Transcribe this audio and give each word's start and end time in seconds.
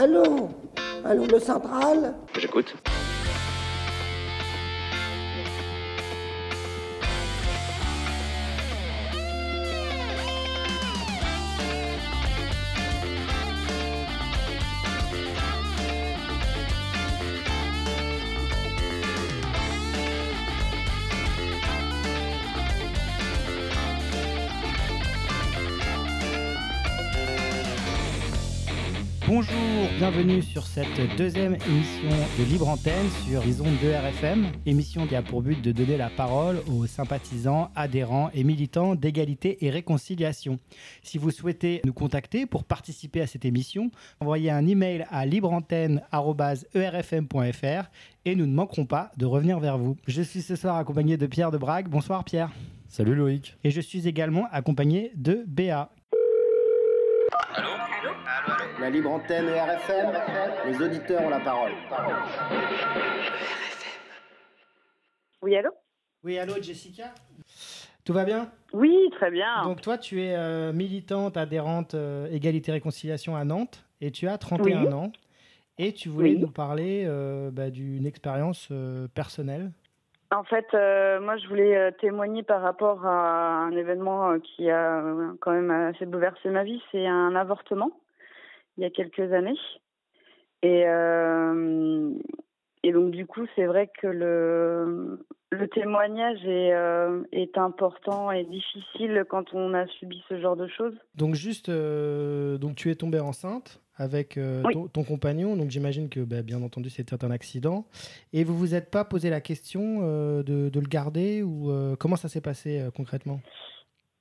Allô? 0.00 0.48
Allô, 1.04 1.26
le 1.26 1.40
central? 1.40 2.14
J'écoute. 2.38 2.76
Bienvenue 30.18 30.42
sur 30.42 30.66
cette 30.66 31.16
deuxième 31.16 31.54
émission 31.54 32.10
de 32.40 32.44
Libre 32.50 32.68
Antenne 32.68 33.08
sur 33.24 33.40
les 33.44 33.60
ondes 33.60 33.78
de 33.80 33.88
RFM, 33.88 34.48
émission 34.66 35.06
qui 35.06 35.14
a 35.14 35.22
pour 35.22 35.42
but 35.42 35.62
de 35.62 35.70
donner 35.70 35.96
la 35.96 36.10
parole 36.10 36.58
aux 36.66 36.86
sympathisants, 36.86 37.70
adhérents 37.76 38.28
et 38.34 38.42
militants 38.42 38.96
d'égalité 38.96 39.64
et 39.64 39.70
réconciliation. 39.70 40.58
Si 41.04 41.18
vous 41.18 41.30
souhaitez 41.30 41.80
nous 41.84 41.92
contacter 41.92 42.46
pour 42.46 42.64
participer 42.64 43.20
à 43.20 43.28
cette 43.28 43.44
émission, 43.44 43.92
envoyez 44.18 44.50
un 44.50 44.66
email 44.66 45.06
à 45.08 45.24
libreantenne.erfm.fr 45.24 47.88
et 48.24 48.34
nous 48.34 48.46
ne 48.46 48.54
manquerons 48.54 48.86
pas 48.86 49.12
de 49.18 49.24
revenir 49.24 49.60
vers 49.60 49.78
vous. 49.78 49.96
Je 50.08 50.22
suis 50.22 50.42
ce 50.42 50.56
soir 50.56 50.78
accompagné 50.78 51.16
de 51.16 51.28
Pierre 51.28 51.52
de 51.52 51.58
Brague. 51.58 51.88
Bonsoir 51.88 52.24
Pierre. 52.24 52.50
Salut 52.88 53.14
Loïc. 53.14 53.56
Et 53.62 53.70
je 53.70 53.80
suis 53.80 54.08
également 54.08 54.48
accompagné 54.50 55.12
de 55.14 55.44
Béa. 55.46 55.92
La 58.80 58.90
libre 58.90 59.10
antenne 59.10 59.48
et 59.48 59.58
RFM, 59.58 60.12
les 60.66 60.82
auditeurs 60.82 61.22
ont 61.22 61.30
la 61.30 61.40
parole. 61.40 61.72
Oui, 65.42 65.56
allô? 65.56 65.70
Oui, 66.24 66.38
allô 66.38 66.54
Jessica? 66.60 67.12
Tout 68.04 68.12
va 68.12 68.24
bien? 68.24 68.50
Oui, 68.72 68.96
très 69.12 69.30
bien. 69.30 69.64
Donc 69.64 69.80
toi, 69.80 69.98
tu 69.98 70.22
es 70.22 70.36
euh, 70.36 70.72
militante, 70.72 71.36
adhérente 71.36 71.94
euh, 71.94 72.28
Égalité 72.30 72.72
Réconciliation 72.72 73.34
à 73.36 73.44
Nantes 73.44 73.84
et 74.00 74.10
tu 74.10 74.28
as 74.28 74.38
31 74.38 74.86
Oui. 74.86 74.92
ans 74.92 75.12
et 75.78 75.92
tu 75.92 76.08
voulais 76.08 76.30
Oui. 76.30 76.38
nous 76.38 76.50
parler 76.50 77.04
euh, 77.06 77.50
bah, 77.52 77.70
d'une 77.70 78.06
expérience 78.06 78.68
euh, 78.70 79.08
personnelle. 79.08 79.72
En 80.30 80.44
fait, 80.44 80.66
euh, 80.74 81.20
moi, 81.20 81.36
je 81.38 81.48
voulais 81.48 81.92
témoigner 82.00 82.42
par 82.42 82.60
rapport 82.62 83.04
à 83.06 83.64
un 83.64 83.70
événement 83.72 84.38
qui 84.40 84.70
a 84.70 85.02
quand 85.40 85.52
même 85.52 85.70
assez 85.70 86.04
bouleversé 86.04 86.50
ma 86.50 86.64
vie. 86.64 86.82
C'est 86.92 87.06
un 87.06 87.34
avortement, 87.34 87.90
il 88.78 88.82
y 88.82 88.86
a 88.86 88.90
quelques 88.90 89.32
années. 89.32 89.58
Et, 90.62 90.84
euh, 90.86 92.12
et 92.82 92.92
donc, 92.92 93.10
du 93.10 93.26
coup, 93.26 93.44
c'est 93.54 93.66
vrai 93.66 93.90
que 94.00 94.06
le, 94.06 95.24
le 95.50 95.68
témoignage 95.68 96.44
est, 96.44 96.72
euh, 96.72 97.22
est 97.32 97.58
important 97.58 98.30
et 98.30 98.44
difficile 98.44 99.24
quand 99.28 99.52
on 99.52 99.74
a 99.74 99.86
subi 99.98 100.22
ce 100.28 100.40
genre 100.40 100.56
de 100.56 100.68
choses. 100.68 100.94
Donc 101.16 101.34
juste, 101.34 101.68
euh, 101.68 102.56
donc 102.56 102.76
tu 102.76 102.90
es 102.90 102.94
tombée 102.94 103.20
enceinte 103.20 103.82
avec 103.96 104.38
Oui. 104.38 104.72
ton, 104.72 104.86
ton 104.86 105.02
compagnon, 105.02 105.56
donc 105.56 105.70
j'imagine 105.70 106.08
que 106.08 106.20
bah, 106.20 106.42
bien 106.42 106.62
entendu 106.62 106.88
c'était 106.88 107.24
un 107.24 107.32
accident. 107.32 107.84
Et 108.32 108.44
vous 108.44 108.56
vous 108.56 108.76
êtes 108.76 108.92
pas 108.92 109.04
posé 109.04 109.28
la 109.28 109.40
question 109.40 110.02
de, 110.42 110.68
de 110.68 110.80
le 110.80 110.86
garder 110.86 111.42
ou 111.42 111.72
comment 111.98 112.14
ça 112.14 112.28
s'est 112.28 112.40
passé 112.40 112.80
concrètement? 112.94 113.40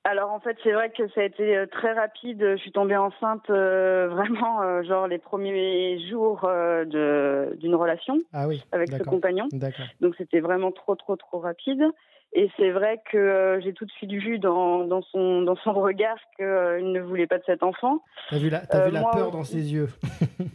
Alors 0.09 0.31
en 0.31 0.39
fait, 0.39 0.55
c'est 0.63 0.71
vrai 0.71 0.89
que 0.89 1.05
ça 1.09 1.19
a 1.21 1.23
été 1.25 1.57
euh, 1.57 1.65
très 1.65 1.91
rapide. 1.91 2.39
Je 2.41 2.61
suis 2.61 2.71
tombée 2.71 2.95
enceinte 2.95 3.49
euh, 3.49 4.07
vraiment 4.11 4.61
euh, 4.61 4.81
genre 4.83 5.05
les 5.07 5.17
premiers 5.17 5.99
jours 6.09 6.45
euh, 6.45 6.85
de 6.85 7.55
d'une 7.57 7.75
relation 7.75 8.17
Ah 8.31 8.47
oui, 8.47 8.63
avec 8.71 8.89
ce 8.91 9.03
compagnon. 9.03 9.49
D'accord. 9.51 9.85
Donc 9.99 10.15
c'était 10.17 10.39
vraiment 10.39 10.71
trop 10.71 10.95
trop 10.95 11.17
trop 11.17 11.39
rapide. 11.39 11.83
Et 12.33 12.49
c'est 12.57 12.71
vrai 12.71 13.01
que 13.11 13.17
euh, 13.17 13.59
j'ai 13.61 13.73
tout 13.73 13.85
de 13.85 13.91
suite 13.91 14.11
vu 14.11 14.37
dans, 14.39 14.85
dans 14.85 15.01
son 15.01 15.41
dans 15.41 15.55
son 15.57 15.73
regard 15.87 16.17
qu'il 16.37 16.45
ne 16.91 17.01
voulait 17.01 17.27
pas 17.27 17.37
de 17.39 17.43
cet 17.45 17.61
enfant. 17.63 18.01
T'as 18.29 18.37
vu 18.37 18.49
la, 18.49 18.59
t'as 18.59 18.79
Euh, 18.79 18.85
vu 18.87 18.91
la 18.91 19.01
moi- 19.01 19.11
peur 19.13 19.31
dans 19.31 19.43
ses 19.43 19.73
yeux. 19.73 19.89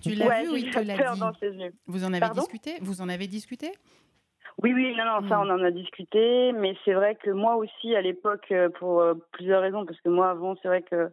Tu 0.03 0.15
l'as 0.15 0.29
Ouais, 0.29 0.43
vu 0.45 0.49
ou 0.51 0.55
j'ai 0.55 0.61
il 0.61 0.67
eu 0.69 0.71
te 0.71 0.79
la 0.79 0.85
l'a 0.85 0.97
peur 0.97 1.15
dit 1.15 1.21
dans 1.21 1.35
ses 1.35 1.51
yeux. 1.51 1.73
Vous 1.87 2.05
en 2.05 2.13
avez 2.13 2.21
Pardon? 2.21 2.41
discuté? 2.41 2.73
Vous 2.81 3.03
en 3.03 3.09
avez 3.11 3.27
discuté? 3.27 3.73
Oui, 4.63 4.73
oui, 4.75 4.95
non, 4.97 5.05
non, 5.05 5.29
ça, 5.29 5.39
Mm. 5.39 5.41
on 5.49 5.51
en 5.51 5.65
a 5.65 5.71
discuté, 5.71 6.53
mais 6.53 6.75
c'est 6.85 6.93
vrai 6.93 7.15
que 7.15 7.31
moi 7.31 7.57
aussi, 7.57 7.95
à 7.97 8.01
l'époque, 8.03 8.47
euh, 8.51 8.69
pour 8.69 9.01
euh, 9.01 9.15
plusieurs 9.33 9.63
raisons, 9.63 9.87
parce 9.87 10.01
que 10.01 10.09
moi, 10.09 10.31
avant, 10.31 10.55
c'est 10.63 10.69
vrai 10.69 10.83
que 10.83 11.11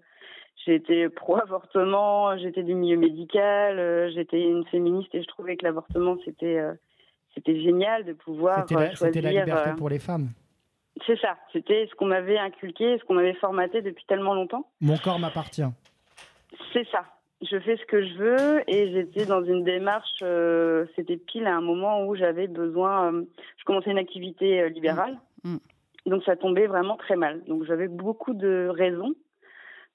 été 0.67 1.09
pro-avortement, 1.09 2.37
j'étais 2.37 2.61
du 2.61 2.75
milieu 2.75 2.95
médical, 2.97 3.79
euh, 3.79 4.11
j'étais 4.13 4.39
une 4.41 4.63
féministe 4.65 5.09
et 5.15 5.21
je 5.23 5.27
trouvais 5.27 5.57
que 5.57 5.65
l'avortement, 5.65 6.15
c'était 6.25 6.61
c'était 7.33 7.59
génial 7.61 8.03
de 8.05 8.13
pouvoir 8.13 8.67
C'était 8.67 8.75
la, 8.75 8.95
c'était 8.95 9.21
la 9.21 9.29
choisir. 9.31 9.45
liberté 9.45 9.69
pour 9.77 9.89
les 9.89 9.97
femmes. 9.97 10.27
C'est 11.07 11.17
ça, 11.19 11.37
c'était 11.53 11.87
ce 11.89 11.95
qu'on 11.95 12.05
m'avait 12.05 12.37
inculqué, 12.37 12.99
ce 12.99 13.03
qu'on 13.05 13.15
m'avait 13.15 13.33
formaté 13.35 13.81
depuis 13.81 14.05
tellement 14.05 14.35
longtemps. 14.35 14.67
Mon 14.81 14.97
corps 14.97 15.17
m'appartient. 15.17 15.63
C'est 16.73 16.87
ça. 16.89 17.03
Je 17.41 17.57
fais 17.59 17.77
ce 17.77 17.85
que 17.85 18.05
je 18.05 18.13
veux 18.15 18.69
et 18.69 18.91
j'étais 18.91 19.25
dans 19.25 19.43
une 19.43 19.63
démarche. 19.63 20.19
euh, 20.23 20.85
C'était 20.95 21.15
pile 21.17 21.47
à 21.47 21.55
un 21.55 21.61
moment 21.61 22.05
où 22.05 22.15
j'avais 22.15 22.47
besoin. 22.47 23.13
euh, 23.13 23.23
je 23.57 23.63
commençais 23.63 23.91
une 23.91 23.97
activité 23.97 24.61
euh, 24.61 24.69
libérale, 24.69 25.17
Mm. 25.45 25.57
donc 26.05 26.23
ça 26.25 26.35
tombait 26.35 26.67
vraiment 26.67 26.97
très 26.97 27.15
mal. 27.15 27.41
Donc 27.45 27.63
j'avais 27.63 27.87
beaucoup 27.87 28.33
de 28.33 28.67
raisons 28.69 29.13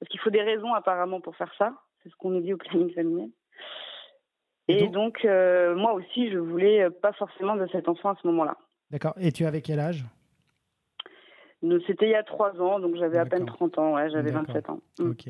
parce 0.01 0.09
qu'il 0.11 0.21
faut 0.21 0.31
des 0.31 0.41
raisons 0.43 0.73
apparemment 0.73 1.21
pour 1.21 1.37
faire 1.37 1.53
ça. 1.59 1.75
C'est 2.03 2.09
ce 2.09 2.17
qu'on 2.17 2.31
nous 2.31 2.41
dit 2.41 2.55
au 2.55 2.57
planning 2.57 2.93
familial. 2.95 3.29
Et 4.69 4.89
donc- 4.89 5.23
donc, 5.23 5.25
moi 5.77 5.93
aussi, 5.93 6.31
je 6.31 6.39
voulais 6.39 6.89
pas 6.91 7.13
forcément 7.13 7.57
de 7.57 7.67
cet 7.73 7.89
enfant 7.91 8.11
à 8.11 8.17
ce 8.23 8.27
moment-là. 8.27 8.57
D'accord. 8.91 9.13
Et 9.21 9.31
tu 9.33 9.45
avais 9.45 9.61
quel 9.61 9.79
âge? 9.81 10.03
C'était 11.87 12.07
il 12.07 12.11
y 12.11 12.15
a 12.15 12.23
trois 12.23 12.61
ans, 12.61 12.79
donc 12.79 12.97
j'avais 12.97 13.19
à 13.19 13.25
peine 13.25 13.41
D'accord. 13.45 13.57
30 13.57 13.79
ans. 13.79 13.95
Ouais, 13.95 14.11
j'avais 14.11 14.31
D'accord. 14.31 14.47
27 14.49 14.71
ans. 14.71 14.81
Mm. 14.99 15.11
Ok. 15.11 15.25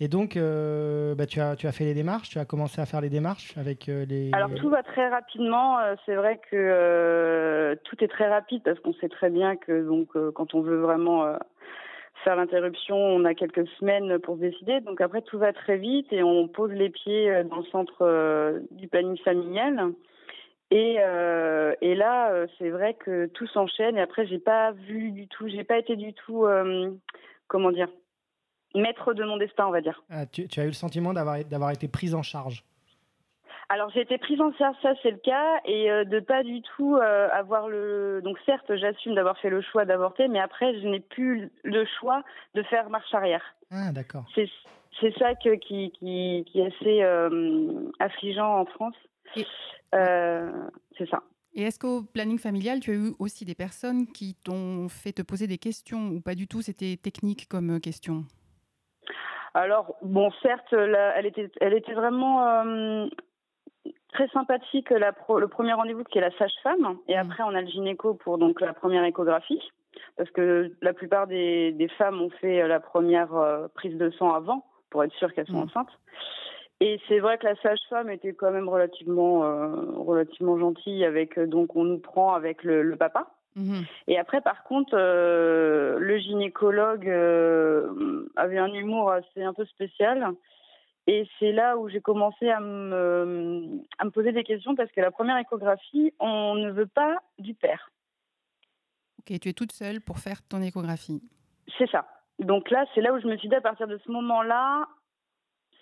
Et 0.00 0.08
donc, 0.08 0.36
euh, 0.36 1.14
bah, 1.14 1.26
tu, 1.26 1.40
as, 1.40 1.56
tu 1.56 1.66
as 1.66 1.72
fait 1.72 1.84
les 1.84 1.94
démarches, 1.94 2.30
tu 2.30 2.38
as 2.38 2.44
commencé 2.44 2.80
à 2.80 2.86
faire 2.86 3.00
les 3.00 3.10
démarches 3.10 3.56
avec 3.56 3.88
euh, 3.88 4.04
les. 4.06 4.30
Alors 4.32 4.54
tout 4.54 4.68
va 4.68 4.82
très 4.82 5.08
rapidement. 5.08 5.78
euh, 5.78 5.94
C'est 6.06 6.14
vrai 6.14 6.40
que 6.50 6.56
euh, 6.56 7.76
tout 7.84 8.02
est 8.02 8.08
très 8.08 8.28
rapide 8.28 8.62
parce 8.64 8.78
qu'on 8.80 8.94
sait 8.94 9.08
très 9.08 9.30
bien 9.30 9.56
que 9.56 9.86
donc 9.86 10.08
quand 10.34 10.54
on 10.54 10.60
veut 10.60 10.78
vraiment 10.80 11.24
faire 12.24 12.36
l'interruption, 12.36 12.96
on 12.96 13.24
a 13.24 13.34
quelques 13.34 13.66
semaines 13.78 14.18
pour 14.18 14.36
se 14.36 14.40
décider. 14.40 14.80
Donc 14.80 15.00
après 15.00 15.22
tout 15.22 15.38
va 15.38 15.52
très 15.52 15.76
vite 15.76 16.12
et 16.12 16.22
on 16.22 16.48
pose 16.48 16.72
les 16.72 16.90
pieds 16.90 17.44
dans 17.44 17.58
le 17.58 17.64
centre 17.64 18.60
du 18.72 18.88
planning 18.88 19.18
familial. 19.18 19.92
Et, 20.70 20.96
euh, 21.00 21.74
et 21.80 21.94
là, 21.94 22.30
euh, 22.30 22.46
c'est 22.58 22.68
vrai 22.68 22.94
que 22.94 23.26
tout 23.26 23.46
s'enchaîne. 23.46 23.96
Et 23.96 24.02
après, 24.02 24.26
j'ai 24.26 24.38
pas 24.38 24.72
vu 24.72 25.12
du 25.12 25.26
tout, 25.26 25.48
j'ai 25.48 25.64
pas 25.64 25.78
été 25.78 25.96
du 25.96 26.12
tout, 26.12 26.44
euh, 26.44 26.90
comment 27.46 27.72
dire, 27.72 27.88
maître 28.74 29.14
de 29.14 29.24
mon 29.24 29.38
destin, 29.38 29.66
on 29.66 29.70
va 29.70 29.80
dire. 29.80 30.02
Ah, 30.10 30.26
tu, 30.26 30.46
tu 30.46 30.60
as 30.60 30.64
eu 30.64 30.68
le 30.68 30.72
sentiment 30.74 31.14
d'avoir 31.14 31.42
d'avoir 31.44 31.70
été 31.70 31.88
prise 31.88 32.14
en 32.14 32.22
charge? 32.22 32.64
Alors 33.70 33.90
j'ai 33.90 34.00
été 34.00 34.16
prise 34.18 34.40
en 34.40 34.52
charge, 34.54 34.76
ça 34.82 34.92
c'est 35.02 35.10
le 35.10 35.18
cas, 35.18 35.60
et 35.66 35.90
euh, 35.90 36.04
de 36.04 36.20
pas 36.20 36.42
du 36.42 36.62
tout 36.62 36.96
avoir 36.96 37.68
le. 37.68 38.20
Donc 38.22 38.38
certes, 38.44 38.74
j'assume 38.76 39.14
d'avoir 39.14 39.38
fait 39.38 39.50
le 39.50 39.62
choix 39.62 39.86
d'avorter, 39.86 40.28
mais 40.28 40.40
après 40.40 40.78
je 40.80 40.86
n'ai 40.86 41.00
plus 41.00 41.50
le 41.64 41.86
choix 41.98 42.22
de 42.54 42.62
faire 42.62 42.90
marche 42.90 43.12
arrière. 43.14 43.44
Ah, 43.70 43.92
d'accord. 43.92 44.24
C'est 44.34 44.48
c'est 45.00 45.16
ça 45.18 45.34
que, 45.34 45.54
qui, 45.54 45.92
qui 45.92 46.44
qui 46.46 46.60
est 46.60 46.66
assez 46.66 47.02
affligeant 47.98 48.60
en 48.60 48.64
France. 48.66 48.96
Et- 49.36 49.46
Euh, 49.94 50.50
c'est 50.98 51.08
ça. 51.08 51.22
Et 51.54 51.62
est-ce 51.62 51.78
qu'au 51.78 52.02
planning 52.02 52.38
familial, 52.38 52.78
tu 52.78 52.90
as 52.90 52.94
eu 52.94 53.14
aussi 53.18 53.46
des 53.46 53.54
personnes 53.54 54.06
qui 54.06 54.34
t'ont 54.44 54.88
fait 54.90 55.12
te 55.12 55.22
poser 55.22 55.46
des 55.46 55.56
questions 55.56 56.08
ou 56.08 56.20
pas 56.20 56.34
du 56.34 56.46
tout 56.46 56.60
C'était 56.60 56.96
technique 57.02 57.48
comme 57.48 57.70
euh, 57.76 57.78
question? 57.80 58.24
Alors 59.54 59.96
bon, 60.02 60.30
certes, 60.42 60.72
elle 60.72 61.26
était 61.26 61.50
elle 61.60 61.72
était 61.72 61.94
vraiment 61.94 62.46
euh, 62.46 63.06
très 64.12 64.28
sympathique 64.28 64.90
la 64.90 65.12
pro- 65.12 65.40
le 65.40 65.48
premier 65.48 65.72
rendez-vous 65.72 66.04
qui 66.04 66.18
est 66.18 66.20
la 66.20 66.36
sage-femme, 66.36 66.98
et 67.08 67.14
Mm. 67.16 67.18
après 67.30 67.42
on 67.44 67.54
a 67.54 67.62
le 67.62 67.66
gynéco 67.68 68.14
pour 68.14 68.38
donc 68.38 68.60
la 68.60 68.74
première 68.74 69.04
échographie. 69.04 69.62
parce 70.16 70.30
que 70.30 70.72
la 70.82 70.92
plupart 70.92 71.26
des, 71.26 71.72
des 71.72 71.88
femmes 71.88 72.20
ont 72.20 72.30
fait 72.40 72.68
la 72.68 72.78
première 72.78 73.34
euh, 73.34 73.66
prise 73.68 73.96
de 73.96 74.10
sang 74.10 74.32
avant 74.34 74.64
pour 74.90 75.02
être 75.02 75.12
sûres 75.14 75.32
qu'elles 75.32 75.46
sont 75.46 75.54
Mm. 75.64 75.70
enceintes. 75.70 75.98
Et 76.80 77.00
c'est 77.08 77.18
vrai 77.18 77.38
que 77.38 77.46
la 77.46 77.56
sage-femme 77.56 78.08
était 78.08 78.34
quand 78.34 78.52
même 78.52 78.68
relativement 78.68 79.44
euh, 79.44 79.68
relativement 79.96 80.58
gentille 80.58 81.04
avec 81.04 81.36
euh, 81.36 81.46
donc 81.46 81.74
on 81.74 81.84
nous 81.84 81.98
prend 81.98 82.34
avec 82.34 82.62
le, 82.62 82.82
le 82.82 82.96
papa. 82.96 83.34
Mhm. 83.56 83.84
Et 84.06 84.18
après 84.18 84.40
par 84.40 84.62
contre 84.62 84.94
euh, 84.94 85.98
le 85.98 86.18
gynécologue 86.18 87.08
euh, 87.08 88.28
avait 88.36 88.58
un 88.58 88.72
humour 88.72 89.10
assez 89.10 89.42
un 89.42 89.54
peu 89.54 89.64
spécial. 89.64 90.34
Et 91.08 91.26
c'est 91.38 91.52
là 91.52 91.78
où 91.78 91.88
j'ai 91.88 92.02
commencé 92.02 92.50
à 92.50 92.60
me, 92.60 93.80
à 93.98 94.04
me 94.04 94.10
poser 94.10 94.30
des 94.30 94.44
questions 94.44 94.76
parce 94.76 94.92
que 94.92 95.00
la 95.00 95.10
première 95.10 95.38
échographie, 95.38 96.12
on 96.20 96.54
ne 96.54 96.70
veut 96.70 96.86
pas 96.86 97.16
du 97.38 97.54
père. 97.54 97.90
Ok, 99.18 99.40
tu 99.40 99.48
es 99.48 99.52
toute 99.54 99.72
seule 99.72 100.02
pour 100.02 100.18
faire 100.18 100.42
ton 100.46 100.60
échographie. 100.60 101.22
C'est 101.78 101.90
ça. 101.90 102.06
Donc 102.38 102.70
là, 102.70 102.84
c'est 102.94 103.00
là 103.00 103.14
où 103.14 103.20
je 103.20 103.26
me 103.26 103.38
suis 103.38 103.48
dit, 103.48 103.54
à 103.54 103.62
partir 103.62 103.86
de 103.88 103.98
ce 104.04 104.10
moment-là, 104.10 104.86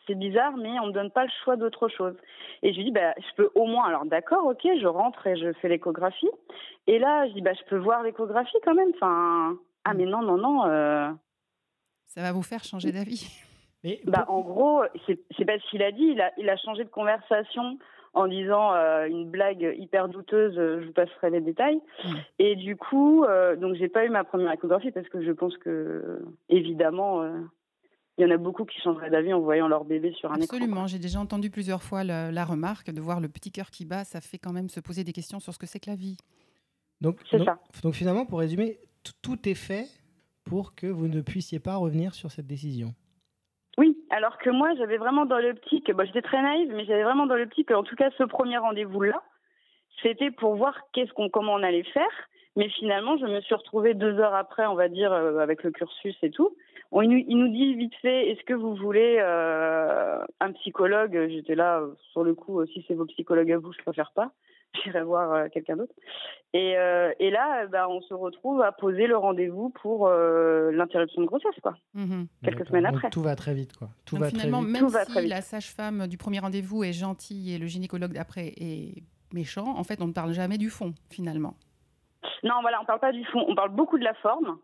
c'est 0.07 0.15
bizarre, 0.15 0.57
mais 0.57 0.79
on 0.81 0.87
me 0.87 0.93
donne 0.93 1.11
pas 1.11 1.25
le 1.25 1.31
choix 1.45 1.57
d'autre 1.57 1.89
chose. 1.89 2.15
Et 2.63 2.73
je 2.73 2.79
lui 2.79 2.85
dis, 2.87 2.91
bah, 2.93 3.15
je 3.19 3.35
peux 3.37 3.51
au 3.55 3.67
moins, 3.67 3.87
alors 3.87 4.05
d'accord, 4.05 4.47
ok, 4.47 4.63
je 4.63 4.87
rentre 4.87 5.27
et 5.27 5.37
je 5.37 5.53
fais 5.55 5.69
l'échographie. 5.69 6.31
Et 6.87 6.99
là, 6.99 7.27
je 7.29 7.33
dis, 7.33 7.41
bah, 7.41 7.53
je 7.55 7.65
peux 7.69 7.79
voir 7.79 8.03
l'échographie 8.03 8.57
quand 8.65 8.75
même. 8.75 8.91
Enfin, 8.95 9.57
ah, 9.85 9.95
mais 9.95 10.07
non, 10.07 10.23
non, 10.23 10.37
non. 10.37 10.67
Euh... 10.67 11.09
Ça 12.07 12.23
va 12.23 12.33
vous 12.33 12.43
faire 12.43 12.65
changer 12.65 12.93
d'avis. 12.93 13.43
Mais 13.85 14.01
bah, 14.05 14.25
en 14.29 14.41
gros, 14.41 14.83
c'est 15.07 15.45
pas 15.45 15.59
ce 15.59 15.71
qu'il 15.71 15.83
a 15.83 15.93
dit. 15.93 16.03
Il 16.03 16.21
a, 16.21 16.33
il 16.39 16.49
a 16.49 16.57
changé 16.57 16.83
de 16.83 16.89
conversation 16.89 17.79
en 18.17 18.27
disant 18.27 18.73
euh, 18.73 19.07
une 19.07 19.31
blague 19.31 19.75
hyper 19.79 20.09
douteuse, 20.09 20.55
je 20.55 20.87
vous 20.87 20.93
passerai 20.93 21.31
les 21.31 21.43
détails. 21.43 21.81
Mm. 22.03 22.15
Et 22.39 22.57
du 22.57 22.75
coup, 22.75 23.25
euh, 23.25 23.57
donc 23.57 23.75
j'ai 23.75 23.89
pas 23.89 24.07
eu 24.07 24.09
ma 24.09 24.25
première 24.25 24.51
échographie 24.51 24.91
parce 24.91 25.09
que 25.09 25.23
je 25.23 25.31
pense 25.31 25.57
que 25.59 26.21
évidemment, 26.49 27.23
euh, 27.23 27.39
il 28.19 28.23
y 28.23 28.25
en 28.25 28.31
a 28.31 28.39
beaucoup 28.39 28.65
qui 28.65 28.81
changeraient 28.81 29.11
d'avis 29.11 29.33
en 29.33 29.41
voyant 29.41 29.69
leur 29.69 29.85
bébé 29.85 30.13
sur 30.19 30.31
un 30.31 30.37
écran. 30.37 30.57
Absolument, 30.57 30.87
j'ai 30.87 30.99
déjà 30.99 31.21
entendu 31.21 31.51
plusieurs 31.51 31.83
fois 31.83 32.03
la, 32.03 32.45
remarque 32.45 32.91
de 32.91 33.01
voir 33.01 33.21
le 33.21 33.29
petit 33.29 33.53
cœur 33.53 33.71
qui 33.71 33.85
bat, 33.85 34.05
ça 34.05 34.21
fait 34.21 34.39
quand 34.39 34.53
même 34.53 34.69
se 34.69 34.81
poser 34.81 35.05
des 35.05 35.13
questions 35.13 35.41
sur 35.41 35.53
ce 35.53 35.59
que 35.59 35.67
c'est 35.67 35.81
que 35.81 35.91
la 35.91 35.97
vie. 35.97 36.17
Donc, 37.01 37.19
donc, 37.31 37.45
ça. 37.45 37.59
donc 37.83 37.95
finalement, 37.95 38.25
pour 38.25 38.39
résumer, 38.39 38.79
tout 39.23 39.49
est 39.49 39.55
fait 39.55 39.87
pour 40.45 40.75
que 40.75 40.87
vous 40.87 41.09
ne 41.09 41.21
puissiez 41.21 41.59
pas 41.61 41.77
revenir 41.77 42.15
sur 42.15 42.31
cette 42.31 42.47
décision. 42.47 42.95
Oui, 43.77 43.99
alors 44.09 44.39
que 44.39 44.49
moi, 44.49 44.75
j'avais 44.79 44.97
vraiment 44.97 45.27
dans 45.27 45.39
l'optique, 45.39 45.91
bon, 45.91 46.07
j'étais 46.07 46.23
très 46.23 46.41
naïve, 46.41 46.73
mais 46.75 46.87
j'avais 46.87 47.03
vraiment 47.03 47.27
dans 47.27 47.37
l'optique, 47.37 47.71
en 47.71 47.83
tout 47.83 47.97
cas, 47.97 48.11
ce 48.17 48.25
premier 48.25 48.57
rendez-vous-là, 48.57 49.23
c'était 50.03 50.31
pour 50.31 50.57
voir 50.57 50.75
qu'est-ce 50.93 51.13
qu'on, 51.13 51.29
comment 51.29 51.55
on 51.55 51.63
allait 51.63 51.85
faire. 51.85 52.29
Mais 52.57 52.71
finalement, 52.71 53.19
je 53.19 53.27
me 53.27 53.41
suis 53.43 53.55
retrouvée 53.55 53.93
deux 53.93 54.19
heures 54.19 54.35
après, 54.35 54.65
on 54.67 54.75
va 54.75 54.89
dire, 54.89 55.13
euh, 55.13 55.39
avec 55.39 55.63
le 55.63 55.71
cursus 55.71 56.17
et 56.23 56.31
tout. 56.31 56.57
On, 56.97 57.03
il, 57.03 57.37
nous 57.37 57.49
dit 57.49 57.75
vite 57.75 57.95
fait, 58.01 58.31
est-ce 58.31 58.43
que 58.45 58.55
vous 58.55 58.75
voulez 58.75 59.19
euh, 59.21 60.19
un 60.41 60.53
psychologue? 60.53 61.27
J'étais 61.29 61.55
là, 61.55 61.83
sur 62.13 62.25
le 62.25 62.35
coup, 62.35 62.65
si 62.67 62.85
c'est 62.89 62.95
vos 62.95 63.07
psychologues 63.07 63.53
à 63.53 63.59
vous, 63.59 63.73
je 63.73 63.83
préfère 63.83 64.13
pas. 64.13 64.33
j'irai 64.85 65.03
voir 65.03 65.33
euh, 65.33 65.49
quelqu'un 65.53 65.77
d'autre. 65.77 65.93
Et, 66.53 66.77
euh, 66.77 67.13
et 67.19 67.31
là, 67.31 67.67
bah, 67.67 67.89
on 67.89 68.01
se 68.01 68.15
retrouve 68.15 68.63
à 68.63 68.73
poser 68.73 69.07
le 69.07 69.17
rendez-vous 69.17 69.71
pour 69.83 70.07
euh, 70.07 70.71
l'interruption 70.73 71.23
de 71.23 71.27
grossesse, 71.27 71.55
quoi. 71.63 71.77
Mhm. 71.95 72.27
Quelques 72.45 72.67
semaines 72.67 72.87
après. 72.87 73.11
tout 73.11 73.23
va 73.23 73.37
très 73.37 73.55
vite, 73.55 73.77
quoi. 73.77 73.89
Tout 74.05 74.17
va 74.17 74.29
finalement, 74.29 74.63
très 74.63 74.73
vite. 74.73 74.83
même 74.83 75.05
si 75.07 75.27
la 75.29 75.41
sage-femme 75.41 76.07
du 76.07 76.17
premier 76.17 76.39
rendez-vous 76.39 76.85
est 76.85 76.93
gentille 76.93 77.55
et 77.55 77.59
le 77.59 77.67
gynécologue 77.67 78.13
d'après 78.13 78.53
est 78.57 79.03
méchant, 79.33 79.77
en 79.77 79.85
fait, 79.85 80.01
on 80.01 80.07
ne 80.07 80.13
parle 80.13 80.33
jamais 80.33 80.59
du 80.59 80.71
fond, 80.71 80.95
finalement. 81.11 81.55
Non, 82.43 82.55
voilà, 82.61 82.79
on 82.79 82.83
ne 82.83 82.87
parle 82.87 83.01
pas 83.01 83.13
du 83.13 83.25
fond. 83.27 83.45
On 83.49 83.55
parle 83.55 83.71
beaucoup 83.71 83.99
de 83.99 84.05
la 84.05 84.15
forme. 84.15 84.59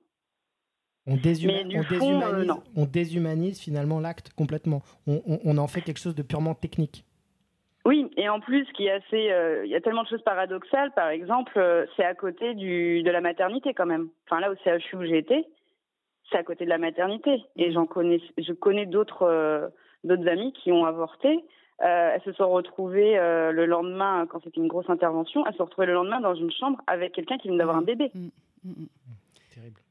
On, 1.07 1.17
déshumanise, 1.17 1.85
on, 2.77 2.85
déshumanise, 2.87 3.59
finalement 3.59 3.99
l'acte 3.99 4.33
complètement. 4.35 4.83
On, 5.07 5.21
on, 5.45 5.59
en 5.59 5.67
fait 5.67 5.81
quelque 5.81 5.99
chose 5.99 6.15
de 6.15 6.23
purement 6.23 6.55
technique. 6.55 7.05
Oui, 7.85 8.09
et 8.17 8.29
en 8.29 8.39
plus, 8.39 8.67
est 8.79 8.91
assez, 8.91 9.33
euh, 9.33 9.65
il 9.65 9.71
y 9.71 9.75
a 9.75 9.81
tellement 9.81 10.05
de 10.05 10.09
choses 10.09 10.23
paradoxales. 10.23 10.93
Par 10.93 11.09
exemple, 11.09 11.53
euh, 11.57 11.85
c'est 11.97 12.05
à 12.05 12.15
côté 12.15 12.55
du 12.55 13.03
de 13.03 13.11
la 13.11 13.21
maternité 13.21 13.75
quand 13.75 13.87
même. 13.87 14.09
Enfin 14.27 14.41
là 14.41 14.53
au 14.53 14.55
CHU 14.55 14.97
où 14.97 15.03
été, 15.03 15.45
c'est 16.31 16.39
à 16.39 16.45
côté 16.45 16.65
de 16.65 16.71
la 16.71 16.79
maternité. 16.79 17.43
Et 17.57 17.73
j'en 17.73 17.87
connais, 17.87 18.21
je 18.39 18.53
connais 18.53 18.87
d'autres 18.87 19.25
euh, 19.25 19.69
d'autres 20.05 20.29
amis 20.29 20.53
qui 20.53 20.71
ont 20.71 20.85
avorté. 20.85 21.45
elles 21.81 22.23
se 22.25 22.33
sont 22.35 22.49
retrouvées 22.49 23.17
le 23.17 23.67
lendemain, 23.67 24.27
quand 24.29 24.41
c'était 24.45 24.61
une 24.61 24.69
grosse 24.69 24.89
intervention, 24.89 25.45
elles 25.47 25.53
se 25.53 25.59
sont 25.59 25.65
retrouvées 25.65 25.89
le 25.89 25.95
lendemain 25.95 26.21
dans 26.21 26.37
une 26.37 26.53
chambre 26.53 26.81
avec 26.87 27.13
quelqu'un 27.13 27.39
qui 27.39 27.49
vient 27.49 27.57
d'avoir 27.57 27.77
un 27.77 27.83
bébé. 27.83 28.13
Mmh, 28.15 28.29
mmh, 28.65 28.71
mmh. 28.71 28.87
Terrible. 29.55 29.82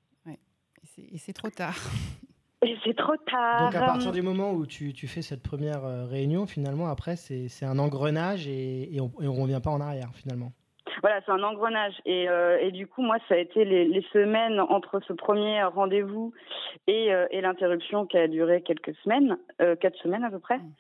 Et 0.98 1.18
c'est 1.18 1.34
trop 1.34 1.50
tard. 1.50 1.76
Et 2.64 2.78
c'est 2.84 2.96
trop 2.96 3.16
tard. 3.26 3.72
Donc 3.72 3.76
à 3.76 3.86
partir 3.86 4.12
du 4.12 4.22
moment 4.22 4.52
où 4.52 4.68
tu, 4.68 4.94
tu 4.94 5.08
fais 5.08 5.24
cette 5.24 5.42
première 5.42 5.84
euh, 5.84 6.06
réunion, 6.06 6.46
finalement, 6.46 6.88
après, 6.88 7.16
c'est 7.16 7.66
un 7.66 7.80
engrenage 7.80 8.48
et, 8.48 8.96
et 8.96 9.02
on 9.02 9.10
ne 9.20 9.42
revient 9.42 9.60
pas 9.64 9.72
en 9.72 9.82
arrière, 9.82 10.10
finalement. 10.14 10.52
Voilà, 11.02 11.22
c'est 11.26 11.32
un 11.32 11.42
engrenage. 11.42 11.96
Et, 12.06 12.30
euh, 12.30 12.60
et, 12.62 12.72
du 12.72 12.86
coup, 12.86 13.02
moi, 13.02 13.18
ça 13.28 13.34
a 13.34 13.38
été 13.38 13.66
les, 13.66 13.86
les 13.86 14.06
semaines 14.14 14.60
entre 14.60 15.00
ce 15.08 15.14
premier 15.14 15.64
rendez-vous 15.64 16.34
et, 16.86 17.12
euh, 17.12 17.26
et 17.32 17.42
l'interruption 17.42 18.06
qui 18.06 18.18
a 18.20 18.28
duré 18.28 18.62
quelques 18.62 18.94
semaines, 19.04 19.38
quatre 19.80 19.98
semaines 20.04 20.24
à 20.24 20.30
peu 20.30 20.40
près. 20.40 20.60
Mm. 20.60 20.74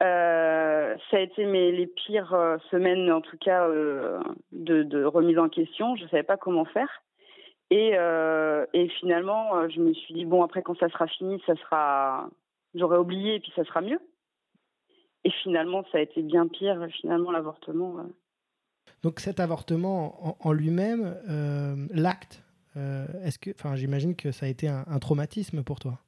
ça 0.00 1.16
a 1.16 1.20
été 1.20 1.44
mes, 1.44 1.70
les 1.70 1.86
pires 1.86 2.34
semaines, 2.70 3.12
en 3.12 3.20
tout 3.20 3.36
cas, 3.36 3.68
de, 3.68 4.82
de, 4.82 5.04
remise 5.04 5.38
en 5.38 5.50
question. 5.50 5.96
Je 5.96 6.04
ne 6.04 6.08
savais 6.08 6.22
pas 6.22 6.38
comment 6.38 6.64
faire. 6.64 7.02
Et, 7.70 7.92
euh, 7.94 8.64
et 8.72 8.88
finalement, 9.00 9.56
euh, 9.56 9.68
je 9.68 9.80
me 9.80 9.92
suis 9.92 10.14
dit, 10.14 10.24
bon, 10.24 10.42
après, 10.42 10.62
quand 10.62 10.78
ça 10.78 10.88
sera 10.88 11.06
fini, 11.08 11.42
ça 11.46 11.56
sera. 11.56 12.28
J'aurais 12.74 12.98
oublié 12.98 13.36
et 13.36 13.40
puis 13.40 13.52
ça 13.56 13.64
sera 13.64 13.80
mieux. 13.80 14.00
Et 15.24 15.30
finalement, 15.42 15.82
ça 15.90 15.98
a 15.98 16.00
été 16.00 16.22
bien 16.22 16.46
pire, 16.46 16.86
finalement, 17.00 17.32
l'avortement. 17.32 17.96
Donc 19.02 19.18
cet 19.18 19.40
avortement 19.40 20.36
en, 20.46 20.52
lui-même, 20.52 21.16
euh, 21.28 21.74
l'acte, 21.90 22.44
est-ce 22.76 23.38
que, 23.38 23.50
enfin, 23.50 23.74
j'imagine 23.74 24.14
que 24.14 24.30
ça 24.30 24.46
a 24.46 24.48
été 24.48 24.68
un 24.68 24.98
traumatisme 24.98 25.64
pour 25.64 25.80
toi. 25.80 25.98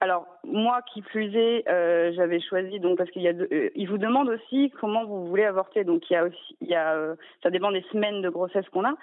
Alors 0.00 0.26
moi, 0.44 0.80
qui 0.92 1.02
plus 1.02 1.34
est, 1.34 1.68
euh, 1.68 2.12
j'avais 2.14 2.40
choisi 2.40 2.78
donc 2.78 2.98
parce 2.98 3.10
qu'il 3.10 3.22
y 3.22 3.28
a, 3.28 3.32
euh, 3.32 3.70
il 3.74 3.88
vous 3.88 3.98
demande 3.98 4.28
aussi 4.28 4.70
comment 4.80 5.04
vous 5.04 5.26
voulez 5.26 5.44
avorter. 5.44 5.82
Donc 5.82 6.08
il 6.08 6.12
y 6.12 6.16
a 6.16 6.24
aussi, 6.24 6.56
il 6.60 6.68
y 6.68 6.74
a, 6.74 6.94
euh, 6.94 7.16
ça 7.42 7.50
dépend 7.50 7.72
des 7.72 7.84
semaines 7.90 8.22
de 8.22 8.28
grossesse 8.28 8.68
qu'on 8.68 8.84
a, 8.84 8.94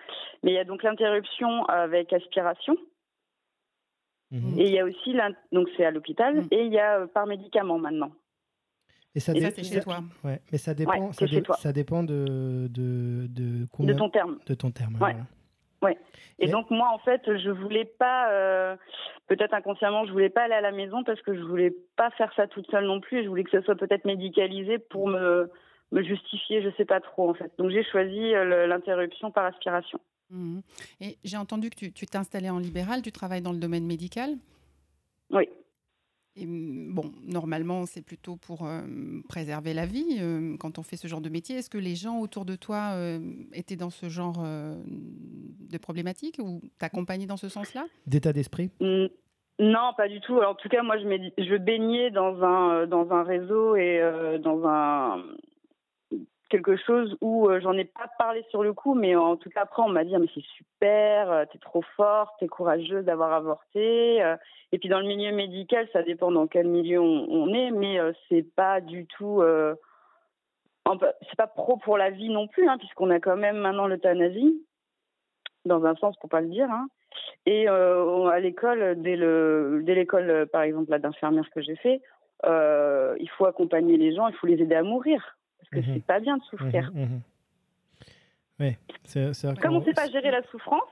mais 0.44 0.52
il 0.52 0.56
y 0.56 0.60
a 0.60 0.64
donc 0.64 0.84
l'interruption 0.84 1.66
avec 1.66 2.14
aspiration. 2.14 2.78
Mhm. 4.32 4.58
Et 4.58 4.68
il 4.68 4.74
y 4.74 4.80
a 4.80 4.86
aussi, 4.86 5.16
donc 5.52 5.68
c'est 5.76 5.86
à 5.86 5.92
l'hôpital, 5.92 6.36
mhm. 6.36 6.48
et 6.52 6.66
il 6.66 6.72
y 6.72 6.80
a 6.80 7.06
par 7.08 7.28
médicament 7.28 7.78
maintenant. 7.78 8.12
Et 9.16 9.20
ça, 9.20 9.34
c'est 9.34 9.64
chez 9.64 9.80
toi. 9.82 10.00
Ouais, 10.24 10.42
mais 10.52 10.58
ça 10.58 10.74
dépend, 10.74 11.12
ça, 11.14 11.26
ça, 11.58 11.72
dépend 11.72 12.04
de, 12.04 12.68
de, 12.70 13.28
de, 13.30 13.66
combien, 13.72 13.94
de 13.94 13.98
ton 13.98 14.10
terme. 14.10 14.40
De 14.46 14.54
ton 14.54 14.72
terme. 14.72 14.98
Ouais. 15.00 15.16
Ouais. 15.86 15.98
Et, 16.40 16.48
donc 16.48 16.70
moi 16.70 16.90
en 16.92 16.98
fait 17.00 17.22
je 17.26 17.50
voulais 17.50 17.86
pas 17.86 18.30
euh, 18.32 18.76
peut-être 19.28 19.54
inconsciemment 19.54 20.06
je 20.06 20.12
voulais 20.12 20.30
pas 20.30 20.44
aller 20.44 20.54
à 20.54 20.62
la 20.62 20.72
maison 20.72 21.04
parce 21.04 21.22
que 21.22 21.34
je 21.34 21.42
voulais 21.42 21.74
pas 21.96 22.10
faire 22.12 22.32
ça 22.36 22.48
toute 22.48 22.70
seule 22.72 22.86
non 22.86 23.00
plus 23.00 23.20
et 23.20 23.24
je 23.24 23.30
voulais 23.30 23.44
que 23.44 23.52
ça 23.52 23.62
soit 23.62 23.76
peut-être 23.76 24.06
médicalisé 24.06 24.80
pour 24.80 25.08
me 25.08 25.50
me 25.92 26.04
justifier 26.04 26.62
je 26.62 26.70
sais 26.76 26.86
pas 26.86 27.00
trop 27.00 27.30
en 27.30 27.34
fait 27.34 27.52
donc 27.58 27.70
j'ai 27.70 27.84
choisi 27.84 28.34
euh, 28.34 28.68
l'interruption 28.68 29.32
par 29.32 29.46
aspiration. 29.46 30.00
Mmh. 30.32 30.60
Et 31.02 31.18
j'ai 31.24 31.38
entendu 31.38 31.70
que 31.70 31.86
tu 31.86 31.92
t'es 31.92 32.18
installée 32.18 32.50
en 32.50 32.60
libéral 32.60 33.02
tu 33.02 33.12
travailles 33.12 33.42
dans 33.42 33.54
le 33.54 33.60
domaine 33.60 33.86
médical? 33.86 34.32
Oui. 35.30 35.48
Et 36.38 36.46
bon, 36.48 37.14
normalement, 37.24 37.86
c'est 37.86 38.06
plutôt 38.06 38.36
pour 38.36 38.66
euh, 38.66 38.82
préserver 39.30 39.74
la 39.74 39.86
vie 39.86 40.18
euh, 40.20 40.58
quand 40.60 40.78
on 40.78 40.84
fait 40.84 40.98
ce 40.98 41.08
genre 41.08 41.22
de 41.22 41.30
métier. 41.30 41.56
Est-ce 41.58 41.70
que 41.70 41.78
les 41.78 41.96
gens 41.96 42.20
autour 42.20 42.44
de 42.44 42.58
toi 42.58 42.92
euh, 42.94 43.20
étaient 43.54 43.78
dans 43.78 43.90
ce 43.90 44.10
genre 44.10 44.44
de 44.44 45.78
problématique 45.78 46.40
ou 46.40 46.62
t'accompagnaient 46.78 47.26
dans 47.26 47.38
ce 47.38 47.48
sens-là? 47.48 47.86
D'état 48.06 48.34
d'esprit? 48.34 48.70
Non, 49.58 49.94
pas 49.96 50.10
du 50.10 50.20
tout. 50.20 50.38
en 50.40 50.56
tout 50.56 50.68
cas, 50.68 50.84
moi, 50.84 50.98
je, 50.98 51.04
je 51.38 51.56
baignais 51.56 52.12
dans 52.12 52.44
un, 52.44 52.86
dans 52.88 53.10
un 53.12 53.24
réseau 53.24 53.78
et 53.78 54.02
dans 54.44 54.68
un, 54.68 55.24
quelque 56.50 56.76
chose 56.78 57.18
où 57.22 57.50
j'en 57.62 57.74
ai 57.74 57.86
pas 57.86 58.10
parlé 58.20 58.46
sur 58.50 58.64
le 58.64 58.74
coup, 58.74 58.94
mais 58.94 59.16
en 59.16 59.36
tout 59.36 59.50
cas 59.50 59.62
après 59.62 59.82
on 59.82 59.90
m'a 59.90 60.04
dit 60.04 60.16
ah, 60.16 60.20
mais 60.20 60.30
c'est 60.34 60.44
super, 60.44 61.46
t'es 61.52 61.58
trop 61.58 61.84
forte, 61.96 62.34
t'es 62.40 62.48
courageuse 62.48 63.06
d'avoir 63.06 63.34
avorté. 63.34 64.24
Et 64.76 64.78
puis 64.78 64.90
dans 64.90 65.00
le 65.00 65.08
milieu 65.08 65.32
médical, 65.32 65.88
ça 65.94 66.04
dépend 66.04 66.32
dans 66.32 66.48
quel 66.48 66.68
milieu 66.68 67.00
on, 67.00 67.54
est, 67.54 67.72
mais 67.72 67.98
euh, 67.98 68.12
c'est 68.28 68.44
pas 68.56 68.82
du 68.82 69.06
tout, 69.06 69.42
euh, 69.42 69.74
c'est 71.30 71.38
pas 71.38 71.48
pro 71.48 71.78
pour 71.78 71.98
la 71.98 72.10
vie 72.10 72.28
non 72.28 72.50
plus, 72.50 72.68
hein, 72.68 72.78
puisqu'on 72.78 73.10
a 73.10 73.22
quand 73.22 73.38
même 73.38 73.56
maintenant 73.56 73.88
l'euthanasie, 73.88 74.62
dans 75.64 75.86
un 75.86 75.96
sens 75.96 76.18
pour 76.18 76.30
pas 76.30 76.42
le 76.42 76.50
dire. 76.50 76.70
Hein. 76.70 76.90
Et 77.46 77.70
euh, 77.70 78.26
à 78.26 78.42
l'école, 78.42 79.02
dès 79.02 79.16
le, 79.16 79.82
dès 79.84 79.96
l'école 79.96 80.46
par 80.52 80.64
exemple 80.64 81.00
d'infirmière 81.00 81.50
que 81.52 81.62
j'ai 81.62 81.78
fait, 81.78 82.02
il 82.44 83.30
faut 83.38 83.46
accompagner 83.46 83.96
les 83.96 84.14
gens, 84.14 84.28
il 84.28 84.36
faut 84.36 84.48
les 84.48 84.62
aider 84.62 84.76
à 84.76 84.84
mourir, 84.84 85.38
parce 85.72 85.86
que 85.86 85.90
mmh 85.90 85.94
c'est 85.94 86.06
pas 86.06 86.20
bien 86.20 86.38
de 86.38 86.44
souffrir. 86.44 86.92
Mmh 86.94 87.02
mmh 87.02 87.22
oui, 88.60 88.78
c'est, 89.04 89.32
Comme 89.62 89.76
on 89.76 89.80
ne 89.80 89.86
sait 89.86 89.94
pas 89.94 90.10
gérer 90.10 90.32
la 90.32 90.42
souffrance 90.44 90.88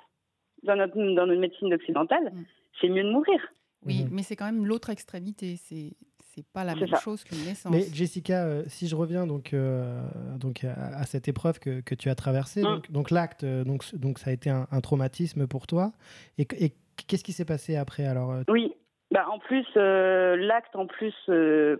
dans 0.63 0.75
notre, 0.75 0.95
dans 0.95 1.25
notre 1.25 1.39
médecine 1.39 1.73
occidentale, 1.73 2.33
c'est 2.81 2.89
mieux 2.89 3.03
de 3.03 3.09
mourir. 3.09 3.39
Oui, 3.85 4.03
mhm. 4.03 4.09
mais 4.11 4.23
c'est 4.23 4.35
quand 4.35 4.45
même 4.45 4.65
l'autre 4.65 4.89
extrémité. 4.89 5.55
C'est 5.57 5.93
c'est 6.35 6.45
pas 6.51 6.63
la 6.63 6.73
même 6.73 6.95
chose 6.95 7.23
qu'une 7.23 7.43
naissance. 7.45 7.71
Mais 7.71 7.83
Jessica, 7.93 8.45
euh, 8.45 8.63
si 8.65 8.87
je 8.87 8.95
reviens 8.95 9.27
donc 9.27 9.53
euh, 9.53 10.01
donc 10.39 10.63
à, 10.63 11.03
cette 11.03 11.27
épreuve 11.27 11.59
que, 11.59 11.81
que 11.81 11.93
tu 11.93 12.09
as 12.09 12.15
traversée, 12.15 12.63
hein. 12.63 12.75
donc, 12.75 12.91
donc 12.91 13.11
l'acte, 13.11 13.43
euh, 13.43 13.63
donc 13.63 13.83
donc 13.95 14.17
ça 14.17 14.31
a 14.31 14.33
été 14.33 14.49
un, 14.49 14.81
traumatisme 14.81 15.47
pour 15.47 15.67
toi. 15.67 15.91
Et, 16.39 16.47
et 16.59 16.73
qu'est-ce 17.07 17.23
qui 17.23 17.33
s'est 17.33 17.45
passé 17.45 17.75
après 17.75 18.05
alors 18.05 18.35
Oui, 18.47 18.73
bah 19.11 19.27
en 19.29 19.37
plus 19.37 19.65
l'acte 19.75 20.75
en 20.75 20.87
plus 20.87 21.13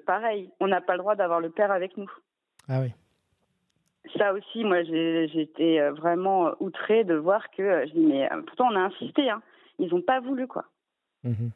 pareil, 0.06 0.52
on 0.60 0.68
n'a 0.68 0.82
pas 0.82 0.94
le 0.94 1.00
droit 1.00 1.16
d'avoir 1.16 1.40
le 1.40 1.50
père 1.50 1.72
avec 1.72 1.98
nous. 1.98 2.12
Ah 2.70 2.82
oui. 2.82 2.94
Ça 4.18 4.34
aussi, 4.34 4.64
moi 4.64 4.84
j'étais 4.84 5.90
vraiment 5.92 6.52
outrée 6.60 7.04
de 7.04 7.16
voir 7.16 7.50
que 7.52 7.86
je 7.88 7.94
dis 7.94 8.06
mais 8.06 8.30
pourtant 8.46 8.68
on 8.72 8.76
a 8.76 8.82
insisté, 8.82 9.30
hein. 9.30 9.42
ils 9.80 9.90
n'ont 9.90 10.02
pas 10.02 10.20
voulu 10.20 10.48
quoi. 10.48 10.66
Mmh. 11.24 11.50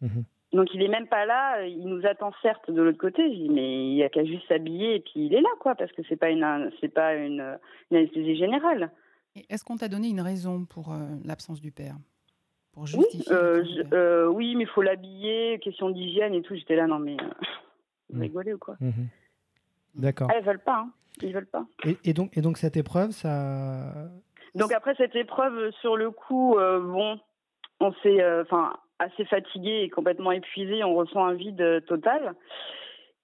Mhm. 0.00 0.24
Donc 0.52 0.72
il 0.72 0.82
est 0.82 0.88
même 0.88 1.08
pas 1.08 1.26
là, 1.26 1.66
il 1.66 1.86
nous 1.86 2.06
attend 2.06 2.32
certes 2.40 2.70
de 2.70 2.80
l'autre 2.80 2.98
côté. 2.98 3.22
Je 3.32 3.38
dis 3.38 3.48
mais 3.50 3.90
il 3.90 3.94
y 3.96 4.02
a 4.02 4.08
qu'à 4.08 4.24
juste 4.24 4.46
s'habiller 4.48 4.96
et 4.96 5.00
puis 5.00 5.26
il 5.26 5.34
est 5.34 5.40
là 5.40 5.50
quoi 5.60 5.74
parce 5.74 5.92
que 5.92 6.02
c'est 6.08 6.16
pas 6.16 6.30
une 6.30 6.70
c'est 6.80 6.88
pas 6.88 7.14
une, 7.14 7.58
une 7.90 7.96
anesthésie 7.96 8.36
générale. 8.36 8.90
Est-ce 9.50 9.64
qu'on 9.64 9.76
t'a 9.76 9.88
donné 9.88 10.08
une 10.08 10.20
raison 10.20 10.64
pour 10.64 10.92
euh, 10.92 11.06
l'absence 11.24 11.60
du 11.60 11.70
père? 11.70 11.96
Pour 12.72 12.86
justifier 12.86 13.26
Oui, 13.30 13.36
euh, 13.36 13.64
euh, 13.92 14.26
oui 14.28 14.56
mais 14.56 14.64
il 14.64 14.68
faut 14.68 14.82
l'habiller, 14.82 15.58
question 15.58 15.90
d'hygiène 15.90 16.34
et 16.34 16.42
tout. 16.42 16.54
J'étais 16.54 16.76
là 16.76 16.86
non 16.86 16.98
mais 16.98 17.16
vous 18.10 18.18
mmh. 18.18 18.22
rigolez 18.22 18.52
ou 18.54 18.58
quoi? 18.58 18.76
Mmh 18.80 18.90
D'accord. 19.94 20.30
Ils 20.36 20.44
veulent 20.44 20.58
pas, 20.58 20.78
hein. 20.78 20.90
ils 21.22 21.32
veulent 21.32 21.46
pas. 21.46 21.64
Et, 22.04 22.12
donc 22.12 22.36
et 22.36 22.40
donc 22.40 22.58
cette 22.58 22.76
épreuve 22.76 23.10
ça. 23.10 24.10
Donc 24.54 24.72
après 24.72 24.94
cette 24.96 25.16
épreuve 25.16 25.70
sur 25.80 25.96
le 25.96 26.10
coup 26.10 26.56
bon 26.56 27.18
on 27.80 27.92
s'est 28.02 28.24
enfin 28.40 28.72
assez 28.98 29.24
fatigué 29.24 29.82
et 29.82 29.90
complètement 29.90 30.32
épuisé, 30.32 30.82
on 30.84 30.94
ressent 30.94 31.24
un 31.24 31.34
vide 31.34 31.60
euh, 31.60 31.80
total. 31.80 32.34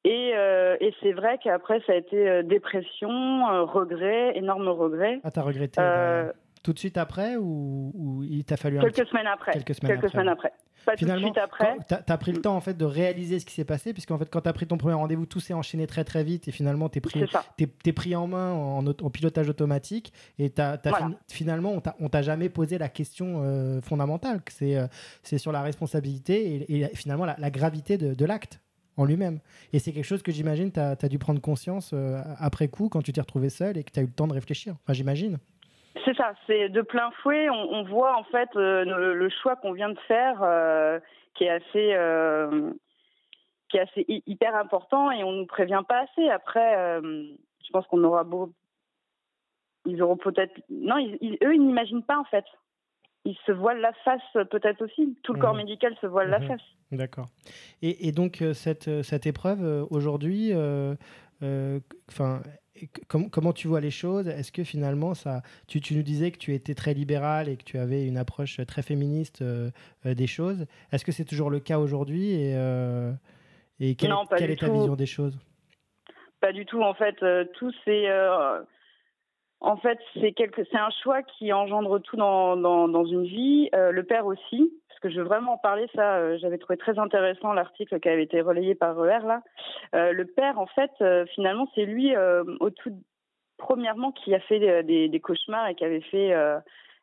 Et, 0.05 0.33
euh, 0.35 0.77
et 0.81 0.95
c'est 1.03 1.13
vrai 1.13 1.39
qu'après, 1.43 1.81
ça 1.87 1.93
a 1.93 1.97
été 1.97 2.29
euh, 2.29 2.43
dépression, 2.43 3.09
regret, 3.67 4.37
énorme 4.37 4.69
regret. 4.69 5.21
Ah, 5.25 5.31
t'as 5.31 5.43
regretté 5.43 5.81
tout 6.63 6.73
de 6.73 6.79
suite 6.79 6.97
après 6.97 7.37
ou, 7.37 8.23
il 8.27 8.43
t'a 8.47 8.57
fallu 8.57 8.81
quelques 8.81 9.07
semaines 9.07 9.27
après 9.27 9.53
quelques 9.53 9.75
semaines 9.75 9.93
quelques 9.93 10.05
après. 10.07 10.13
Semaines 10.13 10.29
après. 10.31 10.53
Pas 10.85 10.97
Finalement, 10.97 11.29
tout 11.29 11.35
de 11.35 11.39
suite 11.41 11.45
après. 11.45 11.77
Tu 11.89 12.13
as, 12.13 12.19
pris 12.19 12.33
le 12.33 12.41
temps 12.41 12.57
en 12.57 12.61
fait 12.61 12.75
de 12.75 12.85
réaliser 12.85 13.39
ce 13.39 13.47
qui 13.47 13.55
s'est 13.55 13.65
passé, 13.65 13.93
puisqu'en 13.93 14.19
fait, 14.19 14.29
quand 14.31 14.43
tu 14.43 14.49
as 14.49 14.53
pris 14.53 14.67
ton 14.67 14.77
premier 14.77 14.95
rendez-vous, 14.95 15.27
tout 15.27 15.41
s'est 15.41 15.55
enchaîné 15.55 15.87
très 15.87 16.05
très 16.05 16.25
vite 16.25 16.49
et 16.49 16.53
finalement, 16.53 16.89
tu 16.89 16.99
es, 16.99 17.01
pris, 17.01 17.25
es, 17.59 17.93
pris 17.93 18.17
en 18.17 18.27
main 18.27 18.53
en, 18.53 18.87
en 18.87 19.11
pilotage 19.11 19.49
automatique 19.49 20.13
et 20.39 20.53
as, 20.59 20.79
finalement, 21.29 21.81
on 22.01 22.09
t'a 22.09 22.23
jamais 22.23 22.49
posé 22.49 22.79
la 22.79 22.89
question 22.89 23.43
euh, 23.43 23.81
fondamentale, 23.81 24.41
c'est 24.51 24.77
euh, 24.77 24.87
c'est 25.23 25.39
sur 25.39 25.53
la 25.53 25.63
responsabilité 25.63 26.67
et, 26.69 26.95
finalement 26.95 27.25
la, 27.25 27.51
gravité 27.51 27.99
de, 27.99 28.15
de 28.15 28.25
l'acte 28.25 28.61
en 28.97 29.05
lui-même. 29.05 29.41
Et 29.73 29.79
c'est 29.79 29.93
quelque 29.93 30.05
chose 30.05 30.23
que 30.23 30.33
j'imagine, 30.33 30.71
tu 30.71 30.81
as, 30.81 31.09
dû 31.09 31.19
prendre 31.19 31.41
conscience 31.41 31.91
euh, 31.93 32.23
après 32.39 32.69
coup, 32.69 32.89
quand 32.89 33.03
tu 33.03 33.13
t'es 33.13 33.21
retrouvé 33.21 33.51
seul 33.51 33.77
et 33.77 33.85
que 33.85 33.91
tu 33.91 34.01
as 34.01 34.03
eu 34.03 34.07
le 34.07 34.13
temps 34.13 34.27
de 34.27 34.33
réfléchir. 34.33 34.77
Enfin, 34.83 34.93
j'imagine. 34.93 35.39
C'est 36.03 36.17
ça, 36.17 36.35
c'est 36.47 36.69
de 36.69 36.83
plein 36.83 37.11
fouet. 37.23 37.49
On, 37.51 37.85
voit 37.85 38.19
en 38.19 38.25
fait 38.25 38.49
euh, 38.57 38.85
le, 38.85 39.29
choix 39.29 39.55
qu'on 39.57 39.73
vient 39.73 39.91
de 39.91 39.99
faire, 40.09 40.41
euh, 40.43 40.99
qui 41.35 41.45
est 41.45 41.51
assez, 41.51 41.95
euh, 41.95 42.73
qui 43.69 43.77
est 43.77 43.81
assez 43.81 44.05
hyper 44.27 44.57
important, 44.57 45.13
et 45.13 45.23
on 45.23 45.33
nous 45.33 45.47
prévient 45.47 45.83
pas 45.87 46.03
assez. 46.03 46.29
Après, 46.29 47.01
je 47.03 47.71
pense 47.73 47.87
qu'on 47.87 48.03
aura 48.03 48.25
beau, 48.25 48.53
ils 49.87 50.03
auront 50.03 50.17
peut-être, 50.17 50.55
non, 50.69 50.97
eux, 50.99 51.19
ils 51.55 51.65
n'imaginent 51.65 52.03
pas 52.03 52.19
en 52.19 52.25
fait. 52.25 52.45
Ils 53.27 53.39
se 53.47 53.53
voilent 53.53 53.81
la 53.81 53.93
face 54.05 54.47
peut-être 54.51 54.83
aussi. 54.83 55.17
Tout 55.23 55.33
le 55.33 55.41
corps 55.41 55.55
mmh. 55.55 55.59
médical 55.59 55.97
se 56.01 56.07
voile 56.07 56.29
la 56.29 56.41
mmh. 56.41 56.47
face. 56.47 56.63
D'accord. 56.91 57.27
Et, 57.81 58.09
et, 58.09 58.13
donc 58.13 58.45
cette 58.53 59.03
cette 59.03 59.27
épreuve 59.27 59.87
aujourd'hui, 59.91 60.53
enfin 62.09 62.43
comment 63.31 63.53
tu 63.53 63.69
vois 63.69 63.81
les 63.81 63.91
choses? 63.91 64.29
Est-ce 64.29 64.53
que 64.53 64.65
finalement, 64.65 65.15
ça, 65.15 65.43
tu, 65.69 65.81
nous 65.95 66.03
disais 66.03 66.31
que 66.31 66.39
tu 66.39 66.55
étais 66.55 66.75
très 66.75 66.95
libéral 66.95 67.49
et 67.49 67.57
que 67.57 67.65
tu 67.65 67.79
avais 67.79 68.07
une 68.07 68.17
approche 68.17 68.61
très 68.67 68.83
féministe 68.83 69.43
euh, 69.43 69.71
euh, 70.07 70.15
des 70.15 70.27
choses. 70.27 70.67
Est-ce 70.93 71.05
que 71.05 71.13
c'est 71.13 71.25
toujours 71.25 71.51
le 71.51 71.61
cas 71.61 71.79
aujourd'hui 71.79 72.33
Et, 72.33 72.55
euh, 72.57 73.13
et 73.81 73.95
quelle, 73.95 74.13
est 74.13 74.61
ta 74.61 74.69
vision 74.69 74.97
des 74.97 75.07
choses? 75.07 75.39
Pas 76.41 76.53
du 76.53 76.67
tout. 76.67 76.83
En 76.83 76.95
fait, 76.95 77.17
tout 77.55 77.73
c'est. 77.85 78.07
en 79.61 79.77
fait, 79.79 79.99
c'est 80.15 80.77
un 80.77 80.91
choix 81.03 81.23
qui 81.23 81.53
engendre 81.53 82.01
tout 82.01 82.17
dans, 82.17 82.57
dans 82.57 83.05
une 83.07 83.25
vie. 83.25 83.71
le 83.73 84.03
père 84.03 84.27
aussi 84.27 84.73
que 85.05 85.11
je 85.11 85.21
veux 85.21 85.27
vraiment 85.27 85.55
en 85.55 85.59
parler, 85.59 85.87
ça, 85.95 86.17
euh, 86.17 86.39
j'avais 86.41 86.57
trouvé 86.57 86.79
très 86.79 86.99
intéressant 86.99 87.53
l'article 87.53 88.01
qui 88.01 88.09
avait 88.09 88.23
été 88.23 88.41
relayé 88.41 88.75
par 88.75 88.99
ER 89.05 89.19
là. 89.27 89.43
Euh, 89.95 90.13
le 90.13 90.25
père, 90.25 90.59
en 90.59 90.67
fait, 90.67 90.91
euh, 91.03 91.27
finalement, 91.35 91.69
c'est 91.75 91.85
lui 91.85 92.15
au 92.17 92.71
tout 92.71 92.99
premièrement 93.59 94.13
qui 94.13 94.35
a 94.35 94.41
fait 94.41 94.83
des, 94.83 95.21
cauchemars 95.21 95.69
et 95.69 95.75
qui 95.75 95.85
avait 95.85 96.01
fait 96.01 96.33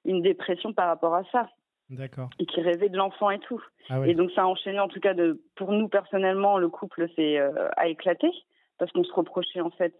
une 0.03 0.21
dépression 0.21 0.73
par 0.73 0.87
rapport 0.87 1.13
à 1.13 1.23
ça. 1.31 1.47
D'accord. 1.91 2.29
Et 2.39 2.45
qui 2.45 2.61
rêvait 2.61 2.89
de 2.89 2.97
l'enfant 2.97 3.29
et 3.29 3.39
tout. 3.39 3.61
Ah 3.89 3.99
et 4.07 4.15
donc 4.15 4.31
ça 4.31 4.43
a 4.43 4.45
enchaîné, 4.45 4.79
en 4.79 4.87
tout 4.87 4.99
cas, 4.99 5.13
de, 5.13 5.41
pour 5.55 5.71
nous 5.71 5.87
personnellement, 5.87 6.57
le 6.57 6.69
couple 6.69 7.07
s'est 7.15 7.37
a 7.77 7.87
éclaté 7.87 8.29
parce 8.79 8.91
qu'on 8.93 9.03
se 9.03 9.13
reprochait 9.13 9.61
en 9.61 9.69
fait 9.69 9.93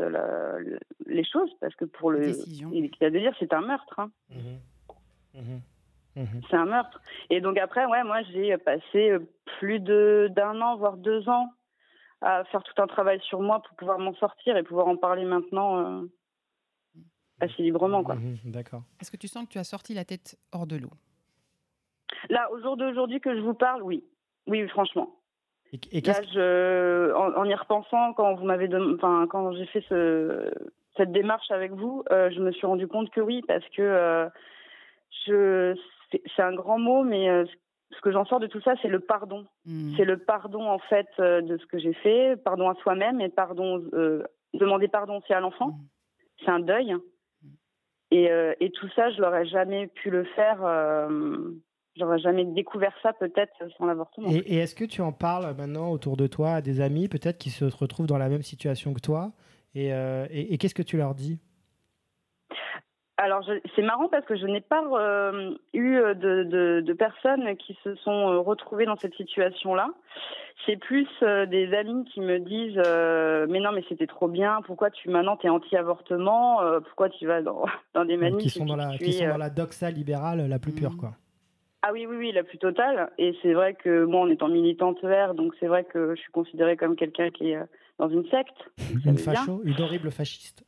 les 1.06 1.24
choses 1.24 1.52
parce 1.60 1.76
que 1.76 1.86
pour 1.86 2.10
le, 2.10 2.32
il 2.74 2.90
a 3.02 3.10
de 3.12 3.20
dire 3.20 3.34
c'est 3.40 3.54
un 3.54 3.62
meurtre. 3.62 4.00
Hein. 4.00 4.12
Mmh. 4.30 5.40
Mmh. 5.40 5.60
Mhm. 6.16 6.42
C'est 6.50 6.58
un 6.58 6.66
meurtre. 6.66 7.02
Et 7.30 7.42
donc 7.42 7.58
après, 7.58 7.86
ouais, 7.86 8.04
moi 8.04 8.22
j'ai 8.24 8.58
passé 8.58 9.12
euh, 9.12 9.20
plus 9.60 9.80
de 9.80 10.30
d'un 10.32 10.60
an, 10.62 10.76
voire 10.76 10.98
deux 10.98 11.28
ans, 11.30 11.54
à 12.22 12.44
faire 12.46 12.64
tout 12.64 12.82
un 12.82 12.88
travail 12.88 13.20
sur 13.22 13.42
moi 13.42 13.62
pour 13.62 13.76
pouvoir 13.78 14.00
m'en 14.00 14.14
sortir 14.16 14.58
et 14.58 14.64
pouvoir 14.64 14.88
en 14.88 14.98
parler 14.98 15.24
maintenant 15.24 16.02
euh, 16.02 16.12
assez 17.40 17.64
librement, 17.64 18.04
quoi. 18.04 18.16
Mhm, 18.16 18.38
d'accord. 18.46 18.84
Est-ce 19.00 19.12
que 19.12 19.18
tu 19.18 19.28
sens 19.28 19.46
que 19.46 19.54
tu 19.54 19.58
as 19.58 19.64
sorti 19.64 19.94
la 19.94 20.06
tête 20.06 20.38
hors 20.52 20.68
de 20.68 20.76
l'eau? 20.76 20.92
Là, 22.30 22.52
au 22.52 22.62
jour 22.62 22.78
d'aujourd'hui 22.78 23.20
que 23.20 23.36
je 23.36 23.42
vous 23.42 23.54
parle, 23.54 23.82
oui, 23.82 24.04
oui, 24.48 24.68
franchement. 24.68 25.16
Et, 25.94 26.02
Là, 26.02 26.22
je, 26.34 27.14
en, 27.14 27.46
y 27.46 27.56
repensant, 27.56 28.12
quand 28.14 28.36
vous 28.36 28.44
m'avez, 28.44 28.70
enfin, 28.96 29.26
quand 29.30 29.54
j'ai 29.54 29.66
fait 29.68 29.84
ce, 29.88 30.52
cette 30.98 31.14
démarche 31.14 31.50
avec 31.50 31.72
vous, 31.72 32.04
euh, 32.12 32.30
je 32.30 32.42
me 32.42 32.52
suis 32.52 32.68
rendu 32.68 32.88
compte 32.88 33.10
que 33.12 33.22
oui, 33.22 33.42
parce 33.48 33.64
que 33.70 34.30
je 35.26 35.76
c'est 36.36 36.42
un 36.42 36.54
grand 36.54 36.80
mot, 36.80 37.04
mais 37.04 37.30
euh, 37.30 37.46
ce 37.92 38.02
que 38.02 38.12
j'en 38.12 38.26
sors 38.26 38.40
de 38.40 38.48
tout 38.48 38.62
ça, 38.62 38.74
c'est 38.82 38.88
le 38.88 39.00
pardon. 39.00 39.46
Hmm. 39.66 39.94
C'est 39.98 40.06
le 40.06 40.18
pardon, 40.18 40.68
en 40.68 40.80
fait, 40.80 41.08
euh, 41.20 41.42
de 41.42 41.58
ce 41.58 41.66
que 41.66 41.80
j'ai 41.80 41.94
fait, 41.94 42.36
pardon 42.44 42.70
à 42.70 42.76
soi-même 42.76 43.22
et 43.22 43.30
pardon, 43.30 43.84
euh, 43.94 44.24
demander 44.54 44.88
pardon 44.88 45.20
aussi 45.20 45.34
à 45.34 45.40
l'enfant. 45.40 45.70
Hmm. 45.70 45.86
C'est 46.44 46.52
un 46.52 46.60
deuil. 46.60 46.94
Hmm. 46.94 47.50
Et, 48.12 48.30
et, 48.60 48.72
tout 48.72 48.90
ça, 48.96 49.10
je 49.12 49.22
n'aurais 49.22 49.46
jamais 49.46 49.88
pu 49.88 50.10
le 50.10 50.26
faire. 50.26 50.58
J'aurais 51.98 52.20
jamais 52.20 52.46
découvert 52.46 52.94
ça 53.04 53.14
peut-être 53.14 53.54
sans 53.78 53.86
l'avortement. 53.86 54.30
Et, 54.30 54.38
et 54.38 54.58
est-ce 54.58 54.76
que 54.76 54.86
tu 54.86 55.02
en 55.02 55.12
parles 55.12 55.56
maintenant 55.58 55.92
autour 55.92 56.18
de 56.18 56.28
toi 56.28 56.54
à 56.54 56.62
des 56.62 56.82
amis 56.82 57.08
peut-être 57.08 57.38
qui 57.38 57.50
se 57.50 57.66
retrouvent 57.66 58.08
dans 58.08 58.18
la 58.18 58.30
même 58.30 58.42
situation 58.42 58.94
que 58.94 59.02
toi? 59.02 59.32
Et, 59.76 59.92
et 60.32 60.58
qu'est-ce 60.58 60.76
que 60.76 60.84
tu 60.84 60.98
leur 60.98 61.16
dis? 61.16 61.40
Alors 63.22 63.46
c'est 63.76 63.82
marrant 63.82 64.08
parce 64.10 64.26
que 64.26 64.36
je 64.36 64.46
n'ai 64.46 64.62
pas 64.62 64.84
euh, 64.84 65.54
eu 65.74 65.96
de, 65.96 66.94
personnes 66.94 67.56
qui 67.58 67.78
se 67.84 67.96
sont 67.96 68.12
euh, 68.12 68.40
retrouvées 68.40 68.86
dans 68.86 68.96
cette 68.96 69.14
situation-là. 69.16 69.90
C'est 70.66 70.78
plus 70.78 71.08
euh, 71.24 71.46
des 71.46 71.74
amis 71.74 72.06
qui 72.06 72.20
me 72.20 72.40
disent 72.40 72.82
mais 73.50 73.60
non 73.60 73.72
mais 73.72 73.84
c'était 73.88 74.08
trop 74.08 74.28
bien. 74.28 74.62
Pourquoi 74.66 74.90
tu 74.90 75.10
maintenant 75.10 75.38
es 75.44 75.50
anti-avortement 75.50 76.60
Pourquoi 76.82 77.10
tu 77.10 77.26
vas 77.28 77.42
dans, 77.42 77.66
des 78.06 78.18
manifs 78.18 78.42
qui 78.42 78.50
sont 78.50 78.66
dans 78.66 78.76
la 78.76 78.98
qui 78.98 79.14
sont 79.14 79.28
dans 79.28 79.38
la 79.38 79.50
doxa 79.50 79.92
libérale 79.92 80.48
la 80.48 80.60
plus 80.60 80.74
pure 80.74 80.92
mmh. 80.92 80.98
quoi. 80.98 81.12
Ah 81.84 81.90
oui 81.94 82.06
oui 82.08 82.16
oui 82.18 82.32
la 82.32 82.44
plus 82.44 82.58
totale. 82.58 83.12
Et 83.18 83.36
c'est 83.42 83.54
vrai 83.54 83.74
que 83.74 84.06
moi 84.06 84.22
en 84.22 84.30
étant 84.30 84.48
militante 84.48 85.02
vert 85.04 85.34
donc 85.34 85.54
c'est 85.60 85.68
vrai 85.68 85.84
que 85.84 86.16
je 86.16 86.22
suis 86.22 86.32
considérée 86.32 86.78
comme 86.78 86.96
quelqu'un 86.96 87.30
qui 87.30 87.52
est 87.52 87.60
dans 87.98 88.10
une 88.10 88.26
secte. 88.30 88.58
Une 89.06 89.18
facho, 89.18 89.62
une 89.64 89.80
horrible 89.80 90.12
fasciste. 90.12 90.64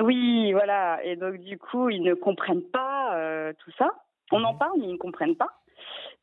Oui, 0.00 0.52
voilà. 0.52 1.02
Et 1.04 1.16
donc, 1.16 1.38
du 1.38 1.58
coup, 1.58 1.88
ils 1.90 2.02
ne 2.02 2.14
comprennent 2.14 2.62
pas 2.62 3.16
euh, 3.16 3.52
tout 3.58 3.70
ça. 3.78 3.90
On 4.30 4.44
en 4.44 4.52
mhm. 4.52 4.58
parle, 4.58 4.72
mais 4.78 4.86
ils 4.86 4.92
ne 4.92 4.98
comprennent 4.98 5.36
pas. 5.36 5.50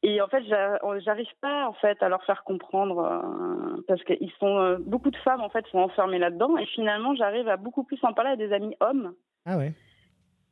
Et 0.04 0.22
en 0.22 0.28
fait, 0.28 0.44
j'arrive 0.44 1.32
pas 1.42 1.68
en 1.68 1.74
fait 1.74 2.02
à 2.04 2.10
leur 2.10 2.24
faire 2.26 2.44
comprendre 2.44 3.00
euh, 3.00 3.84
parce 3.88 4.04
qu'ils 4.04 4.32
sont 4.40 4.60
euh, 4.60 4.78
beaucoup 4.80 5.10
de 5.10 5.18
femmes 5.18 5.42
en 5.42 5.50
fait 5.50 5.66
sont 5.68 5.80
enfermées 5.80 6.20
là-dedans. 6.20 6.58
Et 6.58 6.66
finalement, 6.68 7.16
j'arrive 7.16 7.48
à 7.48 7.58
beaucoup 7.58 7.84
plus 7.84 8.00
en 8.04 8.14
parler 8.14 8.32
à 8.32 8.36
des 8.36 8.54
amis 8.54 8.76
hommes. 8.82 9.14
Ah 9.46 9.58
ouais. 9.58 9.74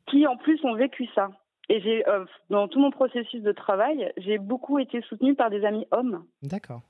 Qui 0.06 0.26
en 0.26 0.36
plus 0.36 0.62
ont 0.64 0.74
vécu 0.74 1.06
ça. 1.14 1.30
Et 1.68 1.80
j'ai 1.80 2.04
dans 2.50 2.68
tout 2.68 2.78
mon 2.78 2.90
processus 2.90 3.42
de 3.42 3.52
travail, 3.52 4.12
j'ai 4.18 4.36
beaucoup 4.36 4.78
été 4.78 5.00
soutenue 5.02 5.34
par 5.34 5.48
des 5.48 5.64
amis 5.64 5.86
hommes. 5.92 6.24
D'accord 6.42 6.82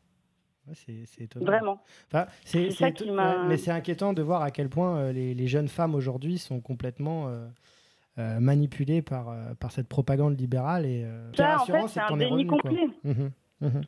c'est 0.73 1.23
étonnant. 1.23 1.47
Vraiment. 1.47 1.83
Enfin, 2.09 2.27
c'est 2.45 2.69
mais 3.47 3.57
c'est 3.57 3.71
inquiétant 3.71 4.13
de 4.13 4.23
voir 4.23 4.43
à 4.43 4.51
quel 4.51 4.69
point 4.69 4.97
euh, 4.97 5.13
les, 5.13 5.47
jeunes 5.47 5.69
femmes 5.69 5.95
aujourd'hui 5.95 6.39
sont 6.39 6.61
complètement 6.61 7.29
euh, 7.29 7.47
euh, 8.19 8.41
manipulées 8.41 9.03
par, 9.03 9.35
par 9.61 9.73
cette 9.73 9.89
propagande 9.89 10.39
libérale. 10.39 10.87
Et, 10.87 11.07
Ça, 11.37 11.61
en 11.61 11.67
fait, 11.67 11.89
c'est 11.89 12.01
un 12.01 12.17
déni 12.17 12.47
complet. 12.47 12.87
Mmh 13.05 13.31
mmh 13.61 13.81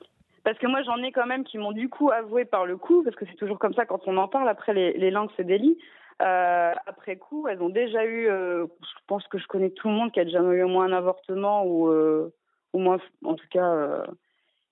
parce 0.44 0.58
que 0.58 0.68
moi, 0.68 0.80
j'en 0.84 1.02
ai 1.02 1.10
quand 1.10 1.26
même 1.26 1.42
qui 1.42 1.58
m'ont 1.58 1.72
du 1.72 1.88
coup 1.88 2.12
avoué 2.12 2.44
par 2.44 2.66
le 2.66 2.76
coup, 2.76 3.02
parce 3.02 3.16
que 3.16 3.26
c'est 3.26 3.34
toujours 3.34 3.58
comme 3.58 3.74
ça 3.74 3.84
quand 3.84 4.06
on 4.06 4.16
en 4.16 4.28
parle, 4.28 4.48
après 4.48 4.72
les, 4.72 4.92
les 4.92 5.10
langues 5.10 5.32
se 5.36 5.42
délient. 5.42 5.76
après 6.20 7.16
coup, 7.16 7.48
elles 7.48 7.60
ont 7.60 7.68
déjà 7.68 8.06
eu, 8.06 8.26
je 8.26 8.98
pense 9.08 9.26
que 9.26 9.38
je 9.38 9.46
connais 9.48 9.70
tout 9.70 9.88
le 9.88 9.94
monde 9.94 10.12
qui 10.12 10.20
a 10.20 10.24
déjà 10.24 10.40
eu 10.40 10.62
au 10.62 10.68
moins 10.68 10.84
un 10.84 10.92
avortement 10.92 11.66
ou 11.66 11.88
au 11.88 12.78
moins, 12.78 12.98
en 13.24 13.34
tout 13.34 13.48
cas, 13.50 14.04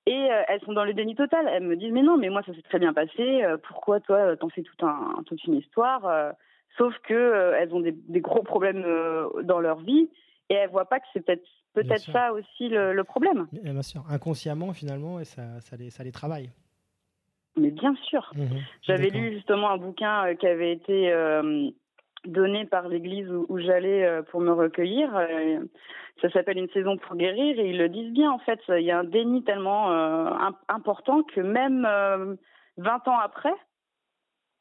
et 0.06 0.30
euh, 0.30 0.42
elles 0.48 0.60
sont 0.62 0.72
dans 0.72 0.84
le 0.84 0.94
déni 0.94 1.14
total. 1.14 1.48
Elles 1.48 1.62
me 1.62 1.76
disent 1.76 1.92
mais 1.92 2.02
non, 2.02 2.16
mais 2.16 2.28
moi 2.28 2.42
ça 2.44 2.54
s'est 2.54 2.62
très 2.62 2.78
bien 2.78 2.92
passé. 2.92 3.42
Euh, 3.42 3.56
pourquoi 3.56 4.00
toi 4.00 4.36
t'en 4.36 4.48
fais 4.48 4.62
tout 4.62 4.86
un, 4.86 5.22
toute 5.26 5.42
une 5.44 5.54
histoire 5.54 6.06
euh, 6.06 6.32
Sauf 6.76 6.92
que 7.04 7.54
elles 7.56 7.72
ont 7.72 7.80
des, 7.80 7.94
gros 8.20 8.42
problèmes 8.42 8.84
dans 9.44 9.60
leur 9.60 9.78
vie 9.78 10.10
et 10.50 10.54
elles 10.54 10.70
voient 10.70 10.88
pas 10.88 10.98
que 10.98 11.06
c'est 11.12 11.24
peut-être 11.24 11.46
peut-être 11.72 12.00
sûr. 12.00 12.12
ça 12.12 12.32
aussi 12.32 12.68
le, 12.68 12.92
le 12.92 13.04
problème. 13.04 13.46
Bien 13.52 13.80
sûr, 13.82 14.02
inconsciemment 14.10 14.72
finalement, 14.72 15.20
et 15.20 15.24
ça, 15.24 15.60
ça, 15.60 15.76
les, 15.76 15.90
ça 15.90 16.02
les 16.02 16.10
travaille. 16.10 16.50
Mais 17.56 17.70
bien 17.70 17.94
sûr. 18.08 18.32
Mhm. 18.34 18.60
J'avais 18.82 19.10
lu 19.10 19.32
justement 19.32 19.70
un 19.70 19.76
bouquin 19.76 20.26
euh, 20.26 20.34
qui 20.34 20.46
avait 20.46 20.72
été 20.72 21.12
euh, 21.12 21.70
donné 22.24 22.64
par 22.66 22.88
l'église 22.88 23.28
où, 23.30 23.46
où 23.48 23.58
j'allais 23.58 24.04
euh, 24.04 24.22
pour 24.22 24.40
me 24.40 24.52
recueillir. 24.52 25.14
Euh, 25.16 25.60
ça 26.22 26.30
s'appelle 26.30 26.58
Une 26.58 26.70
saison 26.70 26.96
pour 26.96 27.16
guérir 27.16 27.58
et 27.58 27.68
ils 27.70 27.78
le 27.78 27.88
disent 27.88 28.12
bien 28.12 28.30
en 28.30 28.38
fait. 28.38 28.60
Il 28.68 28.80
y 28.84 28.90
a 28.90 28.98
un 29.00 29.04
déni 29.04 29.42
tellement 29.44 29.90
euh, 29.92 30.26
im- 30.30 30.58
important 30.68 31.22
que 31.22 31.40
même 31.40 31.84
euh, 31.88 32.36
20 32.78 33.08
ans 33.08 33.18
après, 33.18 33.52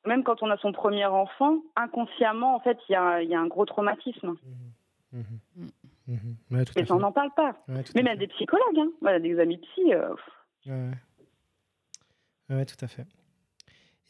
même 0.05 0.23
quand 0.23 0.41
on 0.43 0.49
a 0.49 0.57
son 0.57 0.71
premier 0.71 1.05
enfant, 1.05 1.59
inconsciemment 1.75 2.55
en 2.55 2.59
fait 2.59 2.77
il 2.89 2.93
y 2.93 2.95
a, 2.95 3.21
il 3.21 3.29
y 3.29 3.35
a 3.35 3.39
un 3.39 3.47
gros 3.47 3.65
traumatisme. 3.65 4.35
Mhm. 5.13 5.23
Mm. 5.55 5.67
Mhm. 6.07 6.35
Ouais, 6.51 6.65
tout 6.65 6.73
à 6.77 6.81
Et 6.81 6.85
ça 6.85 6.95
on 6.95 6.99
n'en 6.99 7.11
parle 7.11 7.31
pas. 7.35 7.55
Ouais, 7.69 7.75
Mais 7.77 7.83
fait. 7.83 8.03
même 8.03 8.17
des 8.17 8.27
psychologues, 8.27 8.79
hein. 8.79 8.89
Voilà, 9.01 9.19
des 9.19 9.39
amis 9.39 9.57
psy. 9.57 9.93
euh. 9.93 10.09
Ouais, 12.49 12.65
tout 12.65 12.83
à 12.83 12.87
fait. 12.87 13.05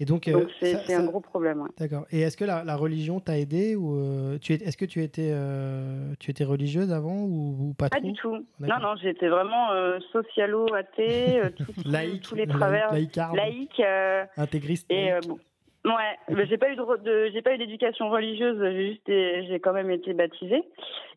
Et 0.03 0.05
donc, 0.05 0.27
euh, 0.27 0.33
donc 0.33 0.49
c'est 0.59 0.75
ça- 0.85 0.99
un 0.99 1.05
gros 1.05 1.21
problème. 1.21 1.61
ouais. 1.61 1.69
D'accord. 1.79 2.05
Et 2.11 2.19
est-ce 2.19 2.35
que 2.35 2.43
la, 2.43 2.65
la 2.65 2.75
religion 2.75 3.21
t'a 3.21 3.39
aidé 3.39 3.77
ou 3.77 3.95
euh, 3.95 4.37
tu 4.37 4.51
es, 4.51 4.55
est-ce 4.57 4.75
que 4.75 4.83
tu 4.83 5.01
étais, 5.01 5.29
euh, 5.31 6.13
tu 6.19 6.29
étais 6.29 6.43
religieuse 6.43 6.91
avant 6.91 7.21
ou, 7.23 7.69
ou 7.69 7.73
pas, 7.73 7.87
Pas 7.87 7.99
trop 7.99 8.05
du 8.09 8.13
tout. 8.13 8.33
Non, 8.59 8.79
non, 8.81 8.95
j'étais 9.01 9.29
vraiment 9.29 9.71
euh, 9.71 9.99
socialo-athée, 10.11 11.39
euh, 11.39 11.49
tout- 11.57 11.65
Laïque, 11.85 12.23
tous 12.23 12.35
les 12.35 12.45
laïque- 12.45 12.57
travers. 12.57 12.91
Laïque. 13.33 13.79
euh, 13.79 14.25
intégriste. 14.35 14.85
et 14.91 15.11
laïque. 15.11 15.27
bon. 15.29 15.39
Ouais, 15.85 16.17
mais 16.29 16.45
j'ai 16.45 16.57
pas 16.57 16.69
eu 16.69 16.75
de, 16.77 16.81
re- 16.81 17.01
de- 17.01 17.29
j'ai 17.33 17.41
pas 17.41 17.53
eu 17.53 17.57
d'éducation 17.57 18.09
religieuse, 18.09 18.57
j'ai 18.61 18.87
juste 18.91 19.47
j'ai 19.49 19.59
quand 19.59 19.73
même 19.73 19.91
été 19.91 20.13
baptisée. 20.13 20.63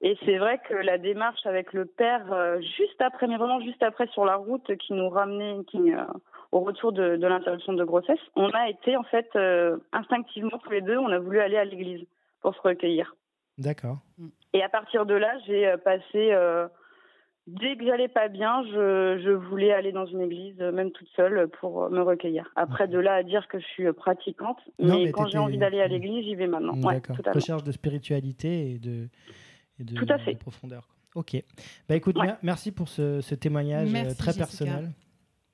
Et 0.03 0.19
c'est 0.25 0.39
vrai 0.39 0.59
que 0.69 0.75
la 0.75 0.99
démarche 0.99 1.47
avec 1.47 1.73
le 1.73 1.85
père, 1.85 2.33
euh, 2.33 2.61
juste 2.61 3.01
après, 3.01 3.29
mais 3.29 3.37
vraiment 3.37 3.61
juste 3.61 3.83
après 3.85 4.09
sur 4.09 4.25
la 4.25 4.35
route, 4.35 4.77
qui 4.79 4.93
nous 4.93 5.09
ramenait, 5.09 5.65
qui 5.69 5.95
euh, 5.95 6.03
au 6.51 6.61
retour 6.61 6.91
de, 6.93 7.15
de 7.17 7.27
l'interruption 7.29 7.75
de 7.75 7.85
grossesse, 7.85 8.19
on 8.35 8.51
a 8.51 8.69
été 8.69 8.97
en 8.97 9.05
fait 9.05 9.29
euh, 9.37 9.77
instinctivement 9.93 10.59
tous 10.59 10.71
les 10.71 10.81
deux, 10.81 10.99
on 10.99 11.13
a 11.13 11.19
voulu 11.21 11.39
aller 11.39 11.57
à 11.59 11.65
l'église 11.65 12.05
pour 12.41 12.55
se 12.57 12.61
recueillir. 12.61 13.15
D'accord. 13.59 13.99
Et 14.53 14.65
à 14.65 14.69
partir 14.69 15.07
de 15.07 15.15
là, 15.15 15.33
j'ai 15.47 15.69
euh, 15.69 15.77
passé. 15.77 16.35
Euh, 17.49 17.53
dès 17.61 17.77
que 17.77 17.85
j'allais 17.87 18.09
pas 18.09 18.29
bien, 18.29 18.63
je, 18.65 19.21
je 19.25 19.31
voulais 19.31 19.73
aller 19.73 19.93
dans 19.93 20.07
une 20.07 20.21
église, 20.21 20.57
euh, 20.61 20.73
même 20.73 20.91
toute 20.93 21.09
seule, 21.17 21.49
pour 21.61 21.85
euh, 21.85 21.89
me 21.91 22.03
recueillir. 22.03 22.51
Après, 22.57 22.89
de 22.89 22.99
là 22.99 23.15
à 23.15 23.23
dire 23.23 23.47
que 23.49 23.59
je 23.59 23.65
suis 23.67 23.87
euh, 23.87 23.93
pratiquante, 23.93 24.59
Non, 24.79 24.99
mais, 24.99 25.05
mais 25.07 25.13
quand 25.13 25.27
j'ai 25.27 25.39
envie 25.39 25.59
d'aller 25.59 25.81
à 25.81 25.89
l'église, 25.89 26.25
j'y 26.25 26.35
vais 26.35 26.47
maintenant. 26.47 26.75
Ouais, 26.83 26.95
D'accord. 26.95 27.17
totalement. 27.17 27.35
Recherche 27.41 27.65
de 27.65 27.73
spiritualité 27.73 28.73
et 28.73 28.79
de, 28.79 29.09
et 29.79 29.85
de, 29.85 29.95
Tout 29.95 30.07
à 30.09 30.19
fait. 30.19 30.35
de 30.35 30.39
profondeur. 30.39 30.89
Ok. 31.15 31.37
Bah 31.89 31.97
écoute, 31.97 32.19
Ouais. 32.19 32.27
mer- 32.27 32.39
merci 32.43 32.73
pour 32.73 32.89
ce, 32.89 33.21
ce 33.23 33.35
témoignage 33.35 33.89
euh, 33.89 33.93
Merci, 33.93 34.17
très 34.19 34.27
Jessica. 34.33 34.45
personnel. 34.45 34.91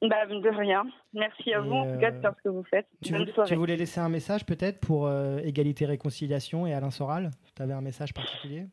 Bah, 0.02 0.26
de 0.26 0.48
rien. 0.58 0.82
Merci 1.14 1.54
à 1.54 1.58
Et, 1.58 1.62
vous, 1.62 1.74
en 1.74 1.92
tout 1.92 2.00
cas, 2.00 2.10
de 2.10 2.16
euh, 2.16 2.20
faire 2.20 2.34
ce 2.36 2.42
que 2.42 2.48
vous 2.48 2.64
faites. 2.64 2.88
Tu 3.04 3.12
Bonne 3.12 3.20
voulais, 3.20 3.32
soirée. 3.32 3.48
tu 3.48 3.54
voulais 3.54 3.76
laisser 3.76 4.00
un 4.00 4.08
message 4.08 4.44
peut-être 4.44 4.80
pour 4.80 5.06
euh, 5.06 5.38
Égalité 5.44 5.86
Réconciliation 5.86 6.66
et 6.66 6.74
Alain 6.74 6.90
Soral? 6.90 7.30
Tu 7.54 7.62
avais 7.62 7.74
un 7.74 7.80
message 7.80 8.12
particulier? 8.12 8.66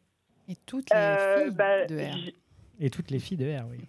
Et 0.48 0.56
toutes 0.66 0.90
les 0.92 0.98
Euh, 0.98 1.44
filles 1.46 1.56
bah, 1.56 1.86
de 1.86 1.96
R. 2.00 2.16
Et 2.80 2.90
toutes 2.90 3.12
les 3.12 3.20
filles 3.20 3.38
de 3.38 3.46
R, 3.46 3.68
oui. 3.70 3.80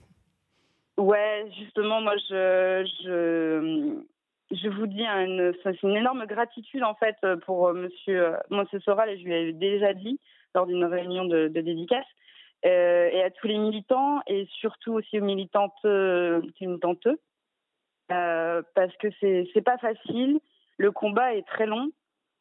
Ouais, 0.99 1.47
justement, 1.59 2.00
moi, 2.00 2.16
je, 2.28 2.85
je, 3.04 4.02
je 4.50 4.68
vous 4.68 4.87
dis, 4.87 5.02
une, 5.02 5.54
ça, 5.62 5.70
c'est 5.73 5.82
une 5.87 5.97
énorme 5.97 6.26
gratitude, 6.26 6.82
en 6.82 6.94
fait, 6.94 7.16
pour 7.47 7.68
euh, 7.68 7.73
monsieur, 7.73 8.26
euh, 8.26 8.37
monsieur 8.50 8.80
Soral, 8.80 9.11
et 9.11 9.18
je 9.18 9.25
lui 9.25 9.35
avais 9.35 9.52
déjà 9.52 9.94
dit 9.94 10.20
lors 10.54 10.66
d'une 10.66 10.85
réunion 10.85 11.25
de, 11.25 11.49
dédicace, 11.49 12.04
euh, 12.66 13.09
et 13.11 13.23
à 13.23 13.30
tous 13.30 13.47
les 13.47 13.56
militants, 13.56 14.20
et 14.26 14.47
surtout 14.59 14.92
aussi 14.92 15.20
aux 15.20 15.25
militantes, 15.25 15.73
militanteux, 15.85 17.20
euh, 18.11 18.62
parce 18.75 18.94
que 18.97 19.09
c'est, 19.20 19.64
pas 19.64 19.78
facile. 19.78 20.40
Le 20.76 20.90
combat 20.90 21.35
est 21.35 21.47
très 21.47 21.66
long, 21.66 21.90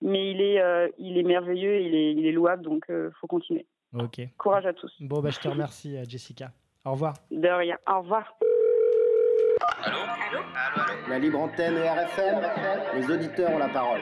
mais 0.02 0.32
il 0.32 0.42
est, 0.42 0.62
il 0.98 1.18
est 1.18 1.24
merveilleux, 1.24 1.80
il 1.82 1.94
est, 1.94 2.14
il 2.14 2.26
est 2.26 2.32
louable, 2.32 2.64
donc 2.64 2.86
il 2.90 3.12
faut 3.22 3.28
continuer. 3.28 3.68
Ok. 3.94 4.22
Courage 4.38 4.66
à 4.68 4.74
tous. 4.74 4.94
Bon, 5.00 5.20
bah, 5.22 5.30
je 5.32 5.40
te 5.40 5.48
remercie, 5.48 5.98
euh, 5.98 6.04
Jessica. 6.08 6.52
Au 6.86 6.92
revoir. 6.92 7.14
De 7.32 7.48
rien. 7.48 7.78
Au 7.88 8.00
revoir. 8.02 8.34
La 11.10 11.18
libre 11.20 11.40
antenne 11.40 11.76
et 11.78 11.88
RFM, 11.90 12.42
les 12.96 13.12
auditeurs 13.12 13.52
ont 13.52 13.58
la 13.58 13.70
parole. 13.70 14.02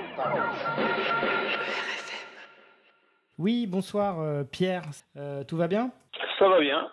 Oui, 3.38 3.67
bonsoir, 3.67 4.19
euh, 4.19 4.43
Pierre. 4.43 4.84
Euh, 5.15 5.43
tout 5.43 5.56
va 5.58 5.67
bien 5.67 5.91
Ça 6.39 6.50
va 6.50 6.60
bien. 6.60 6.89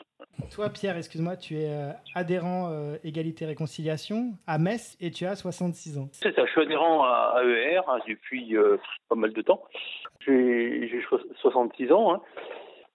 Toi, 0.53 0.69
Pierre, 0.71 0.97
excuse-moi, 0.97 1.37
tu 1.37 1.57
es 1.59 1.69
euh, 1.71 1.91
adhérent 2.15 2.69
euh, 2.71 2.97
Égalité 3.03 3.47
Réconciliation 3.47 4.33
à 4.47 4.59
Metz 4.59 4.97
et 5.01 5.11
tu 5.11 5.27
as 5.27 5.37
66 5.37 5.99
ans. 5.99 6.09
C'est 6.13 6.35
ça, 6.35 6.45
je 6.45 6.51
suis 6.51 6.61
adhérent 6.63 7.03
à 7.05 7.41
AER 7.45 7.81
hein, 7.89 7.99
depuis 8.07 8.57
euh, 8.57 8.77
pas 9.09 9.15
mal 9.17 9.33
de 9.33 9.43
temps. 9.43 9.63
J'ai 10.27 10.89
j'ai 10.89 11.03
so- 11.09 11.21
66 11.41 11.93
ans. 11.93 12.15
hein. 12.15 12.21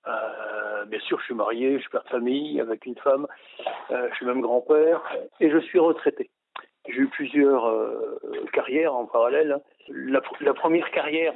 Euh, 0.10 0.86
bien 0.86 1.00
sûr, 1.02 1.19
je 1.19 1.26
suis 1.26 1.34
marié, 1.36 1.76
je 1.76 1.82
suis 1.82 1.89
père 1.89 2.04
de 2.04 2.10
famille 2.10 2.60
avec 2.60 2.86
une 2.86 2.95
femme, 2.98 3.28
euh, 3.91 4.08
je 4.10 4.15
suis 4.15 4.26
même 4.26 4.41
grand-père 4.41 5.02
et 5.39 5.50
je 5.52 5.58
suis 5.60 5.78
retraité. 5.80 6.30
J'ai 6.88 7.02
eu 7.02 7.08
plusieurs 7.08 7.65
euh, 7.67 8.19
carrières 8.54 8.95
en 8.95 9.06
parallèle. 9.06 9.52
hein. 9.52 9.62
La, 9.89 10.19
pr- 10.22 10.43
la 10.43 10.54
première 10.54 10.89
carrière, 10.91 11.34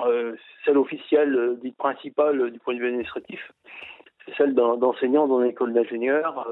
celle 0.66 0.78
officielle, 0.78 1.58
dite 1.62 1.78
principale 1.78 2.52
du 2.52 2.60
point 2.60 2.74
de 2.74 2.80
vue 2.80 2.88
administratif, 2.88 3.52
c'est 4.26 4.36
celle 4.36 4.54
d'enseignant 4.56 5.28
dans 5.28 5.42
une 5.42 5.50
école 5.50 5.74
d'ingénieur, 5.74 6.48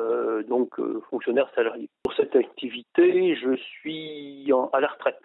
donc 0.49 0.75
fonctionnaire 1.09 1.49
salarié. 1.55 1.87
Pour 2.03 2.13
cette 2.13 2.35
activité, 2.35 3.35
je 3.35 3.55
suis 3.55 4.51
à 4.73 4.79
la 4.79 4.87
retraite. 4.87 5.21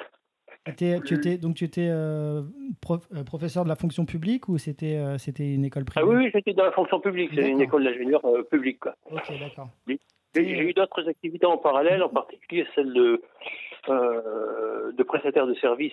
T'es- 0.76 1.00
tu 1.00 1.14
étais, 1.14 1.38
donc 1.38 1.55
tu 1.57 1.64
étais 1.64 1.88
euh, 1.90 2.42
prof- 2.81 3.07
euh, 3.14 3.22
professeur 3.24 3.64
de 3.64 3.68
la 3.68 3.76
fonction 3.76 4.05
publique 4.05 4.48
ou 4.48 4.59
c'était 4.59 4.96
euh, 4.96 5.16
c'était 5.18 5.52
une 5.55 5.64
école 5.64 5.85
privée 5.85 6.05
Ah 6.05 6.09
oui, 6.09 6.24
oui, 6.24 6.31
j'étais 6.35 6.52
dans 6.55 6.64
la 6.64 6.72
fonction 6.72 7.00
publique, 7.00 7.31
c'est 7.35 7.48
une 7.48 7.61
école 7.61 7.85
d'ingénieur 7.85 8.20
publique. 8.50 8.81
quoi. 8.81 8.94
Ok, 9.11 9.31
d'accord. 9.40 9.68
J'ai 10.35 10.42
eu 10.68 10.72
d'autres 10.74 11.09
activités 11.09 11.46
en 11.46 11.57
parallèle, 11.57 12.02
en 12.02 12.09
particulier 12.11 12.66
celle 12.74 12.92
de, 12.92 13.22
de 13.88 15.02
prestataire 15.02 15.46
de 15.46 15.55
services 15.55 15.92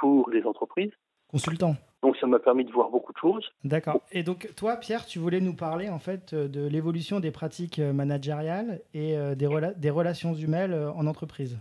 pour 0.00 0.30
les 0.30 0.42
entreprises. 0.44 0.90
Consultant. 1.28 1.74
Donc 2.02 2.16
ça 2.18 2.26
m'a 2.26 2.38
permis 2.38 2.64
de 2.64 2.70
voir 2.70 2.90
beaucoup 2.90 3.12
de 3.12 3.18
choses. 3.18 3.50
D'accord. 3.64 4.00
Et 4.12 4.22
donc 4.22 4.48
toi, 4.56 4.76
Pierre, 4.76 5.04
tu 5.06 5.18
voulais 5.18 5.40
nous 5.40 5.54
parler 5.54 5.88
en 5.88 5.98
fait 5.98 6.34
de 6.34 6.66
l'évolution 6.68 7.18
des 7.20 7.30
pratiques 7.30 7.78
managériales 7.78 8.80
et 8.94 9.16
des, 9.36 9.46
rela- 9.46 9.74
des 9.78 9.90
relations 9.90 10.34
humaines 10.34 10.74
en 10.74 11.06
entreprise. 11.06 11.58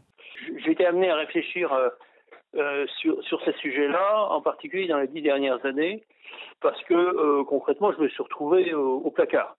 J'ai 0.64 0.72
été 0.72 0.86
amené 0.86 1.10
à 1.10 1.16
réfléchir 1.16 1.72
euh, 2.56 2.86
sur, 3.00 3.22
sur 3.24 3.42
ces 3.44 3.54
sujets-là, 3.54 4.28
en 4.30 4.42
particulier 4.42 4.88
dans 4.88 5.00
les 5.00 5.08
dix 5.08 5.22
dernières 5.22 5.66
années, 5.66 6.04
parce 6.62 6.82
que 6.84 6.94
euh, 6.94 7.44
concrètement, 7.44 7.92
je 7.94 8.02
me 8.02 8.08
suis 8.10 8.24
retrouvé 8.24 8.74
au, 8.74 8.98
au 8.98 9.12
placard. 9.12 9.56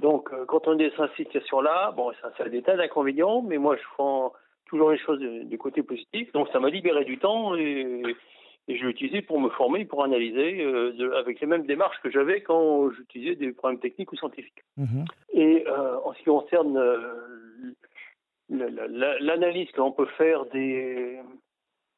Donc, 0.00 0.32
euh, 0.32 0.44
quand 0.46 0.66
on 0.66 0.78
est 0.78 0.96
dans 0.96 1.06
cette 1.06 1.16
situation-là, 1.16 1.92
bon, 1.96 2.12
ça, 2.20 2.32
ça 2.36 2.44
a 2.44 2.48
des 2.48 2.62
tas 2.62 2.76
d'inconvénients, 2.76 3.42
mais 3.42 3.58
moi, 3.58 3.76
je 3.76 3.82
prends 3.94 4.32
toujours 4.66 4.90
les 4.90 4.98
choses 4.98 5.20
du, 5.20 5.58
côté 5.58 5.82
positif. 5.82 6.32
Donc, 6.32 6.48
ça 6.48 6.58
m'a 6.60 6.68
libéré 6.70 7.04
du 7.04 7.18
temps 7.18 7.54
et, 7.54 8.02
et 8.66 8.76
je 8.76 8.84
l'ai 8.84 8.90
utilisé 8.90 9.22
pour 9.22 9.38
me 9.40 9.50
former, 9.50 9.84
pour 9.84 10.02
analyser, 10.02 10.62
euh, 10.64 10.92
de- 10.92 11.12
avec 11.12 11.40
les 11.40 11.46
mêmes 11.46 11.66
démarches 11.66 12.00
que 12.02 12.10
j'avais 12.10 12.40
quand 12.40 12.90
j'utilisais 12.90 13.36
des 13.36 13.52
problèmes 13.52 13.78
techniques 13.80 14.10
ou 14.12 14.16
scientifiques. 14.16 14.64
Mhm. 14.76 15.04
Et 15.32 15.64
euh, 15.68 15.96
en 16.04 16.12
ce 16.14 16.18
qui 16.18 16.24
concerne 16.24 16.76
euh, 16.76 17.74
la- 18.48 18.70
la- 18.70 18.88
la- 18.88 19.18
l'analyse 19.20 19.70
que 19.70 19.78
l'on 19.80 19.92
peut 19.92 20.06
faire 20.18 20.44
des, 20.46 21.20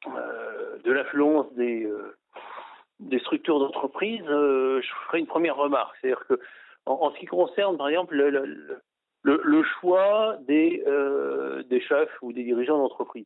de 0.05 0.91
l'influence 0.91 1.51
des, 1.53 1.85
euh, 1.85 3.19
structures 3.19 3.59
d'entreprise, 3.59 4.23
euh, 4.27 4.81
je 4.81 4.89
ferai 5.07 5.19
une 5.19 5.27
première 5.27 5.55
remarque. 5.55 5.95
C'est-à-dire 5.99 6.25
que 6.27 6.39
en, 6.85 7.11
ce 7.11 7.19
qui 7.19 7.25
concerne, 7.25 7.77
par 7.77 7.89
exemple, 7.89 8.15
le, 8.15 9.63
choix 9.63 10.37
des, 10.47 10.83
euh, 10.87 11.63
chefs 11.87 12.17
ou 12.21 12.31
des 12.31 12.43
dirigeants 12.43 12.77
d'entreprise. 12.77 13.25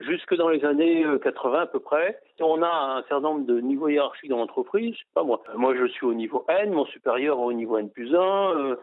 Jusque 0.00 0.34
dans 0.34 0.48
les 0.48 0.64
années 0.64 1.04
euh, 1.04 1.18
80 1.18 1.60
à 1.60 1.66
peu 1.66 1.78
près, 1.78 2.18
on 2.40 2.60
a 2.62 2.96
un 2.96 3.02
certain 3.02 3.20
nombre 3.20 3.46
de 3.46 3.60
niveaux 3.60 3.88
hiérarchiques 3.88 4.30
dans 4.30 4.38
l'entreprise. 4.38 4.96
Pas 5.14 5.22
moi. 5.22 5.42
Moi, 5.54 5.76
je 5.76 5.86
suis 5.86 6.06
au 6.06 6.14
niveau 6.14 6.44
N, 6.48 6.72
mon 6.72 6.86
supérieur 6.86 7.38
au 7.38 7.52
niveau 7.52 7.78
N 7.78 7.88
plus 7.88 8.12
1, 8.12 8.76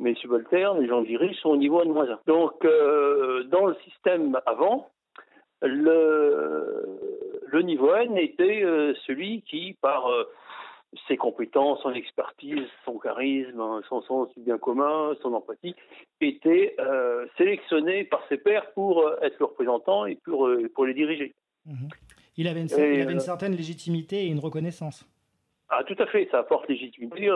mes 0.00 0.14
subalternes, 0.16 0.80
les 0.80 0.88
gens 0.88 1.00
que 1.00 1.04
je 1.04 1.16
dirige, 1.16 1.36
sont 1.40 1.50
au 1.50 1.56
niveau 1.56 1.82
N-1. 1.82 2.18
Donc, 2.26 2.64
euh, 2.64 3.44
dans 3.44 3.66
le 3.66 3.74
système 3.84 4.40
avant, 4.46 4.88
le, 5.62 6.98
le 7.46 7.62
niveau 7.62 7.94
N 7.94 8.16
était 8.16 8.62
euh, 8.62 8.94
celui 9.06 9.42
qui, 9.42 9.76
par 9.80 10.06
euh, 10.08 10.24
ses 11.06 11.16
compétences, 11.16 11.80
son 11.82 11.92
expertise, 11.92 12.66
son 12.84 12.98
charisme, 12.98 13.60
hein, 13.60 13.80
son 13.88 14.02
sens 14.02 14.28
du 14.36 14.42
bien 14.42 14.58
commun, 14.58 15.14
son 15.22 15.34
empathie, 15.34 15.74
était 16.20 16.74
euh, 16.80 17.26
sélectionné 17.38 18.04
par 18.04 18.26
ses 18.28 18.38
pairs 18.38 18.70
pour 18.72 19.00
euh, 19.06 19.16
être 19.22 19.38
le 19.38 19.46
représentant 19.46 20.06
et 20.06 20.16
pour, 20.16 20.46
euh, 20.48 20.68
pour 20.74 20.86
les 20.86 20.94
diriger. 20.94 21.34
Mhm. 21.66 21.88
Il, 22.36 22.48
avait 22.48 22.60
une, 22.60 22.66
cer- 22.66 22.80
Et, 22.82 22.94
il 22.94 23.02
avait 23.02 23.12
une 23.12 23.20
certaine 23.20 23.54
légitimité 23.54 24.24
et 24.24 24.26
une 24.28 24.38
reconnaissance. 24.40 25.06
Ah, 25.68 25.84
tout 25.84 25.96
à 25.98 26.06
fait, 26.06 26.26
ça 26.30 26.38
apporte 26.40 26.68
légitimité 26.68 27.28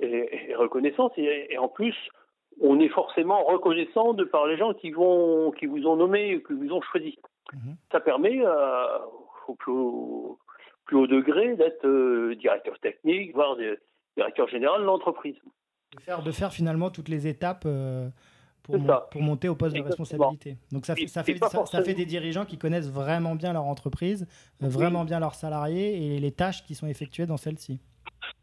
et, 0.00 0.50
et 0.50 0.54
reconnaissance. 0.54 1.12
Et, 1.16 1.46
et 1.50 1.56
en 1.58 1.68
plus, 1.68 1.94
on 2.60 2.80
est 2.80 2.88
forcément 2.88 3.44
reconnaissant 3.44 4.14
de 4.14 4.24
par 4.24 4.46
les 4.46 4.56
gens 4.56 4.74
qui 4.74 4.90
vont, 4.90 5.50
qui 5.52 5.66
vous 5.66 5.86
ont 5.86 5.96
nommé, 5.96 6.42
qui 6.46 6.52
vous 6.54 6.70
ont 6.72 6.82
choisi. 6.82 7.18
Mhm. 7.52 7.76
Ça 7.92 8.00
permet 8.00 8.40
euh, 8.44 8.98
au 9.46 9.54
plus 9.54 9.72
haut, 9.72 10.38
plus 10.84 10.96
haut 10.96 11.06
degré 11.06 11.56
d'être 11.56 11.86
euh, 11.86 12.34
directeur 12.36 12.78
technique, 12.80 13.34
voire 13.34 13.56
de- 13.56 13.78
directeur 14.16 14.48
général 14.48 14.80
de 14.80 14.86
l'entreprise. 14.86 15.36
De 15.96 16.00
faire, 16.02 16.22
de 16.22 16.30
faire 16.32 16.52
finalement 16.52 16.90
toutes 16.90 17.08
les 17.08 17.26
étapes 17.26 17.62
euh, 17.66 18.08
pour, 18.62 18.78
mon- 18.78 19.00
monter 19.16 19.48
au 19.48 19.54
poste 19.54 19.74
de 19.76 19.80
responsabilité. 19.82 20.56
Donc 20.72 20.84
ça 20.84 20.94
fait, 20.94 21.06
ça, 21.06 21.22
fait, 21.24 21.34
pas 21.38 21.46
ça, 21.46 21.52
ça 21.52 21.58
forcément- 21.58 21.84
fait 21.84 21.94
des 21.94 22.04
dirigeants 22.04 22.44
qui 22.44 22.58
connaissent 22.58 22.90
vraiment 22.92 23.34
bien 23.34 23.52
leur 23.54 23.64
entreprise, 23.64 24.26
vraiment 24.60 25.04
bien 25.04 25.20
leurs 25.20 25.34
salariés 25.34 26.16
et 26.16 26.18
les 26.18 26.32
tâches 26.32 26.62
qui 26.64 26.74
sont 26.74 26.86
effectuées 26.86 27.24
dans 27.26 27.38
celle-ci. 27.38 27.80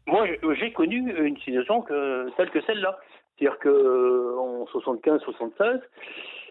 Moi, 0.08 0.26
j'ai- 0.26 0.40
j'ai 0.58 0.72
connu 0.72 0.98
une 1.24 1.36
situation 1.38 1.82
que, 1.82 2.28
telle 2.36 2.50
que 2.50 2.60
celle-là. 2.62 2.98
C'est-à-dire 3.38 3.58
qu'en 3.58 4.64
75-76, 4.72 5.80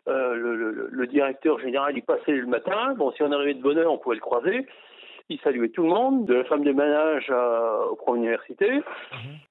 euh, 0.08 0.36
le, 0.36 0.56
le- 0.56 0.88
le 0.92 1.08
directeur 1.08 1.60
général, 1.60 1.98
il 1.98 2.04
passait 2.04 2.32
le 2.34 2.46
matin. 2.46 2.94
Bon, 2.96 3.12
si 3.14 3.24
on 3.24 3.32
arrivait 3.32 3.56
de 3.56 3.62
bonne 3.62 3.78
heure, 3.78 3.92
on 3.92 3.98
pouvait 3.98 4.16
le 4.16 4.22
croiser. 4.22 4.68
Il 5.30 5.40
saluait 5.40 5.70
tout 5.70 5.82
le 5.82 5.90
monde, 5.90 6.26
de 6.28 6.36
la 6.36 6.44
femme 6.44 6.64
de 6.64 6.72
ménage 6.72 7.30
à- 7.32 7.88
au 7.90 7.96
prof 7.96 8.16
d'université. 8.16 8.70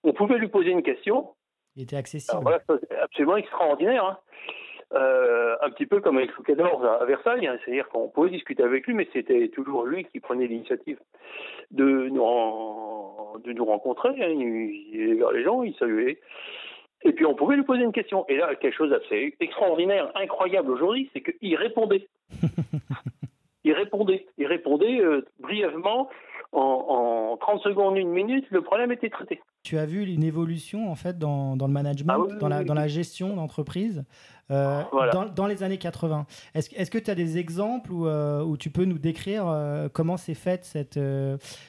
On 0.04 0.12
pouvait 0.12 0.38
lui 0.38 0.46
poser 0.48 0.70
une 0.70 0.82
question. 0.84 1.30
Il 1.76 1.82
était 1.82 1.96
Alors 1.96 2.00
accessible. 2.00 2.42
voilà, 2.42 2.60
c'est 2.68 2.96
absolument 2.98 3.36
extraordinaire. 3.36 4.04
hein. 4.04 4.18
Euh, 4.92 5.56
un 5.62 5.70
petit 5.70 5.86
peu 5.86 6.00
comme 6.00 6.18
avec 6.18 6.30
XIV 6.44 6.60
à, 7.00 7.04
Versailles, 7.04 7.48
hein. 7.48 7.58
c'est-à-dire 7.64 7.88
qu'on 7.88 8.06
pouvait 8.08 8.30
discuter 8.30 8.62
avec 8.62 8.86
lui, 8.86 8.94
mais 8.94 9.08
c'était 9.12 9.48
toujours 9.48 9.84
lui 9.86 10.04
qui 10.04 10.20
prenait 10.20 10.46
l'initiative 10.46 11.00
de 11.72 12.08
nous, 12.10 12.22
de 13.42 13.52
nous 13.52 13.64
rencontrer. 13.64 14.10
hein. 14.10 14.28
Il, 14.28 14.94
il 14.94 15.02
allait 15.02 15.14
vers 15.14 15.32
les 15.32 15.42
gens, 15.42 15.62
il 15.64 15.74
saluait. 15.74 16.20
Et 17.04 17.12
puis 17.12 17.26
on 17.26 17.34
pouvait 17.34 17.56
lui 17.56 17.64
poser 17.64 17.82
une 17.82 17.92
question. 17.92 18.24
Et 18.28 18.36
là, 18.36 18.54
quelque 18.54 18.74
chose 18.76 18.90
d'assez 18.90 19.36
extraordinaire, 19.40 20.10
incroyable 20.14 20.70
aujourd'hui, 20.70 21.10
c'est 21.12 21.22
qu'il 21.22 21.54
répondait. 21.56 22.08
il 23.64 23.72
répondait. 23.72 24.26
Il 24.38 24.46
répondait 24.46 25.00
euh, 25.00 25.24
brièvement. 25.40 26.08
En, 26.52 27.32
en 27.32 27.36
30 27.36 27.62
secondes, 27.62 27.96
une 27.96 28.10
minute, 28.10 28.46
le 28.50 28.62
problème 28.62 28.92
était 28.92 29.10
traité. 29.10 29.40
Tu 29.64 29.76
as 29.76 29.86
vu 29.86 30.04
une 30.06 30.22
évolution 30.22 30.88
en 30.88 30.94
fait 30.94 31.18
dans, 31.18 31.56
dans 31.56 31.66
le 31.66 31.72
management, 31.72 32.14
Ah 32.14 32.20
oui, 32.20 32.38
dans, 32.38 32.48
la, 32.48 32.62
dans 32.62 32.86
gestion 32.86 33.34
d'entreprise 33.34 34.04
euh, 34.52 34.82
Voilà. 34.92 35.10
dans, 35.12 35.24
dans 35.24 35.46
les 35.48 35.64
années 35.64 35.78
80. 35.78 36.26
Est-ce 36.54 36.90
que 36.92 36.98
tu 36.98 37.10
as 37.10 37.16
des 37.16 37.38
exemples 37.38 37.90
où, 37.90 38.06
euh, 38.06 38.44
où 38.44 38.56
tu 38.56 38.70
peux 38.70 38.84
nous 38.84 38.98
décrire 38.98 39.48
euh, 39.48 39.88
comment 39.92 40.16
s'est 40.16 40.34
faite 40.34 40.64
cette, 40.64 41.00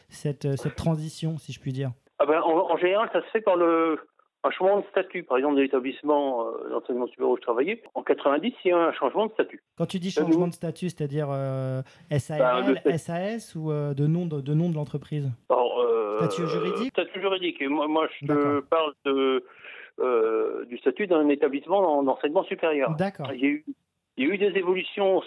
cette, 0.09 0.55
cette 0.55 0.75
transition, 0.75 1.39
si 1.39 1.51
je 1.51 1.59
puis 1.59 1.71
dire? 1.73 1.89
Ah 2.19 2.27
ben, 2.27 2.39
en, 2.41 2.71
en 2.71 2.77
général, 2.77 3.09
ça 3.11 3.21
se 3.21 3.27
fait 3.31 3.41
par 3.41 3.55
le 3.55 3.97
un 4.45 4.51
changement 4.51 4.79
de 4.79 4.85
statut. 4.91 5.23
Par 5.23 5.37
exemple, 5.37 5.55
de 5.55 5.61
l'établissement 5.61 6.47
euh, 6.47 6.69
d'enseignement 6.69 7.07
supérieur 7.07 7.31
où 7.31 7.37
je 7.37 7.41
travaillais, 7.41 7.81
en 7.93 8.03
90, 8.03 8.53
il 8.63 8.67
y 8.69 8.71
a 8.71 8.77
un 8.77 8.93
changement 8.93 9.25
de 9.27 9.31
statut. 9.33 9.61
Quand 9.77 9.85
tu 9.85 9.99
dis 9.99 10.11
changement 10.11 10.47
de 10.47 10.53
statut, 10.53 10.89
c'est-à-dire 10.89 11.27
euh, 11.31 11.81
le 12.11 12.19
statut. 12.19 12.97
SAS 12.97 13.55
ou 13.55 13.71
euh, 13.71 13.93
de 13.93 14.07
nom 14.07 14.25
de, 14.25 14.41
de, 14.41 14.53
nom 14.53 14.69
de 14.69 14.75
l'entreprise? 14.75 15.31
Euh, 15.51 16.17
Statut 16.19 16.47
juridique? 16.47 16.89
Statut 16.89 17.19
juridique. 17.19 17.61
Et 17.61 17.67
moi, 17.67 17.87
moi, 17.87 18.07
je 18.21 18.59
parle 18.61 18.93
de, 19.05 19.43
du 20.69 20.77
statut 20.77 21.07
d'un 21.07 21.27
établissement 21.29 21.81
d'en- 21.81 22.03
d'enseignement 22.03 22.43
supérieur. 22.43 22.95
D'accord. 22.95 23.31
Il 23.33 23.39
y, 23.41 23.45
a 23.45 23.49
eu, 23.49 23.65
il 24.17 24.27
y 24.27 24.31
a 24.31 24.33
eu 24.33 24.37
des 24.37 24.57
évolutions 24.57 25.21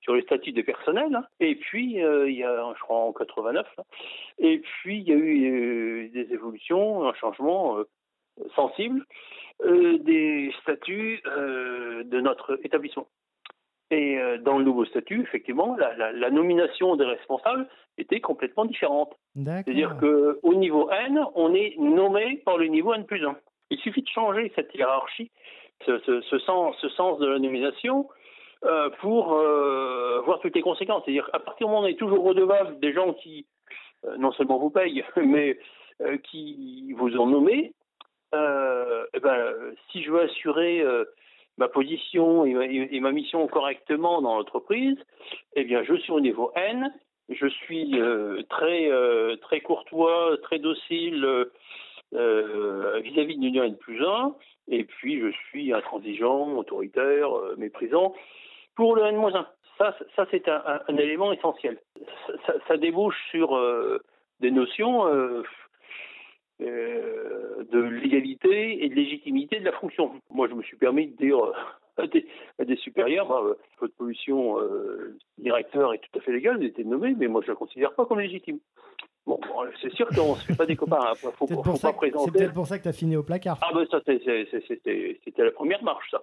sur 0.00 0.14
les 0.14 0.22
statuts 0.22 0.52
des 0.52 0.62
personnels, 0.62 1.14
hein. 1.16 1.24
et 1.40 1.56
puis 1.56 2.00
euh, 2.00 2.30
il 2.30 2.36
y 2.36 2.44
a, 2.44 2.72
je 2.76 2.80
crois, 2.80 2.98
en 2.98 3.12
89, 3.12 3.66
là. 3.76 3.84
et 4.38 4.58
puis 4.58 4.98
il 4.98 5.02
y 5.08 5.12
a 5.12 5.16
eu 5.16 5.50
euh, 5.50 6.08
des 6.12 6.32
évolutions, 6.32 7.08
un 7.08 7.14
changement 7.14 7.78
euh, 7.78 7.88
sensible 8.54 9.04
euh, 9.64 9.98
des 9.98 10.52
statuts 10.62 11.20
euh, 11.26 12.04
de 12.04 12.20
notre 12.20 12.58
établissement. 12.64 13.06
Et 13.90 14.18
euh, 14.18 14.38
dans 14.38 14.58
le 14.58 14.64
nouveau 14.64 14.84
statut, 14.84 15.22
effectivement, 15.22 15.76
la, 15.76 15.94
la- 15.96 16.12
la 16.12 16.30
nomination 16.30 16.96
des 16.96 17.04
responsables 17.04 17.68
était 17.98 18.20
complètement 18.20 18.64
différente. 18.64 19.14
C'est-à-dire 19.64 19.96
qu'au 20.00 20.54
niveau 20.54 20.90
N, 20.90 21.24
on 21.34 21.54
est 21.54 21.76
nommé 21.78 22.38
par 22.44 22.58
le 22.58 22.66
niveau 22.66 22.92
N 22.94 23.06
plus 23.06 23.24
1. 23.24 23.36
Il 23.70 23.78
suffit 23.78 24.02
de 24.02 24.08
changer 24.08 24.52
cette 24.56 24.74
hiérarchie, 24.74 25.30
ce, 25.86 25.98
ce- 26.00 26.20
ce 26.20 26.38
sens, 26.40 26.76
ce 26.80 26.88
sens 26.90 27.18
de 27.20 27.26
la 27.26 27.38
nomination, 27.38 28.08
euh, 28.64 28.90
pour 29.00 29.34
euh, 29.34 30.20
voir 30.24 30.40
toutes 30.40 30.56
les 30.56 30.62
conséquences. 30.62 31.02
C'est-à-dire 31.04 31.30
qu'à 31.30 31.38
partir 31.38 31.66
du 31.66 31.70
moment 31.70 31.82
où 31.82 31.84
on 31.84 31.88
est 31.88 31.98
toujours 31.98 32.24
redevable 32.24 32.80
des 32.80 32.92
gens 32.92 33.12
qui 33.14 33.46
euh, 34.04 34.16
non 34.18 34.32
seulement 34.32 34.58
vous 34.58 34.70
payent, 34.70 35.04
mais 35.16 35.58
qui 36.24 36.92
vous 36.98 37.16
ont 37.16 37.26
nommé, 37.26 37.72
euh, 38.36 39.06
eh 39.14 39.20
ben, 39.20 39.54
si 39.90 40.02
je 40.02 40.10
veux 40.10 40.22
assurer 40.22 40.80
euh, 40.80 41.04
ma 41.58 41.68
position 41.68 42.44
et 42.44 43.00
ma, 43.00 43.12
mission 43.12 43.46
correctement 43.48 44.20
dans 44.20 44.36
l'entreprise, 44.36 44.96
eh 45.54 45.64
bien, 45.64 45.82
je 45.84 45.94
suis 45.94 46.12
au 46.12 46.20
niveau 46.20 46.52
N, 46.54 46.92
je 47.28 47.46
suis 47.46 47.98
euh, 47.98 48.42
très 48.48 48.90
très 49.42 49.60
courtois, 49.60 50.36
très 50.42 50.58
docile 50.58 51.46
vis-à-vis 52.12 53.36
de 53.36 53.42
l'Union 53.42 53.64
N 53.64 53.76
plus 53.76 54.04
1, 54.04 54.34
et 54.68 54.84
puis 54.84 55.20
je 55.20 55.30
suis 55.48 55.72
intransigeant, 55.72 56.56
autoritaire, 56.56 57.30
méprisant 57.56 58.14
pour 58.74 58.94
le 58.94 59.04
N 59.04 59.16
1. 59.16 59.46
Ça, 59.78 59.96
ça 60.14 60.26
c'est 60.30 60.48
un, 60.48 60.96
élément 60.96 61.32
essentiel. 61.32 61.78
Ça, 62.46 62.54
ça- 62.68 62.76
débouche 62.76 63.16
sur 63.30 63.58
des 64.40 64.50
notions 64.50 65.04
euh, 66.62 67.64
de 67.70 67.78
légalité 67.80 68.84
et 68.84 68.88
de 68.88 68.94
légitimité 68.94 69.60
de 69.60 69.64
la 69.64 69.72
fonction. 69.72 70.12
Moi, 70.30 70.48
je 70.48 70.54
me 70.54 70.62
suis 70.62 70.76
permis 70.76 71.08
de 71.08 71.16
dire 71.16 71.44
euh, 71.44 71.52
à 71.98 72.06
des, 72.06 72.26
à 72.58 72.64
des 72.64 72.76
supérieurs, 72.76 73.26
bah, 73.28 73.40
euh, 73.44 73.54
votre 73.80 73.94
pollution 73.94 74.58
euh, 74.60 75.16
directeur 75.38 75.92
est 75.94 75.98
tout 75.98 76.18
à 76.18 76.22
fait 76.22 76.32
légal, 76.32 76.56
vous 76.58 76.64
été 76.64 76.84
nommé, 76.84 77.14
mais 77.16 77.26
moi, 77.28 77.40
je 77.42 77.46
ne 77.48 77.52
la 77.52 77.56
considère 77.56 77.92
pas 77.94 78.06
comme 78.06 78.20
légitime. 78.20 78.58
Bon, 79.26 79.40
c'est 79.82 79.92
sûr 79.92 80.06
qu'on 80.08 80.32
ne 80.34 80.36
se 80.36 80.44
fait 80.46 80.56
pas 80.56 80.66
des 80.66 80.76
copains. 80.76 81.00
Il 81.00 81.26
ne 81.26 81.32
faut, 81.32 81.46
C'est 81.48 81.54
faut 81.54 81.62
pas 81.62 81.92
que- 81.92 82.18
c'est 82.18 82.30
peut-être 82.32 82.54
pour 82.54 82.66
ça 82.68 82.78
que 82.78 82.84
tu 82.84 82.88
as 82.88 82.92
fini 82.92 83.16
au 83.16 83.24
placard. 83.24 83.58
Ah 83.60 83.72
ben 83.74 83.84
ça, 83.90 84.00
c'était 84.06 85.42
la 85.42 85.50
première 85.50 85.82
marche, 85.82 86.08
ça. 86.12 86.22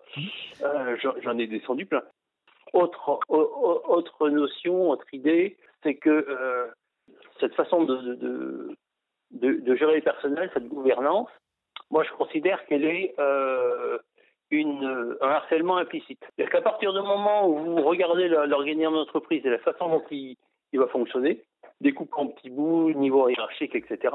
Euh, 0.63 0.95
J'en 1.21 1.37
ai 1.37 1.47
descendu 1.47 1.85
plein. 1.85 2.01
Autre, 2.71 3.19
au- 3.27 3.35
au- 3.37 3.91
autre 3.93 4.29
notion, 4.29 4.89
autre 4.89 5.05
idée, 5.13 5.57
c'est 5.83 5.95
que 5.95 6.09
euh, 6.09 6.67
cette 7.41 7.53
façon 7.55 7.83
de, 7.83 8.15
de, 8.15 8.75
de, 9.33 9.75
gérer 9.75 9.95
les 9.95 10.01
personnels, 10.01 10.49
cette 10.53 10.67
gouvernance, 10.67 11.29
moi 11.89 12.03
je 12.03 12.11
considère 12.11 12.65
qu'elle 12.65 12.85
est 12.85 13.13
euh, 13.19 13.97
une, 14.51 15.17
un 15.21 15.29
harcèlement 15.29 15.77
implicite. 15.77 16.19
C'est-à-dire 16.21 16.51
qu'à 16.51 16.61
partir 16.61 16.93
du 16.93 16.99
moment 16.99 17.47
où 17.47 17.57
vous 17.57 17.81
regardez 17.81 18.27
l'organigramme 18.27 18.93
d'entreprise 18.93 19.45
et 19.45 19.49
la 19.49 19.59
façon 19.59 19.89
dont 19.89 20.03
il, 20.11 20.37
va 20.73 20.87
fonctionner, 20.87 21.43
découpé 21.81 22.13
en 22.15 22.27
petits 22.27 22.49
bouts, 22.49 22.91
niveau 22.93 23.29
hiérarchique, 23.29 23.75
etc., 23.75 24.13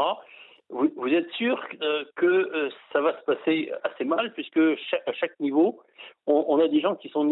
vous, 0.71 1.09
êtes 1.09 1.31
sûr 1.33 1.59
euh, 1.81 2.05
que 2.15 2.27
euh, 2.27 2.69
ça 2.93 3.01
va 3.01 3.19
se 3.19 3.25
passer 3.25 3.73
assez 3.85 4.05
mal, 4.05 4.35
puisque 4.35 4.61
à 5.07 5.13
chaque 5.15 5.41
niveau, 5.41 5.81
on, 6.27 6.59
a 6.59 6.69
des 6.69 6.81
gens 6.81 6.95
qui 6.95 7.09
sont 7.09 7.25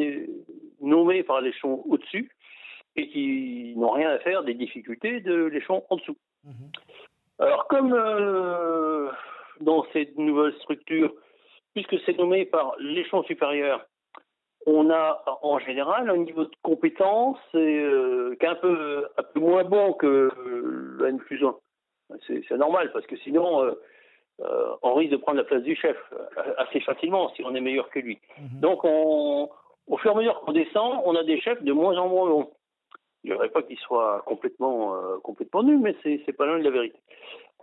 nommés 0.81 1.22
par 1.22 1.42
l'échelon 1.42 1.83
au-dessus 1.87 2.31
et 2.96 3.09
qui 3.09 3.75
n'ont 3.77 3.90
rien 3.90 4.09
à 4.09 4.18
faire 4.20 4.42
des 4.42 4.55
difficultés 4.55 5.20
de 5.20 5.44
l'échelon 5.44 5.85
en 5.90 5.96
dessous. 5.96 6.16
Mhm. 6.44 6.70
Alors, 7.38 7.66
comme 7.68 7.92
euh, 7.92 9.11
dans 9.61 9.85
cette 9.92 10.16
nouvelle 10.16 10.55
structure, 10.61 11.12
puisque 11.75 11.96
c'est 12.05 12.16
nommé 12.18 12.46
par 12.46 12.75
l'échelon 12.79 13.22
supérieur, 13.25 13.85
on 14.66 14.90
a 14.90 15.22
en 15.42 15.59
général 15.59 16.11
un 16.11 16.16
niveau 16.16 16.44
de 16.44 16.57
compétence 16.62 17.38
euh, 17.55 18.35
qui 18.40 18.46
est 18.46 18.49
un 18.49 18.57
peu, 18.57 19.07
un 19.16 19.22
peu 19.22 19.40
moins 19.40 19.64
bon 19.64 19.92
que 19.92 20.31
le 20.99 21.07
N 21.07 21.18
plus 21.18 21.44
1. 21.44 21.55
C'est 22.27 22.42
c'est 22.49 22.57
normal, 22.57 22.90
parce 22.92 23.07
que 23.07 23.16
sinon, 23.18 23.62
euh, 23.62 23.72
euh, 24.40 24.77
on 24.83 24.94
risque 24.94 25.12
de 25.12 25.16
prendre 25.16 25.38
la 25.38 25.44
place 25.44 25.62
du 25.62 25.75
chef 25.75 25.96
euh, 26.12 26.55
assez 26.59 26.81
facilement 26.81 27.31
si 27.31 27.42
on 27.44 27.55
est 27.55 27.61
meilleur 27.61 27.88
que 27.90 28.01
lui. 28.01 28.18
Mhm. 28.38 28.61
Donc, 28.61 28.85
on, 28.85 29.49
au 29.87 29.96
fur 29.99 30.11
et 30.11 30.14
à 30.14 30.16
mesure 30.18 30.40
qu'on 30.40 30.53
descend, 30.53 31.01
on 31.05 31.14
a 31.16 31.25
des 31.25 31.40
chefs 31.40 31.62
de 31.62 31.72
moins 31.72 31.96
en 31.96 32.09
moins 32.09 32.29
bons. 32.29 32.51
Je 33.27 33.33
ne 33.33 33.37
dirais 33.37 33.49
pas 33.49 33.62
qu'ils 33.62 33.79
soient 33.79 34.23
complètement, 34.25 34.95
euh, 34.95 35.19
complètement 35.23 35.65
nuls, 35.65 35.81
mais 35.81 35.97
c'est 36.03 36.23
c'est 36.25 36.33
pas 36.33 36.47
loin 36.47 36.59
de 36.61 36.65
la 36.65 36.71
vérité. 36.71 36.97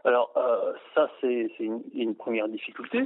Alors, 0.03 0.33
euh, 0.35 0.73
ça, 0.93 1.09
c'est 1.21 1.49
une, 1.59 2.15
première 2.15 2.49
difficulté. 2.49 3.03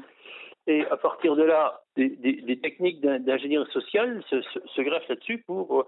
Et 0.65 0.83
à 0.87 0.97
partir 0.97 1.35
de 1.35 1.43
là, 1.43 1.81
des, 1.95 2.59
techniques 2.59 2.99
d'in- 2.99 3.19
d'ingénierie 3.19 3.69
sociale 3.71 4.23
se, 4.29 4.41
se- 4.41 4.81
greffent 4.81 5.07
là-dessus 5.07 5.37
pour, 5.45 5.85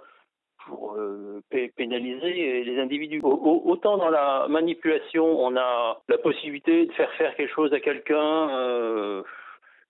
euh, 0.96 1.42
pé- 1.50 1.74
pénaliser 1.76 2.64
les 2.64 2.80
individus. 2.80 3.20
Au- 3.24 3.30
au- 3.34 3.72
autant 3.72 3.98
dans 3.98 4.10
la 4.12 4.46
manipulation, 4.48 5.26
on 5.26 5.58
a 5.58 6.00
la 6.08 6.18
possibilité 6.20 6.86
de 6.86 6.92
faire 6.94 7.12
faire 7.14 7.36
quelque 7.36 7.52
chose 7.52 7.74
à 7.74 7.80
quelqu'un, 7.80 9.24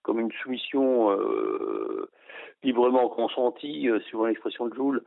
comme 0.03 0.21
une 0.21 0.31
soumission 0.41 1.11
librement 2.63 3.09
consentie, 3.09 3.89
suivant 4.07 4.25
l'expression 4.27 4.67
de 4.67 4.73
Joule, 4.73 5.03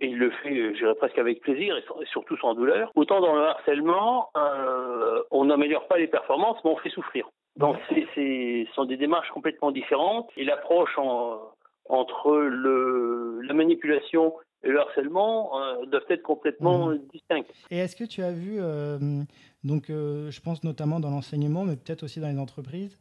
et 0.00 0.08
il 0.08 0.18
le 0.18 0.30
fait, 0.30 0.50
euh, 0.56 0.72
je 0.74 0.78
dirais 0.78 0.94
presque 0.94 1.18
avec 1.18 1.40
plaisir 1.40 1.76
et, 1.76 1.82
sans- 1.88 2.00
et 2.00 2.06
surtout 2.06 2.36
sans 2.38 2.54
douleur. 2.54 2.90
Autant 2.94 3.20
dans 3.20 3.34
le 3.34 3.42
harcèlement, 3.42 4.30
euh, 4.36 5.22
on 5.30 5.46
n'améliore 5.46 5.86
pas 5.88 5.98
les 5.98 6.06
performances, 6.08 6.58
mais 6.64 6.70
on 6.70 6.76
fait 6.76 6.90
souffrir. 6.90 7.28
Donc, 7.56 7.76
ce 7.88 8.64
sont 8.74 8.84
des 8.84 8.98
démarches 8.98 9.30
complètement 9.30 9.70
différentes 9.70 10.28
et 10.36 10.44
l'approche 10.44 10.98
entre 11.88 12.32
le, 12.36 13.40
la 13.42 13.54
manipulation 13.54 14.34
et 14.62 14.68
le 14.68 14.80
harcèlement 14.80 15.60
euh, 15.60 15.86
doivent 15.86 16.04
être 16.08 16.22
complètement 16.22 16.88
mmh. 16.88 16.98
distincts. 17.12 17.44
Et 17.70 17.78
est-ce 17.78 17.96
que 17.96 18.04
tu 18.04 18.22
as 18.22 18.32
vu, 18.32 18.56
euh, 18.58 18.98
donc 19.64 19.90
euh, 19.90 20.30
je 20.30 20.40
pense 20.40 20.64
notamment 20.64 21.00
dans 21.00 21.10
l'enseignement, 21.10 21.64
mais 21.64 21.76
peut-être 21.76 22.02
aussi 22.02 22.20
dans 22.20 22.28
les 22.28 22.38
entreprises, 22.38 22.98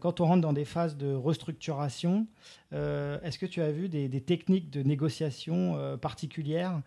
quand 0.00 0.22
on 0.22 0.24
rentre 0.24 0.40
dans 0.40 0.54
des 0.54 0.64
phases 0.64 0.96
de 0.96 1.12
restructuration, 1.12 2.26
est-ce 2.72 3.38
que 3.38 3.44
tu 3.44 3.60
as 3.60 3.70
vu 3.70 3.90
des, 3.90 4.08
techniques 4.22 4.70
de 4.70 4.82
négociation 4.82 5.98
particulières 6.00 6.80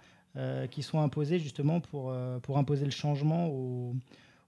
qui 0.71 0.81
sont 0.81 0.99
imposées 0.99 1.37
justement 1.37 1.81
pour, 1.81 2.11
pour 2.41 2.57
imposer 2.57 2.85
le 2.85 2.91
changement 2.91 3.47
aux, 3.47 3.93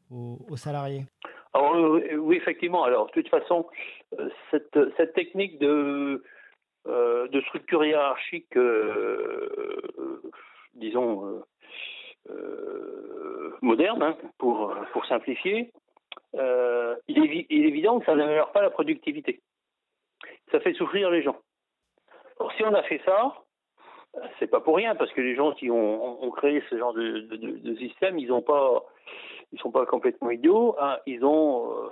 aux, 0.09 0.57
salariés? 0.57 1.05
Alors, 1.53 1.99
oui, 2.17 2.37
effectivement. 2.37 2.83
Alors, 2.83 3.05
de 3.05 3.11
toute 3.11 3.29
façon, 3.29 3.67
cette, 4.49 4.79
cette 4.97 5.13
technique 5.13 5.59
de 5.59 5.67
euh, 5.67 6.23
de 6.85 7.41
structure 7.41 7.83
hiérarchique, 7.85 8.55
euh, 8.57 10.21
disons, 10.73 11.43
euh, 12.29 13.57
moderne, 13.61 14.01
hein, 14.01 14.17
pour, 14.37 14.75
pour 14.93 15.05
simplifier, 15.05 15.71
il 16.33 17.17
est, 17.17 17.45
évident 17.49 17.99
que 17.99 18.05
ça 18.05 18.15
n'améliore 18.15 18.51
pas 18.51 18.61
la 18.61 18.69
productivité. 18.69 19.41
Ça 20.51 20.59
fait 20.59 20.73
souffrir 20.73 21.09
les 21.09 21.21
gens. 21.21 21.37
Alors, 22.39 22.51
si 22.53 22.63
on 22.63 22.73
a 22.73 22.83
fait 22.83 23.01
ça, 23.05 23.35
c'est 24.39 24.47
pas 24.47 24.59
pour 24.59 24.75
rien, 24.75 24.95
parce 24.95 25.11
que 25.13 25.21
les 25.21 25.35
gens 25.35 25.53
qui 25.53 25.69
ont, 25.69 26.31
créé 26.31 26.63
ce 26.69 26.77
genre 26.77 26.93
de, 26.93 27.75
système, 27.77 28.17
ils 28.17 28.31
ont 28.31 28.41
pas, 28.41 28.83
ils 29.51 29.59
sont 29.59 29.71
pas 29.71 29.85
complètement 29.85 30.31
idiots. 30.31 30.75
Hein. 30.79 30.97
ils 31.05 31.23
ont, 31.23 31.89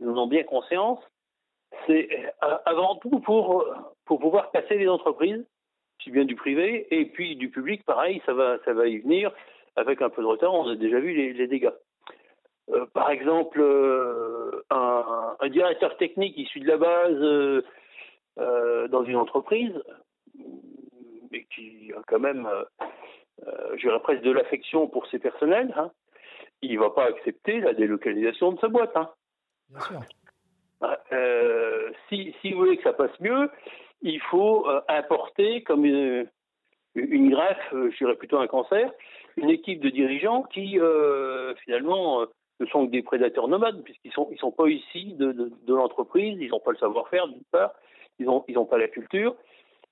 ils 0.00 0.08
en 0.08 0.16
ont 0.18 0.26
bien 0.26 0.42
conscience 0.42 0.98
c'est 1.86 2.08
euh, 2.42 2.56
avant 2.64 2.96
tout 2.96 3.20
pour, 3.20 3.64
pour 4.04 4.20
pouvoir 4.20 4.50
casser 4.50 4.76
les 4.76 4.88
entreprises, 4.88 5.44
si 6.02 6.10
bien 6.10 6.24
du 6.24 6.36
privé, 6.36 6.86
et 6.90 7.06
puis 7.06 7.36
du 7.36 7.50
public, 7.50 7.84
pareil, 7.84 8.22
ça 8.26 8.34
va, 8.34 8.58
ça 8.64 8.72
va 8.72 8.86
y 8.86 8.98
venir. 8.98 9.32
Avec 9.76 10.02
un 10.02 10.10
peu 10.10 10.22
de 10.22 10.26
retard, 10.26 10.54
on 10.54 10.68
a 10.68 10.76
déjà 10.76 11.00
vu 11.00 11.12
les, 11.12 11.46
dégâts. 11.48 11.72
Euh, 12.70 12.86
par 12.94 13.10
exemple, 13.10 13.60
euh, 13.60 14.64
un, 14.70 15.48
directeur 15.48 15.96
technique 15.96 16.38
issu 16.38 16.60
de 16.60 16.68
la 16.68 16.76
base 16.76 17.64
dans 18.90 19.04
une 19.04 19.16
entreprise, 19.16 19.74
mais 21.30 21.44
qui 21.54 21.92
a 21.96 22.02
quand 22.06 22.18
même, 22.18 22.48
euh, 23.46 23.98
presque 24.00 24.22
de 24.22 24.30
l'affection 24.30 24.86
pour 24.86 25.06
ses 25.08 25.18
personnels, 25.18 25.72
hein, 25.76 25.90
il 26.62 26.74
ne 26.74 26.80
va 26.80 26.90
pas 26.90 27.06
accepter 27.06 27.60
la 27.60 27.74
délocalisation 27.74 28.52
de 28.52 28.60
sa 28.60 28.68
boîte. 28.68 28.96
Hein. 28.96 29.10
Bien 29.70 29.80
sûr. 29.80 30.00
Euh, 31.12 31.90
si, 32.08 32.34
vous 32.50 32.58
voulez 32.58 32.76
que 32.76 32.82
ça 32.82 32.92
passe 32.92 33.18
mieux, 33.20 33.50
il 34.02 34.20
faut 34.20 34.68
euh, 34.68 34.80
importer 34.88 35.62
comme 35.62 35.84
une, 35.84 36.28
greffe, 37.30 37.72
euh, 37.72 37.90
je 37.90 37.98
dirais 37.98 38.16
plutôt 38.16 38.38
un 38.38 38.46
cancer, 38.46 38.90
une 39.36 39.50
équipe 39.50 39.80
de 39.80 39.90
dirigeants 39.90 40.42
qui 40.42 40.78
finalement 41.64 42.24
ne 42.60 42.66
sont 42.66 42.86
que 42.86 42.92
des 42.92 43.02
prédateurs 43.02 43.48
nomades 43.48 43.82
puisqu'ils 43.82 44.12
sont 44.12 44.28
ils 44.30 44.38
sont 44.38 44.52
pas 44.52 44.68
ici 44.68 45.14
de, 45.14 45.50
l'entreprise, 45.66 46.38
ils 46.40 46.50
n'ont 46.50 46.60
pas 46.60 46.70
le 46.70 46.76
savoir-faire 46.76 47.26
d'une 47.26 47.42
part, 47.50 47.72
ils 48.20 48.26
n'ont 48.26 48.44
ils 48.46 48.56
ont 48.58 48.64
pas 48.64 48.78
la 48.78 48.86
culture, 48.86 49.34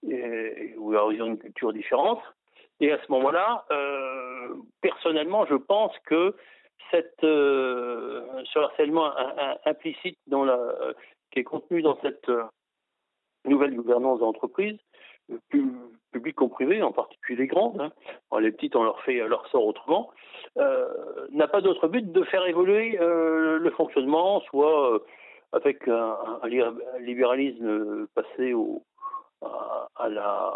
ou 0.05 0.91
alors 0.91 1.13
ils 1.13 1.21
ont 1.23 1.27
une 1.27 1.39
culture 1.39 1.73
différente. 1.73 2.21
Et 2.79 2.93
à 2.93 2.99
ce 3.05 3.11
moment-là, 3.11 3.65
personnellement, 4.81 5.45
je 5.47 5.57
pense 5.57 5.93
que 6.07 6.37
cette, 6.91 7.25
euh, 7.25 8.23
ce 8.53 8.59
harcèlement 8.59 9.13
implicite 9.65 10.19
qui 11.31 11.39
est 11.39 11.45
contenu 11.45 11.83
dans 11.83 11.99
cette 12.03 12.29
euh, 12.29 12.45
nouvelle 13.45 13.75
gouvernance 13.75 14.21
d'entreprise, 14.21 14.79
publique 16.11 16.37
comme 16.37 16.51
privée, 16.51 16.83
en 16.83 16.93
particulier 16.93 17.43
les 17.43 17.47
grandes, 17.47 17.81
hein. 17.81 18.41
les 18.41 18.53
petites 18.53 18.77
on 18.77 18.83
leur 18.83 19.01
fait 19.03 19.27
leur 19.27 19.47
sort 19.49 19.67
autrement, 19.67 20.11
euh, 20.59 20.87
n'a 21.31 21.49
pas 21.49 21.61
d'autre 21.61 21.89
but 21.89 22.13
de 22.13 22.23
faire 22.25 22.47
évoluer 22.47 22.99
le 22.99 23.73
fonctionnement, 23.77 24.41
soit 24.43 25.01
avec 25.53 25.89
un, 25.89 26.17
libéralisme 27.01 28.07
passé 28.15 28.53
au, 28.53 28.83
à, 29.41 30.09
la 30.09 30.53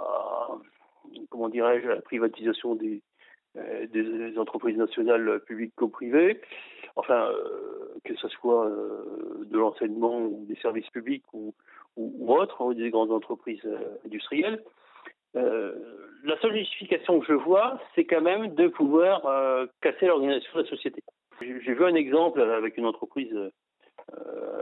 comment 1.31 1.49
dirais-je, 1.49 1.89
la 1.89 2.03
privatisation 2.03 2.75
des, 2.75 2.97
euh, 2.97 3.06
des 3.92 4.38
entreprises 4.38 4.77
nationales 4.77 5.40
publiques 5.47 5.75
comme 5.77 5.90
privées, 5.90 6.40
enfin, 6.97 7.29
euh, 7.31 7.95
que 8.05 8.14
ce 8.16 8.29
soit 8.29 8.66
euh, 8.66 9.45
de 9.45 9.59
l'enseignement 9.59 10.19
ou 10.19 10.45
des 10.49 10.57
services 10.57 10.88
publics 10.90 11.25
ou, 11.33 11.55
ou, 11.97 12.35
autres, 12.35 12.61
ou 12.62 12.75
des 12.75 12.90
grandes 12.90 13.12
entreprises 13.12 13.66
industrielles. 14.05 14.62
la 15.35 16.40
seule 16.40 16.57
justification 16.57 17.21
que 17.21 17.27
je 17.27 17.33
vois, 17.33 17.79
c'est 17.95 18.05
quand 18.05 18.21
même 18.21 18.55
de 18.55 18.69
pouvoir 18.69 19.23
casser 19.81 20.07
l'organisation 20.07 20.59
de 20.59 20.62
la 20.62 20.69
société. 20.69 21.03
J'ai 21.40 21.75
vu 21.75 21.85
un 21.85 21.95
exemple 21.95 22.40
avec 22.40 22.77
une 22.77 22.87
entreprise 22.87 23.35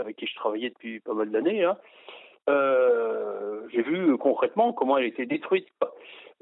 avec 0.01 0.17
qui 0.17 0.27
je 0.27 0.35
travaillais 0.37 0.71
depuis 0.71 1.01
pas 1.01 1.15
mal 1.15 1.31
d'années. 1.31 1.65
Hein. 1.65 1.77
J'ai 3.73 3.83
vu 3.83 4.17
concrètement 4.19 4.73
comment 4.73 4.99
elle 4.99 5.07
était 5.07 5.27
détruite. 5.27 5.69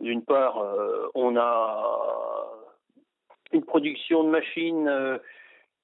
D'une 0.02 0.22
part, 0.22 0.58
euh, 0.58 1.06
on 1.14 1.36
a 1.36 2.48
une 3.52 3.62
production 3.62 4.24
de 4.24 4.30
machines 4.30 4.88
euh, 4.88 5.18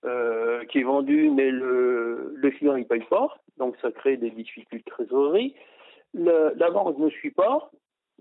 euh, 0.05 0.65
qui 0.65 0.81
est 0.81 0.83
vendue, 0.83 1.31
mais 1.31 1.51
le, 1.53 2.35
le 2.35 2.51
client 2.51 2.77
ne 2.77 2.83
paye 2.83 3.05
pas, 3.09 3.39
donc 3.59 3.77
ça 3.81 3.93
crée 3.93 4.17
des 4.17 4.31
difficultés 4.31 4.79
de 4.79 4.91
trésorerie. 4.91 5.55
la 6.15 6.71
banque 6.71 6.99
ne 6.99 7.09
suit 7.11 7.31
pas, 7.31 7.71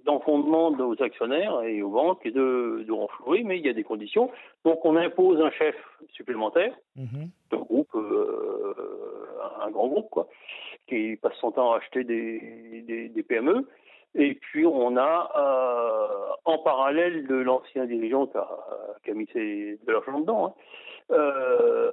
dans 0.05 0.19
fondement 0.19 0.67
aux 0.67 1.01
actionnaires 1.01 1.61
et 1.63 1.81
aux 1.81 1.89
banques 1.89 2.23
et 2.25 2.31
de, 2.31 2.85
de 2.87 2.91
renflouer, 2.91 3.41
mais 3.43 3.57
il 3.57 3.65
y 3.65 3.69
a 3.69 3.73
des 3.73 3.83
conditions. 3.83 4.29
Donc 4.65 4.85
on 4.85 4.95
impose 4.95 5.41
un 5.41 5.51
chef 5.51 5.75
supplémentaire, 6.13 6.73
mm 6.95 7.25
groupe, 7.51 7.97
un 9.61 9.71
grand 9.71 9.87
groupe, 9.87 10.09
quoi, 10.09 10.27
qui 10.87 11.17
passe 11.17 11.35
son 11.41 11.51
temps 11.51 11.73
à 11.73 11.77
acheter 11.77 12.03
des, 12.03 13.09
des 13.09 13.23
PME. 13.23 13.67
Et 14.15 14.35
puis 14.35 14.65
on 14.65 14.97
a, 14.97 15.31
euh, 15.35 16.35
en 16.45 16.57
parallèle 16.59 17.27
de 17.27 17.35
l'ancien 17.35 17.85
dirigeant 17.85 18.27
qui 19.03 19.11
a, 19.11 19.13
mis 19.13 19.27
ses, 19.33 19.79
de 19.85 19.91
l'argent 19.91 20.19
dedans, 20.19 20.47
hein, 20.47 20.53
euh, 21.11 21.91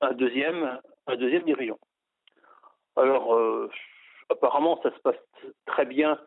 un, 0.00 0.12
deuxième, 0.12 0.80
un 1.06 1.16
deuxième 1.16 1.44
dirigeant. 1.44 1.78
Alors 2.96 3.34
euh, 3.34 3.70
apparemment 4.30 4.80
ça 4.82 4.90
se 4.90 4.98
passe 5.00 5.16
très 5.66 5.84
bien. 5.84 6.18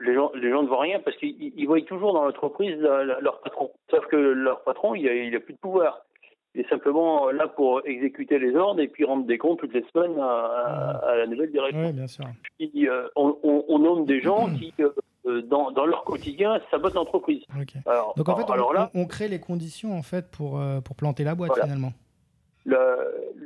Les 0.00 0.14
gens, 0.14 0.32
les 0.34 0.50
gens 0.50 0.62
ne 0.62 0.68
voient 0.68 0.80
rien 0.80 0.98
parce 1.00 1.16
qu'ils 1.18 1.66
voient 1.66 1.80
toujours 1.82 2.14
dans 2.14 2.24
l'entreprise 2.24 2.78
leur 2.78 3.40
patron. 3.40 3.70
Sauf 3.90 4.06
que 4.06 4.16
leur 4.16 4.62
patron, 4.64 4.94
il 4.94 5.04
n'a 5.04 5.12
il 5.12 5.36
a 5.36 5.40
plus 5.40 5.52
de 5.52 5.58
pouvoir. 5.58 6.00
Il 6.54 6.62
est 6.62 6.68
simplement 6.68 7.30
là 7.30 7.46
pour 7.46 7.80
exécuter 7.86 8.38
les 8.38 8.56
ordres 8.56 8.80
et 8.80 8.88
puis 8.88 9.04
rendre 9.04 9.24
des 9.24 9.38
comptes 9.38 9.60
toutes 9.60 9.72
les 9.72 9.84
semaines 9.92 10.18
à, 10.18 11.14
la 11.16 11.26
nouvelle 11.26 11.52
direction. 11.52 11.86
Oui, 11.86 11.92
bien 11.92 12.08
sûr. 12.08 12.24
Euh, 12.60 13.08
on, 13.14 13.78
nomme 13.78 14.04
des 14.04 14.20
gens 14.20 14.48
qui, 14.54 14.74
euh, 14.80 15.42
dans, 15.42 15.70
leur 15.86 16.02
quotidien, 16.02 16.60
sabotent 16.70 16.94
l'entreprise. 16.94 17.44
Donc 18.16 18.28
en 18.28 18.36
fait, 18.36 18.44
on, 18.48 18.52
alors 18.52 18.72
là, 18.72 18.90
on, 18.94 19.06
crée 19.06 19.28
les 19.28 19.38
conditions 19.38 19.96
en 19.96 20.02
fait 20.02 20.28
pour, 20.30 20.58
euh, 20.58 20.80
pour 20.80 20.96
planter 20.96 21.22
la 21.22 21.36
boîte 21.36 21.52
finalement. 21.54 21.92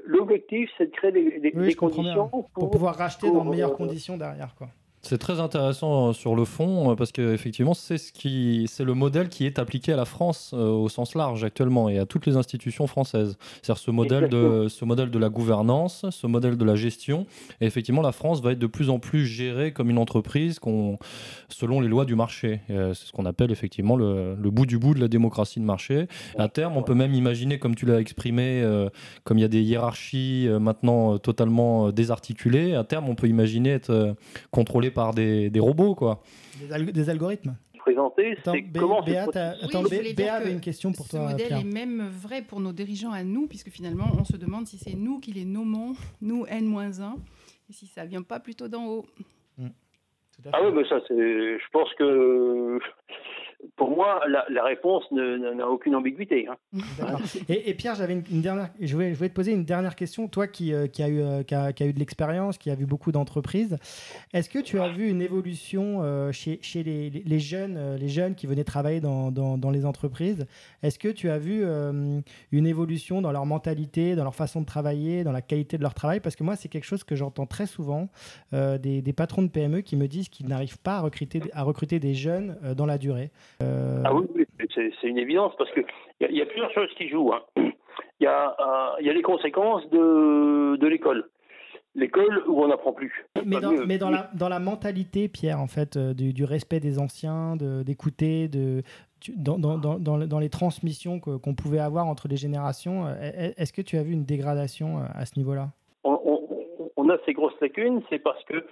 L'objectif, 0.06 0.70
c'est 0.78 0.86
de 0.86 0.90
créer 0.90 1.12
des, 1.12 1.74
conditions 1.74 2.28
pour, 2.28 2.48
pour, 2.50 2.70
pouvoir 2.70 2.96
racheter 2.96 3.30
dans 3.30 3.44
de 3.44 3.50
meilleures 3.50 3.76
conditions 3.76 4.16
derrière. 4.16 4.54
Quoi. 4.54 4.68
C'est 5.04 5.18
très 5.18 5.38
intéressant 5.38 6.08
euh, 6.08 6.12
sur 6.14 6.34
le 6.34 6.46
fond 6.46 6.90
euh, 6.90 6.94
parce 6.94 7.12
qu'effectivement, 7.12 7.74
c'est 7.74 7.98
ce 7.98 8.10
qui, 8.10 8.64
c'est 8.70 8.84
le 8.84 8.94
modèle 8.94 9.28
qui 9.28 9.44
est 9.44 9.58
appliqué 9.58 9.92
à 9.92 9.96
la 9.96 10.06
France 10.06 10.52
euh, 10.54 10.70
au 10.70 10.88
sens 10.88 11.14
large 11.14 11.44
actuellement 11.44 11.90
et 11.90 11.98
à 11.98 12.06
toutes 12.06 12.24
les 12.24 12.38
institutions 12.38 12.86
françaises. 12.86 13.36
C'est-à-dire 13.60 13.82
ce 13.82 13.90
modèle 13.90 14.30
de, 14.30 14.66
ce 14.68 14.86
modèle 14.86 15.10
de 15.10 15.18
la 15.18 15.28
gouvernance, 15.28 16.06
ce 16.08 16.26
modèle 16.26 16.56
de 16.56 16.64
la 16.64 16.74
gestion. 16.74 17.26
Et 17.60 17.66
effectivement, 17.66 18.00
la 18.00 18.12
France 18.12 18.40
va 18.40 18.52
être 18.52 18.58
de 18.58 18.66
plus 18.66 18.88
en 18.88 18.98
plus 18.98 19.26
gérée 19.26 19.72
comme 19.72 19.90
une 19.90 19.98
entreprise 19.98 20.58
qu'on, 20.58 20.98
selon 21.50 21.80
les 21.80 21.88
lois 21.88 22.06
du 22.06 22.14
marché. 22.14 22.60
c'est 22.68 22.94
ce 22.94 23.12
qu'on 23.12 23.26
appelle 23.26 23.50
effectivement 23.50 23.96
le, 23.96 24.34
le, 24.40 24.50
bout 24.50 24.64
du 24.64 24.78
bout 24.78 24.94
de 24.94 25.00
la 25.00 25.08
démocratie 25.08 25.60
de 25.60 25.64
marché. 25.64 26.06
À 26.38 26.48
terme, 26.48 26.78
on 26.78 26.82
peut 26.82 26.94
même 26.94 27.14
imaginer, 27.14 27.58
comme 27.58 27.74
tu 27.74 27.84
l'as 27.84 28.00
exprimé, 28.00 28.64
comme 29.24 29.38
il 29.38 29.42
y 29.42 29.44
a 29.44 29.48
des 29.48 29.62
hiérarchies 29.62 30.48
maintenant 30.60 31.18
totalement 31.18 31.90
désarticulées, 31.90 32.74
à 32.74 32.84
terme, 32.84 33.08
on 33.08 33.14
peut 33.14 33.28
imaginer 33.28 33.70
être 33.70 34.14
contrôlé 34.50 34.90
par 34.94 35.14
des, 35.14 35.50
des 35.50 35.60
robots, 35.60 35.94
quoi. 35.94 36.22
Des, 36.60 37.10
algorithmes 37.10 37.56
Présenter, 37.78 38.38
c'est 38.42 38.64
comment 38.78 39.02
Béa, 39.02 39.26
avait 40.34 40.52
une 40.52 40.60
question 40.60 40.92
pour 40.92 41.06
toi. 41.06 41.28
Ce 41.28 41.32
modèle 41.32 41.52
est 41.52 41.64
même 41.64 42.08
vrai 42.08 42.40
pour 42.40 42.60
nos 42.60 42.72
dirigeants 42.72 43.12
à 43.12 43.22
nous, 43.24 43.46
puisque 43.46 43.68
finalement, 43.68 44.06
on 44.18 44.24
se 44.24 44.38
demande 44.38 44.66
si 44.66 44.78
c'est 44.78 44.94
nous 44.94 45.20
qui 45.20 45.32
les 45.32 45.44
nommons, 45.44 45.94
nous 46.22 46.46
N-1, 46.46 47.16
et 47.68 47.72
si 47.72 47.86
ça 47.86 48.06
vient 48.06 48.22
pas 48.22 48.40
plutôt 48.40 48.68
d'en 48.68 48.86
haut. 48.86 49.06
Mmh. 49.58 49.66
Ah 50.52 50.60
oui, 50.64 50.72
mais 50.74 50.88
ça, 50.88 51.00
c'est. 51.06 51.14
Je 51.14 51.70
pense 51.72 51.92
que 51.98 52.78
pour 53.76 53.90
moi, 53.90 54.20
la, 54.28 54.64
réponse 54.64 55.04
n'a 55.10 55.68
aucune 55.68 55.94
ambiguïté. 55.94 56.48
Hein. 56.48 56.56
Et, 57.48 57.74
Pierre, 57.74 57.94
j'avais 57.94 58.14
une, 58.14 58.40
dernière, 58.40 58.70
je 58.80 58.94
voulais, 58.94 59.14
te 59.14 59.34
poser 59.34 59.52
une 59.52 59.64
dernière 59.64 59.96
question. 59.96 60.28
Toi 60.28 60.46
qui, 60.46 60.72
euh, 60.72 60.86
a, 60.98 61.08
eu, 61.08 61.20
euh, 61.20 61.42
qui, 61.42 61.54
a, 61.54 61.86
eu 61.86 61.92
de 61.92 61.98
l'expérience, 61.98 62.58
qui 62.58 62.70
a 62.70 62.74
vu 62.74 62.86
beaucoup 62.86 63.12
d'entreprises, 63.12 63.78
est-ce 64.32 64.48
que 64.48 64.58
tu 64.58 64.80
as 64.80 64.88
vu 64.88 65.08
une 65.08 65.22
évolution 65.22 66.00
euh, 66.02 66.32
chez, 66.32 66.60
les, 66.74 67.38
jeunes, 67.38 67.96
les 67.96 68.08
jeunes 68.08 68.34
qui 68.34 68.46
venaient 68.46 68.64
travailler 68.64 69.00
dans, 69.00 69.70
les 69.72 69.86
entreprises 69.86 70.46
Est-ce 70.82 70.98
que 70.98 71.08
tu 71.08 71.30
as 71.30 71.38
vu 71.38 71.64
une 71.64 72.66
évolution 72.66 73.22
dans 73.22 73.32
leur 73.32 73.46
mentalité, 73.46 74.14
dans 74.14 74.24
leur 74.24 74.34
façon 74.34 74.60
de 74.60 74.66
travailler, 74.66 75.24
dans 75.24 75.32
la 75.32 75.42
qualité 75.42 75.78
de 75.78 75.82
leur 75.82 75.94
travail? 75.94 76.20
Parce 76.20 76.36
que 76.36 76.44
moi, 76.44 76.56
c'est 76.56 76.68
quelque 76.68 76.84
chose 76.84 77.04
que 77.04 77.16
j'entends 77.16 77.46
très 77.46 77.66
souvent 77.66 78.08
des, 78.52 79.14
patrons 79.16 79.42
de 79.42 79.48
PME 79.48 79.80
qui 79.80 79.96
me 79.96 80.06
disent 80.06 80.28
qu'ils 80.28 80.48
n'arrivent 80.48 80.78
pas 80.78 80.96
à 81.52 81.62
recruter 81.62 81.98
des 81.98 82.14
jeunes 82.14 82.56
dans 82.76 82.86
la 82.86 82.98
durée. 82.98 83.30
Ah 83.60 84.14
oui, 84.14 84.26
c'est 84.74 85.06
une 85.06 85.18
évidence 85.18 85.52
parce 85.56 85.70
qu'il 85.72 85.84
y, 86.20 86.34
y, 86.34 86.42
a 86.42 86.46
plusieurs 86.46 86.72
choses 86.72 86.90
qui 86.96 87.08
jouent. 87.08 87.32
Hein. 87.32 87.42
Il 88.20 88.24
y, 88.24 88.26
a, 88.26 88.56
euh, 88.60 89.02
y 89.02 89.10
a 89.10 89.12
les 89.12 89.22
conséquences 89.22 89.88
de, 89.90 90.76
de 90.76 90.86
l'école. 90.86 91.28
L'école 91.96 92.42
où 92.46 92.62
on 92.62 92.68
n'apprend 92.68 92.92
plus. 92.92 93.26
Mais, 93.44 93.60
dans, 93.60 93.72
mais 93.86 93.98
dans, 93.98 94.10
la, 94.10 94.30
dans 94.34 94.48
la 94.48 94.58
mentalité, 94.58 95.28
Pierre, 95.28 95.60
en 95.60 95.66
fait, 95.66 95.96
euh, 95.96 96.14
du, 96.14 96.32
du 96.32 96.44
respect 96.44 96.80
des 96.80 96.98
anciens, 96.98 97.56
d'écouter, 97.56 98.48
de, 98.48 98.82
dans, 99.36 99.58
dans, 99.58 99.78
dans, 99.78 100.18
dans, 100.18 100.38
les 100.38 100.48
transmissions 100.48 101.20
qu'on 101.20 101.54
pouvait 101.54 101.78
avoir 101.78 102.06
entre 102.06 102.26
les 102.26 102.36
générations, 102.36 103.06
euh, 103.06 103.50
est-ce 103.56 103.72
que 103.72 103.82
tu 103.82 103.96
as 103.96 104.02
vu 104.02 104.12
une 104.12 104.24
dégradation 104.24 105.02
à 105.14 105.24
ce 105.24 105.38
niveau-là? 105.38 105.68
On, 106.02 106.18
on, 106.24 106.90
on, 106.96 107.08
a 107.10 107.16
ces 107.26 107.32
grosses 107.32 107.60
lacunes, 107.60 108.02
c'est 108.10 108.18
parce 108.18 108.42
que 108.44 108.64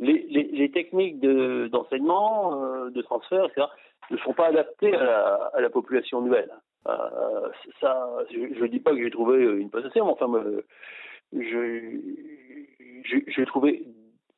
les, 0.00 0.26
les, 0.30 0.44
les 0.52 0.70
techniques 0.70 1.20
d'enseignement, 1.20 2.88
de, 2.90 3.02
transfert, 3.02 3.44
etc., 3.44 3.66
ne 4.10 4.16
sont 4.18 4.32
pas 4.32 4.48
adaptés 4.48 4.94
à 4.94 5.52
la, 5.58 5.70
population 5.70 6.20
nouvelle. 6.20 6.50
Euh, 6.86 7.48
ça, 7.80 8.08
je 8.30 8.62
ne 8.62 8.66
dis 8.66 8.80
pas 8.80 8.92
que 8.92 9.02
j'ai 9.02 9.10
trouvé 9.10 9.42
une 9.42 9.70
panacée, 9.70 10.00
mais 10.00 10.02
enfin, 10.02 10.28
j'ai 13.02 13.46
trouvé 13.46 13.86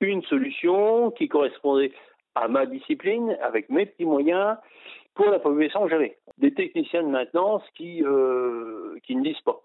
une 0.01 0.23
solution 0.23 1.11
qui 1.11 1.29
correspondait 1.29 1.93
à 2.35 2.49
ma 2.49 2.67
discipline, 2.67 3.37
avec 3.43 3.71
mes 3.71 3.87
petits 3.87 4.05
moyens, 4.05 4.57
pour 5.15 5.27
la 5.27 5.39
population 5.39 5.83
que 5.85 5.91
j'avais. 5.91 6.19
Des 6.39 6.53
techniciens 6.53 7.03
de 7.03 7.09
maintenance 7.09 7.63
qui, 7.75 8.05
euh, 8.05 8.99
qui 9.05 9.17
ne 9.17 9.25
lisent 9.25 9.41
pas. 9.41 9.63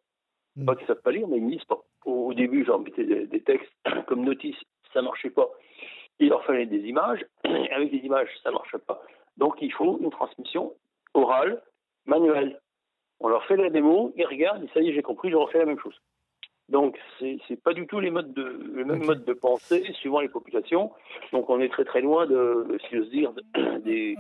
Hmm. 0.56 0.66
Pas 0.66 0.76
qu'ils 0.76 0.84
ne 0.84 0.88
savent 0.88 1.02
pas 1.02 1.12
lire, 1.12 1.28
mais 1.28 1.38
ils 1.38 1.46
ne 1.46 1.52
lisent 1.52 1.66
pas. 1.66 1.82
Au, 2.06 2.34
début, 2.34 2.64
j'en 2.66 2.80
mettais 2.80 3.04
des, 3.04 3.28
des, 3.28 3.42
textes 3.42 3.72
comme 4.08 4.24
notice, 4.24 4.56
ça 4.94 5.02
ne 5.02 5.06
marchait 5.06 5.30
pas. 5.30 5.50
Il 6.20 6.30
leur 6.30 6.44
fallait 6.46 6.66
des 6.66 6.80
images. 6.88 7.26
Avec 7.44 7.92
des 7.92 7.98
images, 7.98 8.30
ça 8.42 8.50
ne 8.50 8.56
marchait 8.56 8.80
pas. 8.80 9.02
Donc 9.38 9.56
il 9.62 9.72
faut 9.72 10.00
une 10.02 10.10
transmission 10.10 10.74
orale, 11.14 11.62
manuelle. 12.06 12.60
On 13.20 13.28
leur 13.28 13.46
fait 13.46 13.56
la 13.56 13.70
démo, 13.70 14.14
ils 14.16 14.26
regardent, 14.26 14.64
et 14.64 14.70
ça 14.74 14.82
y 14.82 14.90
est, 14.90 14.94
j'ai 14.94 15.04
compris, 15.04 15.30
je 15.30 15.36
refais 15.36 15.60
la 15.60 15.66
même 15.66 15.80
chose. 15.80 16.00
Donc 16.70 16.98
c'est 17.20 17.38
n'est 17.50 17.58
pas 17.58 17.74
du 17.74 17.86
tout 17.86 18.00
les 18.00 18.12
modes 18.12 18.34
de 18.34 18.44
le 18.44 18.86
même 18.86 19.04
mode 19.04 19.26
de 19.26 19.34
pensée 19.34 19.84
suivant 19.94 20.22
les 20.22 20.30
populations. 20.30 20.92
Donc 21.34 21.50
on 21.50 21.60
est 21.60 21.70
très 21.70 21.84
très 21.84 22.02
loin 22.02 22.26
de, 22.26 22.78
si 22.88 22.96
j'ose 22.96 23.10
dire, 23.10 23.34
des 23.84 24.16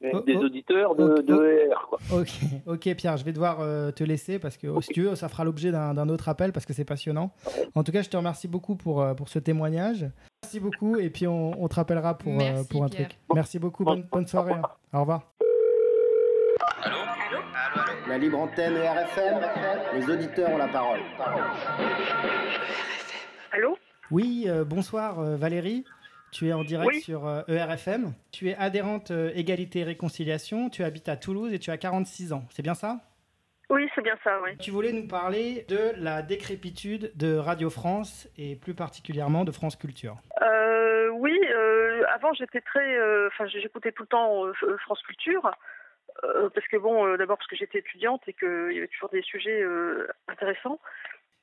des 0.00 0.10
oh, 0.12 0.22
oh. 0.26 0.44
auditeurs 0.44 0.94
de, 0.94 1.22
de 1.22 1.70
Quoi. 1.88 1.98
Ok, 2.12 2.28
ok 2.66 2.94
Pierre, 2.96 3.16
je 3.16 3.24
vais 3.24 3.32
devoir 3.32 3.60
euh, 3.60 3.90
te 3.92 4.04
laisser 4.04 4.38
parce 4.38 4.58
que 4.58 4.68
si 4.82 4.92
tu 4.92 5.02
veux, 5.02 5.14
ça 5.14 5.28
fera 5.28 5.44
l'objet 5.44 5.70
d'un 5.70 6.08
autre 6.08 6.28
appel 6.28 6.52
parce 6.52 6.66
que 6.66 6.72
c'est 6.72 6.84
passionnant. 6.84 7.32
En 7.74 7.82
tout 7.82 7.92
cas, 7.92 8.02
je 8.02 8.10
te 8.10 8.16
remercie 8.16 8.48
beaucoup 8.48 8.76
pour, 8.76 9.00
euh, 9.00 9.14
pour 9.14 9.28
ce 9.28 9.38
témoignage. 9.38 10.06
Merci 10.46 10.60
beaucoup 10.60 10.96
et 10.96 11.10
puis 11.10 11.26
on, 11.26 11.60
on 11.60 11.66
te 11.66 11.74
rappellera 11.74 12.16
pour, 12.16 12.40
euh, 12.40 12.62
pour 12.70 12.84
un 12.84 12.88
truc. 12.88 13.18
Merci 13.34 13.58
beaucoup, 13.58 13.82
bonne, 13.82 14.06
bonne 14.12 14.28
soirée. 14.28 14.52
Hein. 14.52 14.62
Au 14.92 15.00
revoir. 15.00 15.32
Allô 16.84 16.96
Allô 16.96 17.42
La 18.08 18.16
libre 18.16 18.38
antenne 18.38 18.76
RFM, 18.76 19.40
les 19.98 20.08
auditeurs 20.08 20.50
ont 20.50 20.58
la 20.58 20.68
parole. 20.68 21.00
Allô 23.52 23.76
Oui, 24.12 24.46
bonsoir 24.64 25.20
Valérie. 25.20 25.84
Tu 26.30 26.48
es 26.48 26.52
en 26.52 26.64
direct 26.64 27.02
sur 27.02 27.26
ERFM. 27.48 28.04
Euh, 28.04 28.08
e 28.08 28.12
tu 28.30 28.50
es 28.50 28.56
adhérente 28.56 29.10
euh, 29.10 29.32
Égalité 29.34 29.80
et 29.80 29.84
Réconciliation. 29.84 30.68
Tu 30.68 30.84
habites 30.84 31.08
à 31.08 31.16
Toulouse 31.16 31.52
et 31.52 31.58
tu 31.58 31.70
as 31.70 31.78
46 31.78 32.32
ans. 32.32 32.44
C'est 32.50 32.62
bien 32.62 32.74
ça? 32.74 33.00
Oui, 33.68 33.88
c'est 33.94 34.02
bien 34.02 34.16
ça, 34.22 34.40
oui. 34.42 34.56
Tu 34.58 34.70
voulais 34.70 34.92
nous 34.92 35.08
parler 35.08 35.64
de 35.68 35.92
la 35.96 36.22
décrépitude 36.22 37.10
de 37.16 37.36
Radio 37.36 37.68
France 37.68 38.28
et 38.38 38.54
plus 38.56 38.74
particulièrement 38.74 39.44
de 39.44 39.50
France 39.50 39.76
Culture. 39.76 40.16
Euh, 40.42 41.08
oui, 41.10 41.36
avant 42.14 42.32
j'étais 42.34 42.60
très. 42.60 43.26
Enfin, 43.26 43.46
j'écoutais 43.48 43.92
tout 43.92 44.04
le 44.04 44.08
temps 44.08 44.44
France 44.84 45.02
Culture. 45.02 45.50
parce 46.22 46.68
que 46.68 46.76
bon, 46.76 47.16
d'abord 47.16 47.38
parce 47.38 47.48
que 47.48 47.56
j'étais 47.56 47.78
étudiante 47.78 48.22
et 48.28 48.34
qu'il 48.34 48.72
y 48.72 48.78
avait 48.78 48.88
toujours 48.88 49.08
des 49.08 49.22
sujets 49.22 49.64
intéressants. 50.28 50.78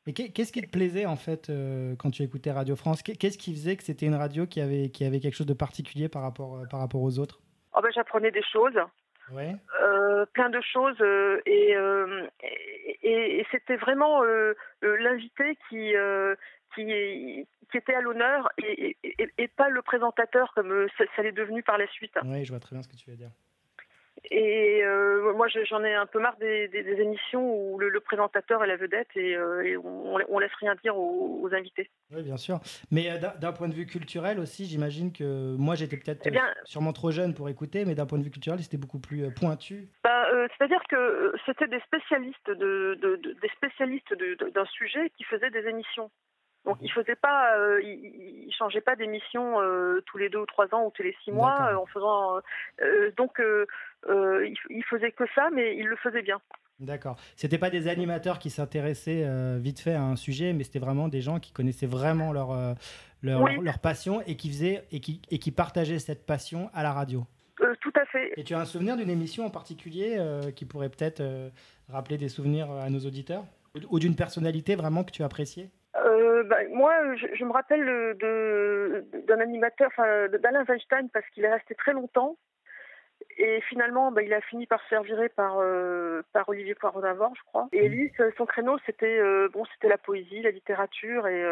Mais 0.06 0.12
qu'est-ce 0.12 0.52
qui 0.52 0.62
te 0.62 0.70
plaisait 0.70 1.06
en 1.06 1.16
fait 1.16 1.50
euh, 1.50 1.96
quand 1.98 2.12
tu 2.12 2.24
écoutais 2.24 2.52
Radio 2.52 2.76
France? 2.76 3.02
Qu'est-ce 3.02 3.38
qui 3.38 3.54
faisait 3.54 3.78
que 3.78 3.84
c'était 3.84 4.06
une 4.06 4.16
radio 4.16 4.46
qui 4.46 4.60
avait, 4.60 4.90
qui 4.90 5.06
avait 5.06 5.22
quelque 5.22 5.36
chose 5.36 5.48
de 5.48 5.54
particulier 5.54 6.10
par 6.10 6.24
rapport, 6.24 6.58
euh, 6.58 6.66
par 6.70 6.82
rapport 6.82 7.02
aux 7.02 7.20
autres? 7.20 7.40
Oh 7.74 7.80
ben, 7.82 7.90
J'apprenais 7.96 8.32
des 8.32 8.44
choses. 8.44 8.78
Ouais. 9.34 9.56
Euh, 9.82 10.26
plein 10.34 10.50
de 10.50 10.62
choses 10.62 11.02
et, 11.46 11.76
et, 13.04 13.46
c'était 13.52 13.78
vraiment 13.78 14.22
l'invité 14.82 15.58
qui, 15.69 15.93
qui, 16.76 17.48
qui, 17.72 17.78
était 17.78 17.96
à 17.96 18.02
l'honneur 18.02 18.50
et, 18.58 18.96
et, 19.04 19.48
pas 19.48 19.69
le 19.69 19.82
présentateur 19.82 20.54
comme 20.54 20.88
ça, 20.98 21.04
ça 21.15 21.24
l'est 21.24 21.32
devenu 21.32 21.63
par 21.63 21.78
la 21.78 21.88
suite. 21.88 22.13
Oui, 22.24 22.46
je 22.46 22.52
vois 22.52 22.60
très 22.60 22.76
bien 22.76 22.84
ce 22.84 22.88
que 22.88 22.96
tu 22.96 23.10
veux 23.10 23.17
dire. 23.17 23.32
Et 24.32 24.82
euh, 24.84 25.34
moi, 25.34 25.48
j'en 25.48 25.84
ai 25.84 25.94
un 25.94 26.06
peu 26.06 26.20
marre 26.20 26.38
des, 26.38 26.70
émissions 26.74 27.44
où 27.44 27.78
le, 27.78 28.00
présentateur 28.00 28.64
est 28.64 28.68
la 28.68 28.78
vedette 28.78 29.10
et, 29.16 29.36
euh, 29.36 29.78
on, 29.84 30.18
on, 30.30 30.40
laisse 30.40 30.54
rien 30.60 30.76
dire 30.84 30.98
aux, 30.98 31.50
invités. 31.54 31.90
Oui, 32.12 32.24
bien 32.24 32.38
sûr. 32.38 32.60
Mais 32.90 33.12
euh, 33.12 33.18
d'un 33.40 33.52
point 33.52 33.68
de 33.68 33.74
vue 33.74 33.86
culturel 33.86 34.40
aussi, 34.40 34.66
j'imagine 34.66 35.12
que 35.12 35.56
moi, 35.58 35.76
j'étais 35.76 35.98
peut-être 35.98 36.26
eh 36.26 36.40
sûrement 36.64 36.94
trop 36.94 37.12
jeune 37.12 37.34
pour 37.34 37.50
écouter, 37.50 37.86
mais 37.86 37.96
d'un 37.96 38.06
point 38.06 38.18
de 38.18 38.24
vue 38.24 38.32
culturel, 38.32 38.60
c'était 38.60 38.78
beaucoup 38.78 39.00
plus 39.00 39.32
pointu. 39.34 39.90
Bah, 40.04 40.26
c'est-à-dire 40.58 40.82
que 40.90 41.34
c'était 41.46 41.68
des 41.68 41.82
spécialistes 41.82 42.50
de, 42.50 42.98
des 43.42 43.50
spécialistes 43.58 44.14
d'un 44.54 44.66
sujet 44.66 45.10
qui 45.18 45.24
faisaient 45.26 45.52
des 45.52 45.68
émissions. 45.68 46.10
Donc 46.65 46.78
il 46.82 46.91
faisait 46.91 47.15
pas, 47.15 47.58
euh, 47.58 47.82
il, 47.84 48.52
changeait 48.58 48.82
pas 48.82 48.95
d'émission 48.95 49.60
euh, 49.60 50.02
tous 50.06 50.17
les 50.17 50.30
deux 50.30 50.39
ou 50.39 50.45
trois 50.45 50.73
ans 50.73 50.86
ou 50.86 50.91
tous 50.91 51.04
les 51.04 51.15
six 51.23 51.32
mois 51.32 51.71
euh, 51.71 51.76
en 51.76 51.86
faisant. 51.88 52.39
donc 53.17 53.41
il, 53.41 54.84
faisait 54.89 55.12
que 55.12 55.26
ça, 55.36 55.49
mais 55.54 55.76
il 55.78 55.88
le 55.88 55.97
faisait 55.97 56.21
bien. 56.21 56.39
D'accord. 56.80 57.17
C'était 57.36 57.58
pas 57.58 57.69
des 57.69 57.88
animateurs 57.88 58.39
qui 58.39 58.49
s'intéressaient 58.49 59.26
vite 59.60 59.80
fait 59.80 59.93
à 59.93 60.04
un 60.04 60.15
sujet, 60.15 60.54
mais 60.54 60.63
c'était 60.63 60.80
vraiment 60.80 61.08
des 61.08 61.21
gens 61.21 61.39
qui 61.39 61.52
connaissaient 61.52 61.88
vraiment 61.88 62.32
leur 62.32 62.76
leur, 63.21 63.47
leur, 63.62 63.80
passion 63.80 64.21
et 64.26 64.36
qui 64.36 64.49
faisaient 64.49 64.84
et 64.91 64.99
qui 64.99 65.21
et 65.32 65.39
qui 65.39 65.52
partageaient 65.52 65.99
cette 65.99 66.26
passion 66.26 66.69
à 66.73 66.84
la 66.84 66.93
radio. 66.93 67.26
tout 67.58 67.93
à 67.95 68.06
fait. 68.06 68.32
Et 68.38 68.43
tu 68.43 68.54
as 68.54 68.60
un 68.60 68.65
souvenir 68.65 68.95
d'une 68.95 69.10
émission 69.10 69.45
en 69.45 69.49
particulier 69.49 70.17
qui 70.56 70.65
pourrait 70.65 70.89
peut-être 70.89 71.21
rappeler 71.89 72.17
des 72.17 72.30
souvenirs 72.30 72.71
à 72.71 72.89
nos 72.89 72.99
auditeurs? 72.99 73.43
Ou 73.89 73.99
d'une 73.99 74.15
personnalité 74.15 74.76
vraiment 74.76 75.04
que 75.04 75.12
tu 75.12 75.23
appréciais? 75.23 75.71
Euh, 76.43 76.47
bah, 76.47 76.58
moi, 76.69 76.93
je, 77.15 77.43
me 77.43 77.51
rappelle 77.51 77.86
d'un 79.27 79.39
animateur, 79.39 79.91
d'Alain 79.97 80.65
Weinstein, 80.67 81.10
parce 81.10 81.27
qu'il 81.29 81.45
est 81.45 81.53
resté 81.53 81.75
très 81.75 81.93
longtemps. 81.93 82.38
Et 83.38 83.62
finalement, 83.62 84.12
bah, 84.12 84.21
il 84.21 84.34
a 84.34 84.41
fini 84.41 84.67
par 84.67 84.82
se 84.82 84.88
faire 84.88 85.03
virer 85.03 85.29
par, 85.29 85.58
euh, 85.60 86.21
par 86.34 86.47
Olivier 86.49 86.75
Poirot 86.75 87.01
d'Avor, 87.01 87.34
je 87.36 87.43
crois. 87.45 87.67
Et 87.71 87.88
lui, 87.88 88.12
son 88.38 88.45
créneau, 88.45 88.77
c'était 88.86 89.19
euh, 89.19 89.49
bon, 89.51 89.65
c'était 89.73 89.88
la 89.88 89.97
poésie, 89.97 90.41
la 90.41 90.51
littérature 90.51 91.27
et 91.27 91.43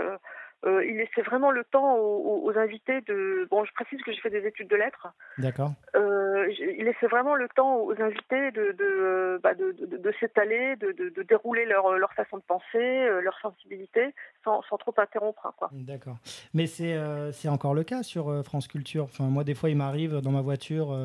euh, 0.64 0.86
il 0.86 0.98
laissait 0.98 1.24
vraiment 1.24 1.50
le 1.50 1.64
temps 1.64 1.98
aux, 1.98 2.52
invités 2.56 3.02
de. 3.02 3.48
Bon, 3.50 3.66
je 3.66 3.74
précise 3.74 4.02
que 4.04 4.12
j'ai 4.12 4.20
fait 4.20 4.30
des 4.30 4.46
études 4.46 4.68
de 4.68 4.76
lettres. 4.76 5.08
D'accord. 5.38 5.72
Euh, 5.96 6.52
il 6.60 6.86
laissait 6.86 7.08
vraiment 7.08 7.34
le 7.36 7.48
temps 7.56 7.78
aux 7.78 8.00
invités 8.00 8.52
de, 8.52 8.72
de, 8.74 8.84
euh, 8.84 9.40
bah 9.42 9.56
de, 9.56 9.72
de, 9.72 10.14
s'étaler, 10.20 10.76
de, 10.76 10.92
de, 10.92 11.24
dérouler 11.24 11.66
leur, 11.66 11.98
leur 11.98 12.14
façon 12.14 12.38
de 12.38 12.44
penser, 12.44 13.08
leur 13.24 13.38
sensibilité, 13.40 14.14
sans, 14.44 14.62
sans 14.64 14.78
trop 14.78 14.94
interrompre. 14.98 15.46
Hein, 15.46 15.54
quoi. 15.58 15.70
D'accord. 15.72 16.18
Mais 16.54 16.68
c'est 16.68 16.96
c'est 17.32 17.50
encore 17.50 17.74
le 17.74 17.84
cas 17.84 18.04
sur 18.04 18.44
France 18.44 18.68
Culture. 18.68 19.06
Enfin, 19.06 19.26
moi, 19.26 19.44
des 19.44 19.56
fois, 19.56 19.70
il 19.70 19.78
m'arrive 19.78 20.18
dans 20.22 20.32
ma 20.32 20.42
voiture 20.42 20.96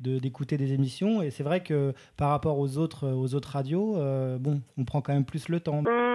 de 0.00 0.18
d'écouter 0.18 0.56
des 0.58 0.74
émissions, 0.74 1.22
et 1.22 1.30
c'est 1.30 1.44
vrai 1.44 1.62
que 1.62 1.94
par 2.18 2.30
rapport 2.30 2.58
aux 2.58 2.76
autres, 2.76 3.08
aux 3.08 3.34
autres 3.34 3.52
radios, 3.52 3.94
bon, 4.38 4.60
on 4.76 4.84
prend 4.84 5.00
quand 5.00 5.14
même 5.14 5.24
plus 5.24 5.48
le 5.48 5.60
temps. 5.60 5.82
Mmh. 5.82 6.12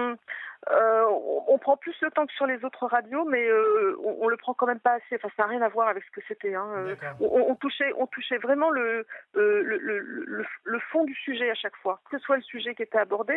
Euh, 0.70 1.04
on, 1.46 1.56
prend 1.58 1.76
plus 1.76 1.94
le 2.02 2.10
temps 2.10 2.26
que 2.26 2.32
sur 2.34 2.46
les 2.46 2.62
autres 2.64 2.86
radios, 2.86 3.24
mais 3.24 3.46
euh, 3.48 3.96
on, 4.04 4.28
le 4.28 4.36
prend 4.36 4.54
quand 4.54 4.66
même 4.66 4.80
pas 4.80 4.94
assez. 4.94 5.16
Enfin, 5.16 5.28
ça 5.36 5.44
n'a 5.44 5.48
rien 5.48 5.62
à 5.62 5.68
voir 5.68 5.88
avec 5.88 6.04
ce 6.04 6.10
que 6.10 6.20
c'était. 6.28 6.54
Hein. 6.54 6.68
Euh, 6.76 6.94
on, 7.20 7.54
touchait, 7.54 7.92
on 7.96 8.06
touchait 8.06 8.38
vraiment 8.38 8.70
le 8.70 9.06
le, 9.34 10.78
fond 10.90 11.04
du 11.04 11.14
sujet 11.14 11.50
à 11.50 11.54
chaque 11.54 11.76
fois. 11.76 12.00
Que 12.10 12.18
ce 12.18 12.24
soit 12.24 12.36
le 12.36 12.42
sujet 12.42 12.74
qui 12.74 12.82
était 12.82 12.98
abordé, 12.98 13.34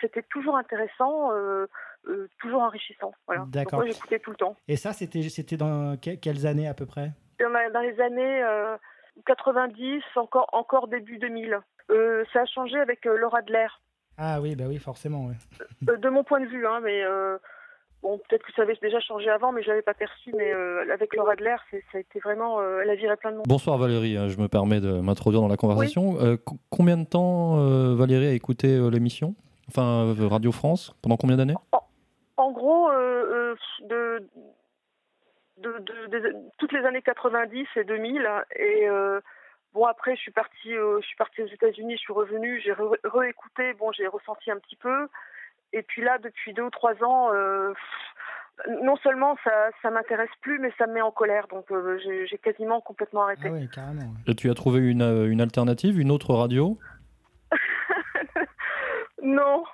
c'était 0.00 0.22
toujours 0.22 0.56
intéressant, 0.56 1.32
toujours 2.40 2.62
enrichissant. 2.62 3.12
Voilà. 3.26 3.44
D'accord. 3.48 3.84
j'écoutais 3.84 4.20
tout 4.20 4.30
le 4.30 4.36
temps. 4.36 4.56
Et 4.68 4.76
ça, 4.76 4.92
c'était 4.92 5.22
c'était 5.28 5.56
dans 5.56 5.96
quelles 5.96 6.46
années 6.46 6.68
à 6.68 6.74
peu 6.74 6.86
près? 6.86 7.10
Dans, 7.40 7.80
les 7.80 8.00
années 8.00 8.44
90, 9.26 10.02
encore, 10.16 10.48
encore 10.52 10.88
début 10.88 11.18
2000. 11.18 11.58
ça 12.32 12.40
a 12.40 12.46
changé 12.46 12.78
avec 12.78 13.04
Laura 13.04 13.38
Adler. 13.38 13.66
Ah 14.18 14.40
oui, 14.40 14.56
bah 14.56 14.64
oui, 14.66 14.78
forcément. 14.78 15.30
de 15.80 16.08
mon 16.08 16.24
point 16.24 16.40
de 16.40 16.46
vue, 16.46 16.66
hein, 16.66 16.80
mais 16.82 17.02
Bon, 18.02 18.16
peut-être 18.28 18.44
que 18.44 18.52
ça 18.52 18.62
avait 18.62 18.76
déjà 18.80 19.00
changé 19.00 19.28
avant, 19.28 19.50
mais 19.50 19.62
je 19.62 19.68
l'avais 19.68 19.82
pas 19.82 19.94
perçu. 19.94 20.32
Mais 20.36 20.52
avec 20.92 21.14
Laura 21.16 21.32
Adler, 21.32 21.56
ça 21.70 21.98
a 21.98 21.98
été 21.98 22.20
vraiment, 22.20 22.62
elle 22.80 22.90
a 22.90 22.94
viré 22.94 23.16
plein 23.16 23.32
de 23.32 23.36
monde. 23.36 23.46
Bonsoir 23.48 23.76
Valérie, 23.76 24.16
hein, 24.16 24.28
je 24.28 24.38
me 24.38 24.48
permets 24.48 24.80
de 24.80 25.00
m'introduire 25.00 25.42
dans 25.42 25.48
la 25.48 25.56
conversation. 25.56 26.16
combien 26.70 26.96
de 26.96 27.04
temps 27.04 27.56
Valérie 27.94 28.26
a 28.26 28.32
écouté 28.32 28.78
l'émission? 28.90 29.34
Enfin, 29.68 30.14
Radio 30.28 30.52
France, 30.52 30.94
pendant 31.02 31.16
combien 31.16 31.36
d'années? 31.36 31.56
En, 32.36 32.52
gros, 32.52 32.88
de, 32.88 34.22
de, 35.58 36.36
toutes 36.58 36.72
les 36.72 36.84
années 36.86 37.02
90 37.02 37.66
et 37.76 37.84
2000. 37.84 38.28
Et 38.56 38.86
bon, 39.72 39.84
après, 39.84 40.16
je 40.16 40.20
suis 40.20 40.32
partie, 40.32 40.72
je 40.72 41.06
suis 41.06 41.16
partie 41.16 41.42
aux 41.42 41.46
États-Unis, 41.46 41.94
je 41.96 42.00
suis 42.00 42.12
revenue, 42.12 42.60
j'ai 42.64 42.74
réécouté. 43.04 43.74
Bon, 43.74 43.92
j'ai 43.92 44.06
ressenti 44.06 44.50
un 44.50 44.58
petit 44.58 44.76
peu. 44.76 45.08
Et 45.72 45.82
puis 45.82 46.02
là, 46.02 46.18
depuis 46.18 46.54
deux 46.54 46.62
ou 46.62 46.70
trois 46.70 46.94
ans, 47.04 47.30
non 48.82 48.96
seulement 48.96 49.36
ça, 49.44 49.70
ça 49.82 49.90
m'intéresse 49.90 50.30
plus, 50.40 50.58
mais 50.58 50.72
ça 50.78 50.86
me 50.86 50.94
met 50.94 51.02
en 51.02 51.10
colère. 51.10 51.46
Donc 51.48 51.66
j'ai 52.02 52.38
quasiment 52.38 52.80
complètement 52.80 53.24
arrêté. 53.24 53.42
Ah 53.46 53.50
oui, 53.52 53.68
carrément. 53.68 54.14
Et 54.26 54.34
tu 54.34 54.50
as 54.50 54.54
trouvé 54.54 54.80
une, 54.80 55.02
une 55.30 55.40
alternative, 55.40 56.00
une 56.00 56.10
autre 56.10 56.34
radio? 56.34 56.78
Non, 59.22 59.64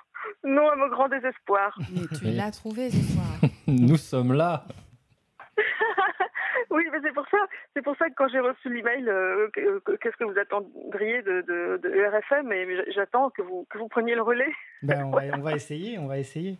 non, 0.43 0.69
à 0.69 0.75
mon 0.75 0.87
grand 0.87 1.07
désespoir. 1.07 1.77
Mais 1.91 2.07
tu 2.17 2.25
l'as 2.25 2.51
trouvé 2.51 2.89
ce 2.89 3.13
soir. 3.13 3.51
Nous 3.67 3.97
sommes 3.97 4.33
là. 4.33 4.65
Oui, 6.75 6.83
mais 6.91 6.99
c'est 7.01 7.13
pour 7.13 7.25
ça, 7.29 7.37
c'est 7.73 7.81
pour 7.81 7.95
ça 7.95 8.09
que 8.09 8.15
quand 8.15 8.27
j'ai 8.27 8.41
reçu 8.41 8.73
l'email, 8.73 9.07
euh, 9.07 9.47
qu'est-ce 10.01 10.17
que 10.17 10.25
vous 10.25 10.37
attendriez 10.37 11.21
de, 11.21 11.41
de, 11.41 12.07
RFM 12.09 12.51
Et 12.51 12.91
j'attends 12.91 13.29
que 13.29 13.41
vous 13.41 13.65
que 13.69 13.77
vous 13.77 13.87
preniez 13.87 14.13
le 14.13 14.21
relais. 14.21 14.51
Ben, 14.83 15.05
on, 15.05 15.11
va, 15.11 15.21
on, 15.33 15.41
va, 15.41 15.53
essayer, 15.53 15.97
on 15.97 16.07
va 16.07 16.17
essayer. 16.17 16.57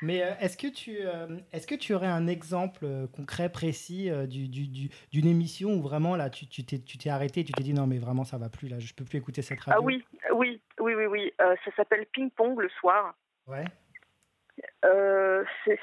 Mais 0.00 0.22
euh, 0.22 0.30
est-ce 0.40 0.56
que 0.56 0.68
tu 0.68 0.96
euh, 1.02 1.26
est-ce 1.52 1.66
que 1.66 1.74
tu 1.74 1.92
aurais 1.92 2.06
un 2.06 2.26
exemple 2.26 2.86
concret, 3.14 3.50
précis 3.50 4.10
d'une 4.26 4.48
du, 4.48 4.88
du, 5.12 5.28
émission 5.28 5.70
où 5.74 5.82
vraiment 5.82 6.16
là 6.16 6.30
tu 6.30 6.46
tu 6.48 6.64
t'es 6.64 6.78
tu 6.78 6.96
t'es 6.96 7.10
arrêté, 7.10 7.44
tu 7.44 7.52
t'es 7.52 7.62
dit 7.62 7.74
non 7.74 7.86
mais 7.86 7.98
vraiment 7.98 8.24
ça 8.24 8.38
va 8.38 8.48
plus 8.48 8.68
là, 8.68 8.78
je 8.78 8.94
peux 8.94 9.04
plus 9.04 9.18
écouter 9.18 9.42
cette 9.42 9.60
radio? 9.60 9.78
Ah 9.78 9.84
oui, 9.84 10.02
oui, 10.32 10.62
oui, 10.80 10.94
oui, 10.94 11.06
oui. 11.06 11.34
ça 11.38 11.70
s'appelle 11.76 12.06
Ping 12.06 12.30
Pong 12.30 12.58
le 12.58 12.70
soir. 12.70 13.14
Ouais. 13.46 13.64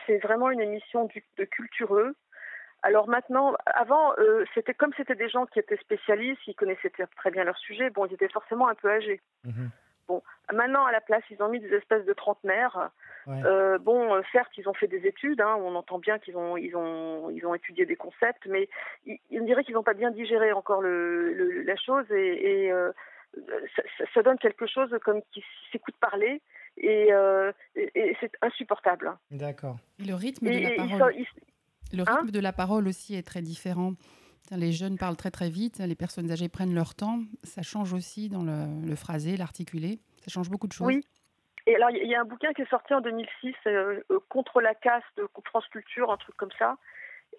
c'est 0.08 0.18
vraiment 0.18 0.50
une 0.50 0.62
émission 0.62 1.08
de 1.38 1.44
cultureux 1.44 2.16
alors 2.86 3.08
maintenant, 3.08 3.56
avant, 3.66 4.14
euh, 4.20 4.46
c'était 4.54 4.76
comme 4.76 4.94
c'était 4.96 5.16
des 5.16 5.28
gens 5.28 5.48
qui 5.48 5.58
étaient 5.58 5.78
spécialistes, 5.78 6.40
qui 6.44 6.54
connaissaient 6.54 6.92
très 7.18 7.32
bien 7.32 7.44
leur 7.44 7.58
sujet. 7.58 7.90
Bon, 7.90 8.06
ils 8.06 8.14
étaient 8.14 8.30
forcément 8.30 8.68
un 8.68 8.76
peu 8.76 8.92
âgés. 8.92 9.22
Mhm. 9.44 9.72
Bon, 10.08 10.22
maintenant 10.54 10.86
à 10.86 10.92
la 10.92 11.02
place, 11.02 11.24
ils 11.32 11.42
ont 11.42 11.50
mis 11.50 11.60
des 11.60 11.74
espèces 11.74 12.06
de 12.06 12.14
trentenaires. 12.14 12.92
Euh, 13.28 13.80
bon, 13.80 14.14
euh, 14.14 14.22
certes, 14.32 14.52
ils 14.56 14.70
ont 14.70 14.76
fait 14.76 14.86
des 14.86 15.08
études. 15.08 15.42
Hein, 15.42 15.56
on 15.58 15.74
entend 15.74 15.98
bien 15.98 16.20
qu'ils 16.20 16.38
ont, 16.38 16.58
ils 16.58 16.76
ont, 16.76 17.32
ils 17.32 17.44
ont 17.48 17.56
étudié 17.56 17.88
des 17.88 17.96
concepts, 17.96 18.46
mais 18.46 18.70
il, 19.08 19.42
me 19.42 19.48
dirait 19.48 19.64
qu'ils 19.64 19.74
n'ont 19.74 19.82
pas 19.82 19.96
bien 19.96 20.12
digéré 20.12 20.52
encore 20.52 20.84
le, 20.84 21.64
la 21.64 21.76
chose 21.78 22.06
et, 22.12 22.72
ça, 24.14 24.22
donne 24.22 24.38
quelque 24.38 24.68
chose 24.68 24.96
comme 25.04 25.22
qui 25.34 25.44
s'écoute 25.72 25.96
parler 26.00 26.40
et, 26.78 27.10
c'est 28.20 28.32
insupportable. 28.44 29.12
D'accord. 29.32 29.78
Le 29.98 30.14
rythme 30.14 30.46
de 30.46 30.60
la 30.60 30.98
parole. 30.98 31.16
Le 31.94 32.04
hein 32.08 32.16
rythme 32.18 32.32
de 32.32 32.40
la 32.40 32.54
parole 32.54 32.88
aussi 32.88 33.16
est 33.16 33.26
très 33.26 33.42
différent. 33.42 33.94
Les 34.52 34.72
jeunes 34.72 34.98
parlent 34.98 35.16
très 35.16 35.32
très 35.32 35.50
vite, 35.50 35.80
les 35.80 35.96
personnes 35.96 36.32
âgées 36.32 36.50
prennent 36.50 36.76
leur 36.76 36.94
temps. 36.94 37.20
Ça 37.44 37.64
change 37.64 37.94
aussi 37.94 38.30
dans 38.30 38.44
le, 38.44 38.96
phrasé, 38.96 39.38
l'articulé. 39.38 40.00
Ça 40.24 40.32
change 40.32 40.50
beaucoup 40.50 40.68
de 40.68 40.74
choses. 40.74 40.88
Oui. 40.88 41.04
Et 41.68 41.76
alors, 41.76 41.90
il 41.90 42.08
y 42.08 42.14
a 42.14 42.22
un 42.22 42.26
bouquin 42.26 42.54
qui 42.54 42.62
est 42.62 42.70
sorti 42.70 42.94
en 42.94 43.02
2006, 43.02 43.56
euh, 43.66 44.00
euh, 44.12 44.20
Contre 44.30 44.62
la 44.62 44.76
caste, 44.76 45.20
France 45.46 45.68
Culture, 45.70 46.12
un 46.12 46.18
truc 46.18 46.36
comme 46.38 46.52
ça. 46.60 46.78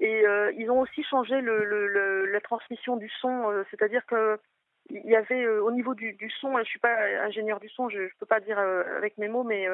Et 0.01 0.27
euh, 0.27 0.53
ils 0.59 0.69
ont 0.69 0.81
aussi 0.81 1.05
changé 1.05 1.41
le, 1.41 2.27
la 2.27 2.41
transmission 2.41 2.97
du 2.97 3.09
son, 3.21 3.65
c'est-à-dire 3.71 4.05
que 4.07 4.39
il 4.91 5.07
y 5.07 5.17
avait 5.17 5.49
au 5.49 5.73
niveau 5.73 5.95
du, 5.95 6.17
son, 6.41 6.57
je 6.59 6.65
suis 6.65 6.79
pas 6.79 6.97
ingénieur 7.25 7.59
du 7.59 7.69
son, 7.69 7.89
je, 7.89 7.99
ne 7.99 8.09
peux 8.21 8.27
pas 8.27 8.39
dire 8.41 8.59
avec 8.59 9.19
mes 9.19 9.27
mots, 9.27 9.43
mais 9.43 9.67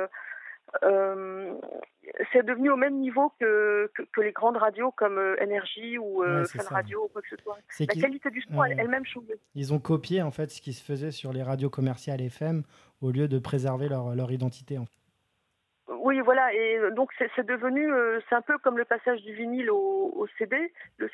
c'est 2.32 2.44
devenu 2.44 2.70
au 2.70 2.76
même 2.76 2.98
niveau 2.98 3.32
que, 3.40 3.90
que, 4.12 4.20
les 4.20 4.32
grandes 4.32 4.56
radios 4.56 4.92
comme 4.92 5.18
euh, 5.18 5.36
Énergie 5.40 5.98
ou 5.98 6.22
euh, 6.22 6.44
Radio 6.68 7.04
ou 7.04 7.08
quoi 7.08 7.22
que 7.22 7.28
ce 7.28 7.36
soit. 7.42 7.58
La 7.80 7.86
qualité 7.86 8.30
du 8.30 8.42
son 8.42 8.62
elle-même 8.64 9.04
changé. 9.04 9.34
Ils 9.54 9.72
ont 9.72 9.78
copié 9.78 10.22
en 10.22 10.30
fait 10.30 10.50
ce 10.50 10.60
qui 10.60 10.72
se 10.72 10.84
faisait 10.84 11.10
sur 11.10 11.32
les 11.32 11.42
radios 11.42 11.70
commerciales 11.70 12.20
FM 12.20 12.62
au 13.00 13.10
lieu 13.10 13.28
de 13.28 13.38
préserver 13.38 13.88
leur, 13.88 14.14
leur 14.14 14.30
identité. 14.32 14.78
Oui, 15.88 16.20
voilà, 16.20 16.52
et 16.52 16.78
donc 16.96 17.10
c'est 17.18 17.46
devenu, 17.46 17.88
c'est 18.28 18.34
un 18.34 18.42
peu 18.42 18.58
comme 18.58 18.76
le 18.76 18.84
passage 18.84 19.22
du 19.22 19.34
vinyle 19.34 19.70
au, 19.70 20.12
au 20.16 20.26
CD, 20.38 20.56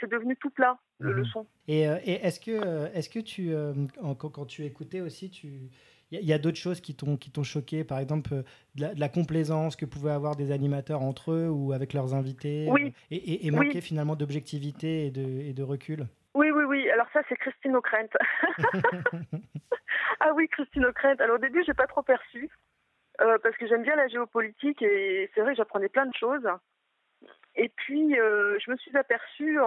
c'est 0.00 0.08
devenu 0.08 0.36
tout 0.36 0.50
plat, 0.50 0.78
le, 0.98 1.16
mhm. 1.16 1.24
son. 1.26 1.46
Et, 1.66 1.82
et 1.82 2.24
est-ce 2.26 2.40
que, 2.40 2.86
est-ce 2.94 3.08
que 3.08 3.18
tu, 3.18 3.52
quand, 4.00 4.30
quand, 4.30 4.46
tu 4.46 4.64
écoutais 4.64 5.00
aussi, 5.00 5.30
tu, 5.30 5.70
il 6.10 6.24
y 6.24 6.32
a, 6.32 6.38
d'autres 6.38 6.58
choses 6.58 6.80
qui 6.80 6.94
t'ont 6.94 7.16
qui 7.16 7.30
t'ont 7.30 7.42
choqué, 7.42 7.84
par 7.84 7.98
exemple 7.98 8.32
euh, 8.32 8.42
de 8.76 8.98
la, 8.98 9.08
complaisance 9.08 9.76
que 9.76 9.84
pouvaient 9.84 10.12
avoir 10.12 10.36
des 10.36 10.52
animateurs 10.52 11.02
entre 11.02 11.32
eux 11.32 11.48
ou 11.48 11.72
avec 11.72 11.92
leurs 11.92 12.14
invités, 12.14 12.66
oui. 12.70 12.86
Euh, 12.86 12.90
et, 13.10 13.46
et, 13.46 13.50
manquer 13.50 13.80
finalement 13.80 14.16
d'objectivité 14.16 15.06
et 15.06 15.10
de, 15.10 15.20
et 15.20 15.52
de 15.52 15.62
recul. 15.62 16.06
Oui, 16.34 16.50
oui, 16.50 16.64
oui. 16.64 16.90
Alors 16.90 17.06
ça, 17.12 17.20
c'est 17.28 17.36
Christine 17.36 17.76
O'Krent. 17.76 18.08
ah 20.20 20.32
oui, 20.34 20.48
Christine 20.48 20.86
O'Krent. 20.86 21.20
Alors 21.20 21.36
au 21.36 21.40
début, 21.40 21.62
j'ai 21.66 21.74
pas 21.74 21.86
trop 21.86 22.02
perçu 22.02 22.48
euh, 23.20 23.38
parce 23.42 23.56
que 23.56 23.66
j'aime 23.66 23.82
bien 23.82 23.96
la 23.96 24.08
géopolitique 24.08 24.80
et 24.82 25.30
c'est 25.34 25.40
vrai 25.40 25.52
que 25.52 25.58
j'apprenais 25.58 25.88
plein 25.88 26.06
de 26.06 26.14
choses. 26.14 26.48
Et 27.56 27.70
puis, 27.70 28.14
je 28.14 28.70
me 28.70 28.76
suis 28.76 28.96
aperçue 28.96 29.58
en, 29.58 29.66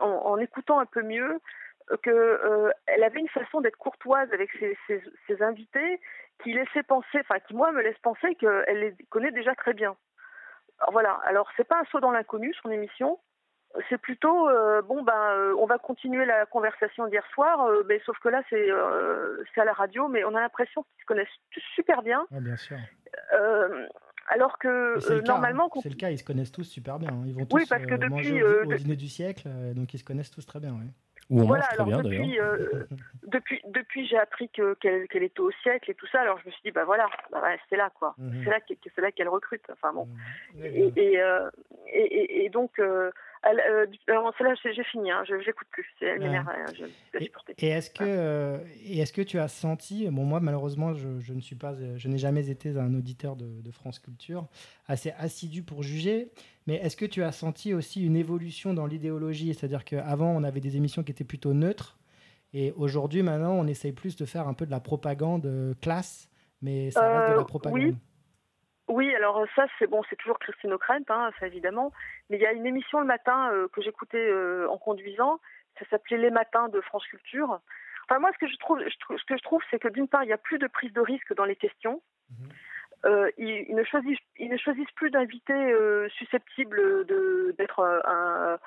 en, 0.00 0.06
en, 0.06 0.38
écoutant 0.38 0.78
un 0.78 0.84
peu 0.84 1.02
mieux 1.02 1.40
qu'elle 2.02 2.14
euh, 2.14 2.70
avait 2.88 3.20
une 3.20 3.28
façon 3.28 3.60
d'être 3.60 3.76
courtoise 3.76 4.32
avec 4.32 4.50
ses, 4.58 4.76
ses, 5.26 5.42
invités 5.42 6.00
qui 6.42 6.52
laissait 6.54 6.82
penser, 6.82 7.18
enfin 7.20 7.38
qui 7.40 7.54
moi 7.54 7.72
me 7.72 7.82
laisse 7.82 7.98
penser 7.98 8.34
qu'elle 8.36 8.80
les 8.80 8.94
connaît 9.10 9.32
déjà 9.32 9.54
très 9.54 9.74
bien. 9.74 9.96
Alors 10.80 10.92
voilà, 10.92 11.20
alors 11.24 11.48
c'est 11.56 11.68
pas 11.68 11.78
un 11.78 11.84
saut 11.86 12.00
dans 12.00 12.10
l'inconnu 12.10 12.52
son 12.62 12.70
émission, 12.70 13.18
c'est 13.88 13.98
plutôt 13.98 14.48
euh, 14.48 14.82
bon 14.82 15.02
ben 15.02 15.12
euh, 15.12 15.54
on 15.58 15.66
va 15.66 15.78
continuer 15.78 16.24
la 16.24 16.46
conversation 16.46 17.06
d'hier 17.06 17.26
soir, 17.32 17.68
mais 17.86 18.00
sauf 18.06 18.18
que 18.18 18.28
là 18.28 18.42
c'est 18.48 18.68
c'est 19.54 19.60
à 19.60 19.64
la 19.64 19.72
radio, 19.72 20.08
mais 20.08 20.24
on 20.24 20.34
a 20.34 20.40
l'impression 20.40 20.82
qu'ils 20.82 21.02
se 21.02 21.06
connaissent 21.06 21.62
super 21.74 22.02
bien. 22.02 22.26
bien 22.30 22.56
sûr. 22.56 22.78
alors 24.28 24.58
que 24.58 25.22
normalement, 25.26 25.66
hein. 25.66 25.80
c'est 25.82 25.90
le 25.90 25.96
cas, 25.96 26.10
ils 26.10 26.18
se 26.18 26.24
connaissent 26.24 26.52
tous 26.52 26.64
super 26.64 26.98
bien. 26.98 27.10
Hein. 27.10 27.24
Ils 27.26 27.34
vont 27.34 27.44
tous 27.44 27.56
oui, 27.56 27.66
parce 27.68 27.84
que 27.84 27.94
depuis, 27.94 28.08
manger 28.08 28.42
au, 28.42 28.64
dîner 28.64 28.96
du 28.96 29.08
siècle, 29.08 29.48
donc 29.74 29.92
ils 29.92 29.98
se 29.98 30.04
connaissent 30.04 30.30
tous 30.30 30.46
très 30.46 30.60
bien. 30.60 30.74
Oui 31.30 31.46
voilà, 31.46 31.64
alors 31.66 31.86
depuis, 31.86 32.38
euh, 32.38 32.84
depuis, 33.26 33.60
depuis 33.68 34.06
j'ai 34.06 34.18
appris 34.18 34.48
que, 34.50 34.74
qu'elle, 34.74 35.08
qu'elle 35.08 35.22
était 35.22 35.40
au 35.40 35.50
siècle 35.62 35.90
et 35.90 35.94
tout 35.94 36.06
ça, 36.08 36.20
alors 36.20 36.38
je 36.40 36.46
me 36.46 36.52
suis 36.52 36.62
dit, 36.64 36.70
bah 36.70 36.84
voilà, 36.84 37.06
bah, 37.32 37.42
c'est 37.70 37.76
là 37.76 37.90
quoi. 37.98 38.14
C'est 38.44 38.50
là, 38.50 38.58
c'est 38.66 39.00
là 39.00 39.10
qu'elle 39.10 39.28
recrute. 39.28 39.64
Enfin 39.72 39.92
bon. 39.92 40.06
Mhm. 40.54 40.92
Et, 40.96 41.20
euh, 41.20 41.50
et, 41.86 42.02
et, 42.02 42.44
et, 42.44 42.48
donc, 42.50 42.78
euh, 42.78 43.10
elle, 43.44 43.60
euh, 43.60 43.86
là 44.08 44.54
j'ai 44.64 44.84
fini, 44.84 45.10
hein, 45.10 45.22
je 45.26 45.34
n'écoute 45.34 45.66
plus. 45.70 45.86
Elle 46.00 46.18
m'énerve, 46.20 46.48
hein, 46.48 46.64
je 46.76 47.18
Et, 47.58 47.68
est-ce 47.68 47.90
que, 47.90 48.04
euh, 48.04 48.58
et 48.84 49.00
est-ce 49.00 49.12
que 49.12 49.22
tu 49.22 49.38
as 49.38 49.48
senti, 49.48 50.08
bon 50.10 50.24
moi 50.24 50.40
malheureusement 50.40 50.94
je, 50.94 51.20
je 51.20 51.32
ne 51.32 51.40
suis 51.40 51.56
pas, 51.56 51.74
je 51.96 52.08
n'ai 52.08 52.18
jamais 52.18 52.48
été 52.48 52.70
un 52.70 52.94
auditeur 52.94 53.36
de, 53.36 53.60
de, 53.60 53.70
France 53.70 53.98
Culture 53.98 54.46
assez 54.86 55.12
assidu 55.18 55.62
pour 55.62 55.82
juger, 55.82 56.30
mais 56.66 56.76
est-ce 56.76 56.96
que 56.96 57.04
tu 57.04 57.22
as 57.22 57.32
senti 57.32 57.74
aussi 57.74 58.04
une 58.04 58.16
évolution 58.16 58.74
dans 58.74 58.86
l'idéologie, 58.86 59.52
c'est-à-dire 59.54 59.84
qu'avant 59.84 60.30
on 60.30 60.42
avait 60.44 60.60
des 60.60 60.76
émissions 60.76 61.02
qui 61.02 61.12
étaient 61.12 61.24
plutôt 61.24 61.52
neutres, 61.52 61.98
et 62.52 62.72
aujourd'hui 62.72 63.22
maintenant 63.22 63.54
on 63.54 63.66
essaye 63.66 63.92
plus 63.92 64.16
de 64.16 64.24
faire 64.24 64.48
un 64.48 64.54
peu 64.54 64.66
de 64.66 64.70
la 64.70 64.80
propagande 64.80 65.46
euh, 65.46 65.74
classe, 65.80 66.30
mais 66.62 66.90
ça 66.90 67.18
reste 67.18 67.32
de 67.32 67.38
la 67.38 67.44
propagande. 67.44 67.80
Oui. 67.80 67.94
Oui, 68.88 69.14
alors 69.14 69.46
ça 69.56 69.66
c'est 69.78 69.86
bon, 69.86 70.02
c'est 70.10 70.16
toujours 70.16 70.38
Christine 70.38 70.72
O'Krent, 70.74 71.08
hein, 71.08 71.30
ça 71.40 71.46
évidemment. 71.46 71.92
Mais 72.28 72.36
il 72.36 72.42
y 72.42 72.46
a 72.46 72.52
une 72.52 72.66
émission 72.66 73.00
le 73.00 73.06
matin 73.06 73.50
euh, 73.52 73.68
que 73.68 73.80
j'écoutais 73.80 74.28
euh, 74.28 74.68
en 74.68 74.76
conduisant, 74.76 75.40
ça 75.78 75.86
s'appelait 75.88 76.18
Les 76.18 76.30
Matins 76.30 76.68
de 76.68 76.80
France 76.82 77.06
Culture. 77.06 77.60
Enfin 78.04 78.18
moi, 78.18 78.30
ce 78.34 78.38
que 78.38 78.46
je 78.46 78.56
trouve, 78.56 78.80
ce 78.80 79.24
que 79.24 79.36
je 79.36 79.42
trouve, 79.42 79.62
c'est 79.70 79.78
que 79.78 79.88
d'une 79.88 80.08
part, 80.08 80.22
il 80.24 80.26
n'y 80.26 80.34
a 80.34 80.38
plus 80.38 80.58
de 80.58 80.66
prise 80.66 80.92
de 80.92 81.00
risque 81.00 81.34
dans 81.34 81.46
les 81.46 81.56
questions. 81.56 82.02
Euh, 83.06 83.30
ils, 83.38 83.74
ne 83.74 83.84
choisissent, 83.84 84.18
ils 84.38 84.50
ne 84.50 84.56
choisissent 84.56 84.92
plus 84.92 85.10
d'invités 85.10 85.74
susceptibles 86.10 87.06
de 87.06 87.54
d'être 87.56 87.80
un 87.82 88.58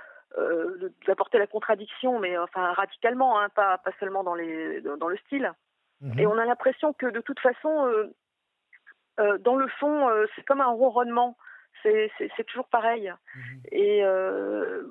d'apporter 1.05 1.37
la 1.37 1.47
contradiction, 1.47 2.19
mais 2.19 2.37
enfin 2.37 2.73
radicalement, 2.73 3.39
hein, 3.39 3.49
pas 3.49 3.77
pas 3.77 3.91
seulement 3.99 4.23
dans 4.23 4.35
les 4.35 4.81
dans 4.81 5.07
le 5.07 5.17
style. 5.17 5.53
Mhm. 6.01 6.19
Et 6.19 6.25
on 6.25 6.37
a 6.37 6.45
l'impression 6.45 6.93
que 6.93 7.05
de 7.05 7.21
toute 7.21 7.39
façon 7.39 8.09
euh, 9.19 9.37
dans 9.39 9.55
le 9.55 9.67
fond, 9.79 10.09
euh, 10.09 10.25
c'est 10.35 10.45
comme 10.45 10.61
un 10.61 10.71
ronronnement. 10.71 11.37
C'est 11.83 12.45
toujours 12.47 12.67
pareil. 12.67 13.13
Mhm. 13.33 13.61
Et 13.71 14.03
euh, 14.03 14.83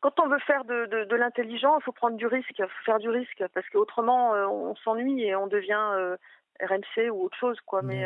quand 0.00 0.18
on 0.18 0.28
veut 0.28 0.40
faire 0.40 0.64
de, 0.64 0.86
de, 0.86 1.04
de 1.04 1.16
l'intelligent, 1.16 1.78
il 1.78 1.82
faut 1.84 1.92
prendre 1.92 2.16
du 2.16 2.26
risque, 2.26 2.58
il 2.58 2.64
faut 2.64 2.84
faire 2.84 2.98
du 2.98 3.08
risque, 3.08 3.44
parce 3.54 3.68
qu'autrement, 3.68 4.32
on 4.32 4.74
s'ennuie 4.76 5.22
et 5.22 5.36
on 5.36 5.46
devient 5.46 6.16
RMC 6.60 7.10
ou 7.10 7.22
autre 7.22 7.36
chose, 7.38 7.56
quoi. 7.66 7.82
Mais 7.82 8.04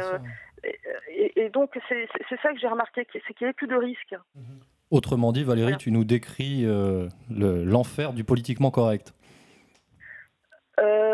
et, 1.08 1.48
donc 1.48 1.78
c'est 1.88 2.06
ça 2.42 2.52
que 2.52 2.58
j'ai 2.58 2.68
remarqué, 2.68 3.06
c'est 3.12 3.20
qu'il 3.32 3.44
n'y 3.44 3.46
avait 3.46 3.54
plus 3.54 3.66
de 3.66 3.76
risque. 3.76 4.14
Mhm. 4.34 4.60
Autrement 4.90 5.32
dit, 5.32 5.44
Valérie, 5.44 5.78
tu 5.78 5.90
nous 5.90 6.04
décris 6.04 6.66
l'enfer 7.30 8.12
du 8.12 8.24
politiquement 8.24 8.70
correct. 8.70 9.14
Euh, 10.80 11.09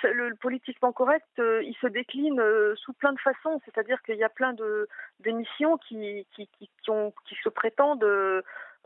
fait, 0.00 0.12
le, 0.12 0.34
politiquement 0.36 0.92
correct, 0.92 1.26
euh, 1.38 1.62
il 1.62 1.74
se 1.76 1.86
décline 1.86 2.42
sous 2.76 2.92
plein 2.94 3.12
de 3.12 3.20
façons. 3.20 3.60
C'est-à-dire 3.64 4.00
qu'il 4.02 4.16
y 4.16 4.24
a 4.24 4.28
plein 4.28 4.52
de 4.52 4.88
d'émissions 5.20 5.78
qui 5.78 6.26
qui, 6.34 6.48
qui, 6.58 6.70
qui, 6.82 6.90
ont, 6.90 7.12
qui 7.26 7.36
se 7.42 7.48
prétendent 7.48 8.06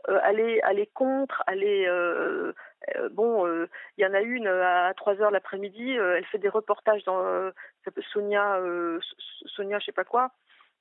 aller 0.07 0.61
aller 0.61 0.87
contre, 0.93 1.43
aller 1.47 1.87
bon. 3.11 3.47
Il 3.97 4.03
y 4.03 4.05
en 4.05 4.13
a 4.13 4.21
une 4.21 4.47
à 4.47 4.93
3 4.95 5.21
heures 5.21 5.31
l'après-midi. 5.31 5.91
elle 5.91 6.25
fait 6.25 6.37
des 6.37 6.49
reportages 6.49 7.03
dans 7.03 7.51
Sonia 8.11 8.59
Sonia, 9.45 9.79
je 9.79 9.85
sais 9.85 9.91
pas 9.91 10.05
quoi 10.05 10.31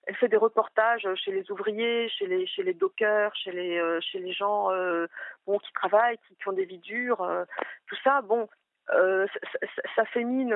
elle 0.07 0.15
fait 0.17 0.29
des 0.29 0.37
reportages 0.37 1.07
chez 1.17 1.33
les 1.33 1.51
ouvriers, 1.51 2.09
chez 2.09 2.27
les 2.27 2.47
chez 2.47 2.63
les 2.63 2.75
dockers, 2.75 3.35
chez 3.35 3.51
les 3.51 3.79
euh, 3.79 4.01
chez 4.01 4.21
les 4.21 4.33
gens 4.33 4.71
euh, 4.71 5.07
bon 5.47 5.59
qui 5.59 5.73
travaillent, 5.73 6.19
qui, 6.29 6.37
qui, 6.37 6.49
ont 6.49 6.53
des 6.53 6.65
vies 6.65 6.79
dures, 6.79 7.23
euh, 7.23 7.45
tout 7.89 7.97
ça. 8.05 8.23
Bon, 8.23 8.49
ça, 8.89 9.27
ça, 9.53 9.83
ça, 9.97 10.05
fait 10.07 10.25
mine, 10.25 10.55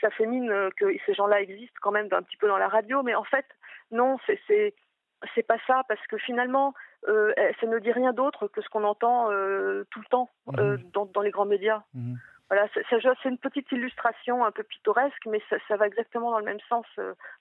ça 0.00 0.10
fait 0.10 0.26
mine 0.26 0.52
que 0.76 0.86
ces 1.06 1.14
gens-là 1.14 1.40
existent 1.40 1.78
quand 1.82 1.90
même 1.90 2.08
un 2.12 2.22
petit 2.22 2.36
peu 2.36 2.48
dans 2.48 2.58
la 2.58 2.68
radio, 2.68 3.02
mais 3.02 3.14
en 3.14 3.24
fait 3.24 3.46
non, 3.90 4.16
c'est 4.26 5.46
pas 5.46 5.58
ça 5.66 5.82
parce 5.88 6.04
que 6.06 6.16
finalement 6.18 6.74
ça 7.06 7.66
ne 7.66 7.78
dit 7.78 7.92
rien 7.92 8.12
d'autre 8.12 8.48
que 8.48 8.62
ce 8.62 8.68
qu'on 8.68 8.84
entend 8.84 9.26
tout 9.26 10.00
le 10.00 10.10
temps 10.10 10.30
mmh. 10.46 10.76
dans, 10.92 11.06
dans 11.06 11.22
les 11.22 11.30
grands 11.30 11.46
médias. 11.46 11.82
Mmh. 11.94 12.14
Voilà, 12.48 12.68
c'est 12.72 13.28
une 13.28 13.38
petite 13.38 13.70
illustration 13.70 14.44
un 14.44 14.50
peu 14.50 14.64
pittoresque, 14.64 15.24
mais 15.26 15.40
ça, 15.48 15.56
ça 15.68 15.76
va 15.76 15.86
exactement 15.86 16.32
dans 16.32 16.40
le 16.40 16.44
même 16.44 16.58
sens, 16.68 16.86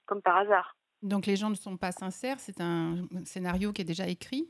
comme 0.06 0.22
par 0.22 0.38
hasard. 0.38 0.76
Donc 1.02 1.26
les 1.26 1.36
gens 1.36 1.50
ne 1.50 1.56
sont 1.56 1.78
pas 1.78 1.92
sincères, 1.92 2.40
c'est 2.40 2.60
un 2.60 3.08
scénario 3.24 3.72
qui 3.72 3.82
est 3.82 3.86
déjà 3.86 4.08
écrit 4.08 4.50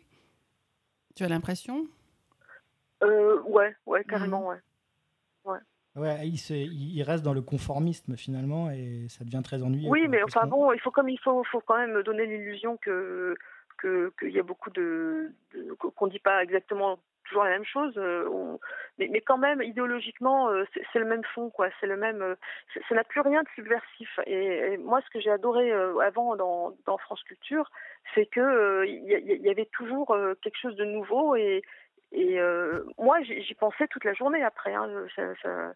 Tu 1.15 1.23
as 1.23 1.29
l'impression? 1.29 1.85
Euh, 3.03 3.39
Ouais, 3.43 3.75
ouais, 3.85 4.03
carrément, 4.03 4.47
ouais. 4.47 4.55
ouais. 4.55 4.61
Ouais, 5.95 6.27
il, 6.27 6.37
il, 6.37 7.03
reste 7.03 7.23
dans 7.23 7.33
le 7.33 7.41
conformisme 7.41 8.15
finalement 8.15 8.69
et 8.69 9.07
ça 9.09 9.25
devient 9.25 9.41
très 9.43 9.63
ennuyeux. 9.63 9.89
Oui, 9.89 10.07
mais 10.07 10.21
enfin 10.23 10.45
bon, 10.45 10.71
il 10.71 10.79
faut 10.79 10.91
comme 10.91 11.09
il 11.09 11.19
faut, 11.19 11.43
faut 11.43 11.61
quand 11.61 11.77
même 11.77 12.03
donner 12.03 12.25
l'illusion 12.25 12.77
que 12.77 13.35
qu'il 13.81 14.31
y 14.31 14.39
a 14.39 14.43
beaucoup 14.43 14.69
de, 14.71 15.31
de 15.53 15.73
qu'on 15.73 16.07
dit 16.07 16.19
pas 16.19 16.43
exactement 16.43 16.99
toujours 17.29 17.43
la 17.43 17.51
même 17.51 17.65
chose. 17.65 17.93
Euh, 17.97 18.57
mais, 18.97 19.07
mais, 19.11 19.21
quand 19.21 19.37
même, 19.37 19.61
idéologiquement, 19.61 20.49
euh, 20.49 20.63
c'est 20.91 20.99
le 20.99 21.05
même 21.05 21.23
fond, 21.35 21.49
quoi. 21.49 21.69
C'est 21.79 21.87
le 21.87 21.95
même. 21.95 22.21
Euh, 22.21 22.35
ça 22.87 22.95
n'a 22.95 23.03
plus 23.03 23.21
rien 23.21 23.43
de 23.43 23.47
subversif. 23.55 24.19
Et, 24.25 24.77
moi, 24.77 25.01
ce 25.05 25.09
que 25.11 25.19
j'ai 25.19 25.31
adoré 25.31 25.71
avant 25.71 26.35
dans, 26.35 26.75
dans, 26.85 26.97
France 26.97 27.23
Culture, 27.23 27.69
c'est 28.15 28.25
que 28.25 28.85
il 28.85 29.05
y, 29.05 29.49
avait 29.49 29.69
toujours 29.71 30.15
quelque 30.41 30.57
chose 30.57 30.75
de 30.75 30.85
nouveau. 30.85 31.35
Et, 31.35 31.61
et 32.11 32.39
moi, 32.97 33.21
j'y 33.21 33.53
pensais 33.55 33.87
toute 33.87 34.03
la 34.03 34.13
journée 34.13 34.43
après. 34.43 34.73
Hein. 34.73 34.89
Ça, 35.15 35.21
ça, 35.41 35.73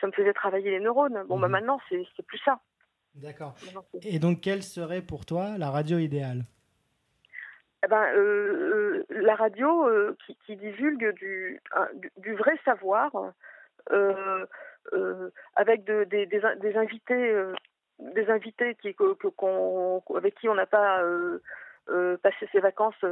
ça, 0.00 0.06
me 0.06 0.12
faisait 0.12 0.32
travailler 0.32 0.70
les 0.70 0.80
neurones. 0.80 1.24
Bon, 1.28 1.38
bah 1.38 1.48
mmh. 1.48 1.52
maintenant, 1.52 1.80
c'est 1.88 2.26
plus 2.26 2.40
ça. 2.44 2.60
D'accord. 3.14 3.54
Et 4.02 4.18
donc, 4.18 4.40
quelle 4.40 4.62
serait 4.62 5.00
pour 5.00 5.24
toi 5.24 5.56
la 5.58 5.70
radio 5.70 5.98
idéale? 5.98 6.44
Eh 7.84 7.88
ben, 7.88 8.02
euh, 8.14 9.04
euh, 9.10 9.22
la 9.22 9.36
radio 9.36 9.86
euh, 9.88 10.16
qui, 10.26 10.36
qui, 10.44 10.56
divulgue 10.56 11.12
du, 11.14 11.60
du, 12.16 12.34
vrai 12.34 12.58
savoir, 12.64 13.12
avec 15.54 15.84
de, 15.84 16.04
des, 16.04 16.26
des, 16.26 16.40
des, 16.60 16.76
invités, 16.76 17.44
des 18.00 18.28
invités 18.28 18.74
qui, 18.76 18.92
que, 18.94 19.16
avec 20.16 20.34
qui 20.34 20.48
on 20.48 20.54
n'a 20.56 20.66
pas 20.66 21.00
passé 22.22 22.48
ses 22.50 22.60
vacances 22.60 23.04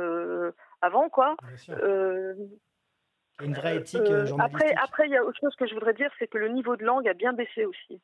avant, 0.80 1.08
quoi. 1.08 1.36
une 1.68 3.54
vraie 3.54 3.76
éthique 3.76 4.04
journalistique. 4.04 4.40
Après, 4.40 4.74
après, 4.82 5.06
il 5.06 5.12
y 5.12 5.16
a 5.16 5.24
autre 5.24 5.38
chose 5.40 5.54
que 5.56 5.66
je 5.66 5.74
voudrais 5.74 5.94
dire, 5.94 6.10
c'est 6.18 6.28
que 6.28 6.38
le 6.38 6.48
niveau 6.48 6.76
de 6.76 6.84
langue 6.84 7.08
a 7.08 7.14
bien 7.14 7.32
baissé 7.32 7.64
aussi. 7.64 8.00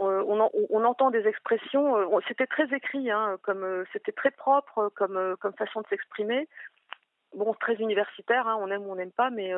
Euh, 0.00 0.22
on, 0.70 0.84
entend 0.84 1.10
des 1.10 1.26
expressions, 1.26 1.96
euh, 1.96 2.20
c'était 2.26 2.46
très 2.46 2.74
écrit, 2.74 3.10
hein, 3.10 3.36
comme 3.42 3.62
euh, 3.62 3.84
c'était 3.92 4.12
très 4.12 4.30
propre 4.30 4.90
comme, 4.94 5.36
comme 5.40 5.52
façon 5.54 5.82
de 5.82 5.86
s'exprimer. 5.88 6.48
Bon, 7.34 7.52
très 7.54 7.74
universitaire, 7.74 8.46
hein, 8.46 8.58
on 8.60 8.70
aime 8.70 8.86
ou 8.86 8.92
on 8.92 8.96
n'aime 8.96 9.12
pas, 9.12 9.30
mais 9.30 9.52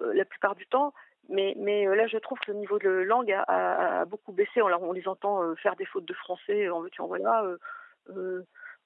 la 0.00 0.24
plupart 0.24 0.54
du 0.54 0.66
temps. 0.66 0.92
Mais, 1.28 1.54
mais 1.56 1.86
là, 1.94 2.06
je 2.06 2.18
trouve 2.18 2.38
que 2.40 2.50
le 2.50 2.58
niveau 2.58 2.78
de 2.78 2.88
langue 2.88 3.32
a, 3.32 4.04
beaucoup 4.06 4.32
baissé. 4.32 4.60
On, 4.60 4.66
on 4.66 4.92
les 4.92 5.06
entend 5.06 5.54
faire 5.56 5.76
des 5.76 5.86
fautes 5.86 6.04
de 6.04 6.14
français, 6.14 6.68
en 6.68 6.80
veux-tu, 6.80 7.00
en 7.00 7.06
voilà. 7.06 7.44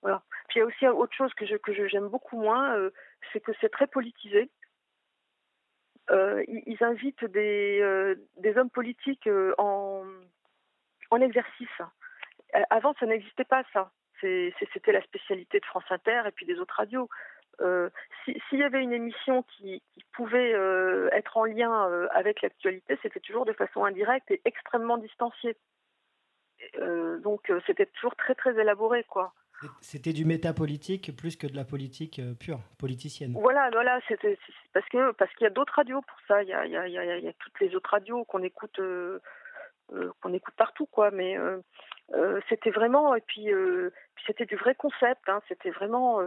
Voilà. 0.02 0.22
Puis 0.48 0.58
il 0.58 0.60
y 0.60 0.62
a 0.62 0.66
aussi 0.66 0.86
autre 0.86 1.14
chose 1.14 1.34
que 1.34 1.46
je 1.46 1.56
que 1.56 1.88
j'aime 1.88 2.08
beaucoup 2.08 2.40
moins, 2.40 2.76
c'est 3.32 3.40
que 3.40 3.52
c'est 3.60 3.68
très 3.70 3.86
politisé. 3.86 4.50
ils, 6.10 6.78
invitent 6.80 7.24
des, 7.24 8.16
des 8.36 8.56
hommes 8.56 8.70
politiques 8.70 9.28
en 9.58 10.04
en 11.10 11.20
exercice. 11.20 11.80
Euh, 12.54 12.62
avant, 12.70 12.94
ça 12.98 13.06
n'existait 13.06 13.44
pas, 13.44 13.62
ça. 13.72 13.90
C'était 14.20 14.92
la 14.92 15.02
spécialité 15.02 15.60
de 15.60 15.66
France 15.66 15.84
Inter 15.90 16.22
et 16.26 16.32
puis 16.32 16.44
des 16.44 16.58
autres 16.58 16.74
radios. 16.74 17.08
Euh, 17.60 17.88
s'il 18.24 18.58
y 18.58 18.64
avait 18.64 18.82
une 18.82 18.92
émission 18.92 19.44
qui, 19.56 19.82
pouvait 20.12 20.52
euh, 20.54 21.08
être 21.12 21.36
en 21.36 21.44
lien 21.44 22.08
avec 22.10 22.42
l'actualité, 22.42 22.98
c'était 23.02 23.20
toujours 23.20 23.44
de 23.44 23.52
façon 23.52 23.84
indirecte 23.84 24.30
et 24.32 24.40
extrêmement 24.44 24.98
distanciée. 24.98 25.56
donc 27.20 27.52
c'était 27.66 27.86
toujours 27.86 28.16
très 28.16 28.34
très 28.34 28.58
élaboré, 28.60 29.04
quoi. 29.04 29.32
C'était 29.80 30.12
du 30.12 30.24
métapolitique 30.24 31.16
plus 31.16 31.36
que 31.36 31.46
de 31.46 31.56
la 31.56 31.64
politique 31.64 32.20
pure, 32.38 32.60
politicienne. 32.78 33.32
Voilà, 33.32 33.70
voilà, 33.70 34.00
parce 34.72 34.88
que 34.88 35.12
parce 35.12 35.32
qu'il 35.34 35.44
y 35.44 35.46
a 35.46 35.50
d'autres 35.50 35.74
radios 35.74 36.02
pour 36.02 36.18
ça. 36.28 36.42
Il 36.42 36.48
y 36.48 36.52
a, 36.52 36.64
il 36.66 36.72
y, 36.72 36.76
a, 36.76 36.86
il 36.86 37.24
y 37.24 37.28
a, 37.28 37.32
toutes 37.32 37.58
les 37.60 37.74
autres 37.74 37.90
radios 37.90 38.24
qu'on 38.24 38.42
écoute 38.42 38.78
euh, 39.94 40.12
qu'on 40.20 40.34
écoute 40.34 40.54
partout, 40.56 40.86
quoi. 40.86 41.10
Mais 41.10 41.38
euh, 41.38 41.58
euh, 42.12 42.40
c'était 42.48 42.70
vraiment, 42.70 43.14
et 43.14 43.22
puis, 43.22 43.48
c'était 44.26 44.44
du 44.44 44.56
vrai 44.56 44.74
concept. 44.74 45.28
Hein, 45.28 45.40
c'était 45.48 45.70
vraiment, 45.70 46.20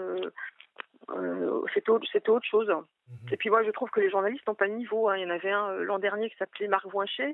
c'était 1.73 1.91
autre, 1.91 2.07
autre, 2.29 2.45
chose. 2.45 2.69
Mhm. 2.69 3.33
Et 3.33 3.37
puis 3.37 3.49
moi, 3.49 3.63
je 3.63 3.71
trouve 3.71 3.89
que 3.91 3.99
les 3.99 4.09
journalistes 4.09 4.47
n'ont 4.47 4.55
pas 4.55 4.67
le 4.67 4.73
niveau. 4.73 5.09
Hein. 5.09 5.17
Il 5.17 5.21
y 5.21 5.25
en 5.25 5.29
avait 5.29 5.51
un 5.51 5.73
l'an 5.75 5.99
dernier 5.99 6.29
qui 6.29 6.37
s'appelait 6.37 6.67
Marc 6.67 6.87
Voincher, 6.87 7.33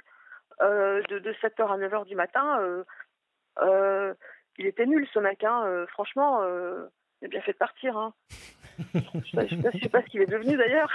de, 0.62 1.20
de 1.20 1.34
7h 1.34 1.66
à 1.66 1.78
9h 1.78 2.06
du 2.06 2.16
matin. 2.16 2.84
Il 4.58 4.68
était 4.68 4.86
nul, 4.86 5.08
ce 5.14 5.20
mec. 5.20 5.44
Hein. 5.44 5.86
franchement, 5.90 6.42
il 7.22 7.26
a 7.26 7.28
bien 7.30 7.42
fait 7.42 7.54
de 7.54 7.58
partir. 7.58 7.98
Hein. 7.98 8.14
je 8.94 9.00
ne 9.00 9.72
sais, 9.72 9.80
sais, 9.80 9.90
pas 9.90 10.02
ce 10.02 10.08
qu'il 10.08 10.22
est 10.22 10.28
devenu 10.28 10.56
d'ailleurs. 10.56 10.90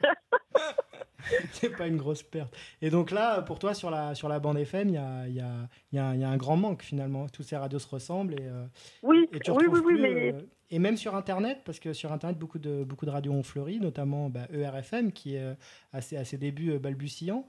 c'est 1.52 1.76
pas 1.76 1.86
une 1.86 1.96
grosse 1.96 2.22
perte. 2.22 2.54
Et 2.82 2.90
donc 2.90 3.10
là, 3.10 3.42
pour 3.42 3.58
toi, 3.58 3.74
sur 3.74 3.90
la, 3.90 4.14
sur 4.14 4.28
la 4.28 4.38
bande 4.40 4.58
FM, 4.58 4.88
il 4.88 4.94
y 4.94 4.98
a, 4.98 5.28
y, 5.28 5.40
a, 5.40 5.68
y, 5.92 5.98
a, 5.98 6.14
y 6.14 6.24
a, 6.24 6.28
un 6.28 6.36
grand 6.36 6.56
manque 6.56 6.82
finalement. 6.82 7.28
Tous 7.28 7.42
ces 7.42 7.56
radios 7.56 7.78
se 7.78 7.88
ressemblent. 7.88 8.34
Et, 8.34 8.46
euh, 8.46 8.64
oui, 9.02 9.28
et 9.32 9.50
oui, 9.50 9.66
oui, 9.68 9.80
oui, 9.84 9.98
mais... 10.00 10.32
Euh, 10.32 10.40
et 10.70 10.78
même 10.78 10.98
sur 10.98 11.14
Internet, 11.14 11.62
parce 11.64 11.80
que 11.80 11.94
sur 11.94 12.12
Internet, 12.12 12.38
beaucoup 12.38 12.58
de, 12.58 12.84
beaucoup 12.84 13.06
de 13.06 13.10
radios 13.10 13.32
ont 13.32 13.42
fleuri, 13.42 13.80
notamment 13.80 14.28
bah, 14.28 14.46
ERFM, 14.52 15.12
qui 15.12 15.36
est 15.36 15.42
euh, 15.42 15.54
à 15.94 16.02
ses, 16.02 16.18
à 16.18 16.24
ses 16.24 16.36
débuts 16.36 16.78
balbutiants. 16.78 17.48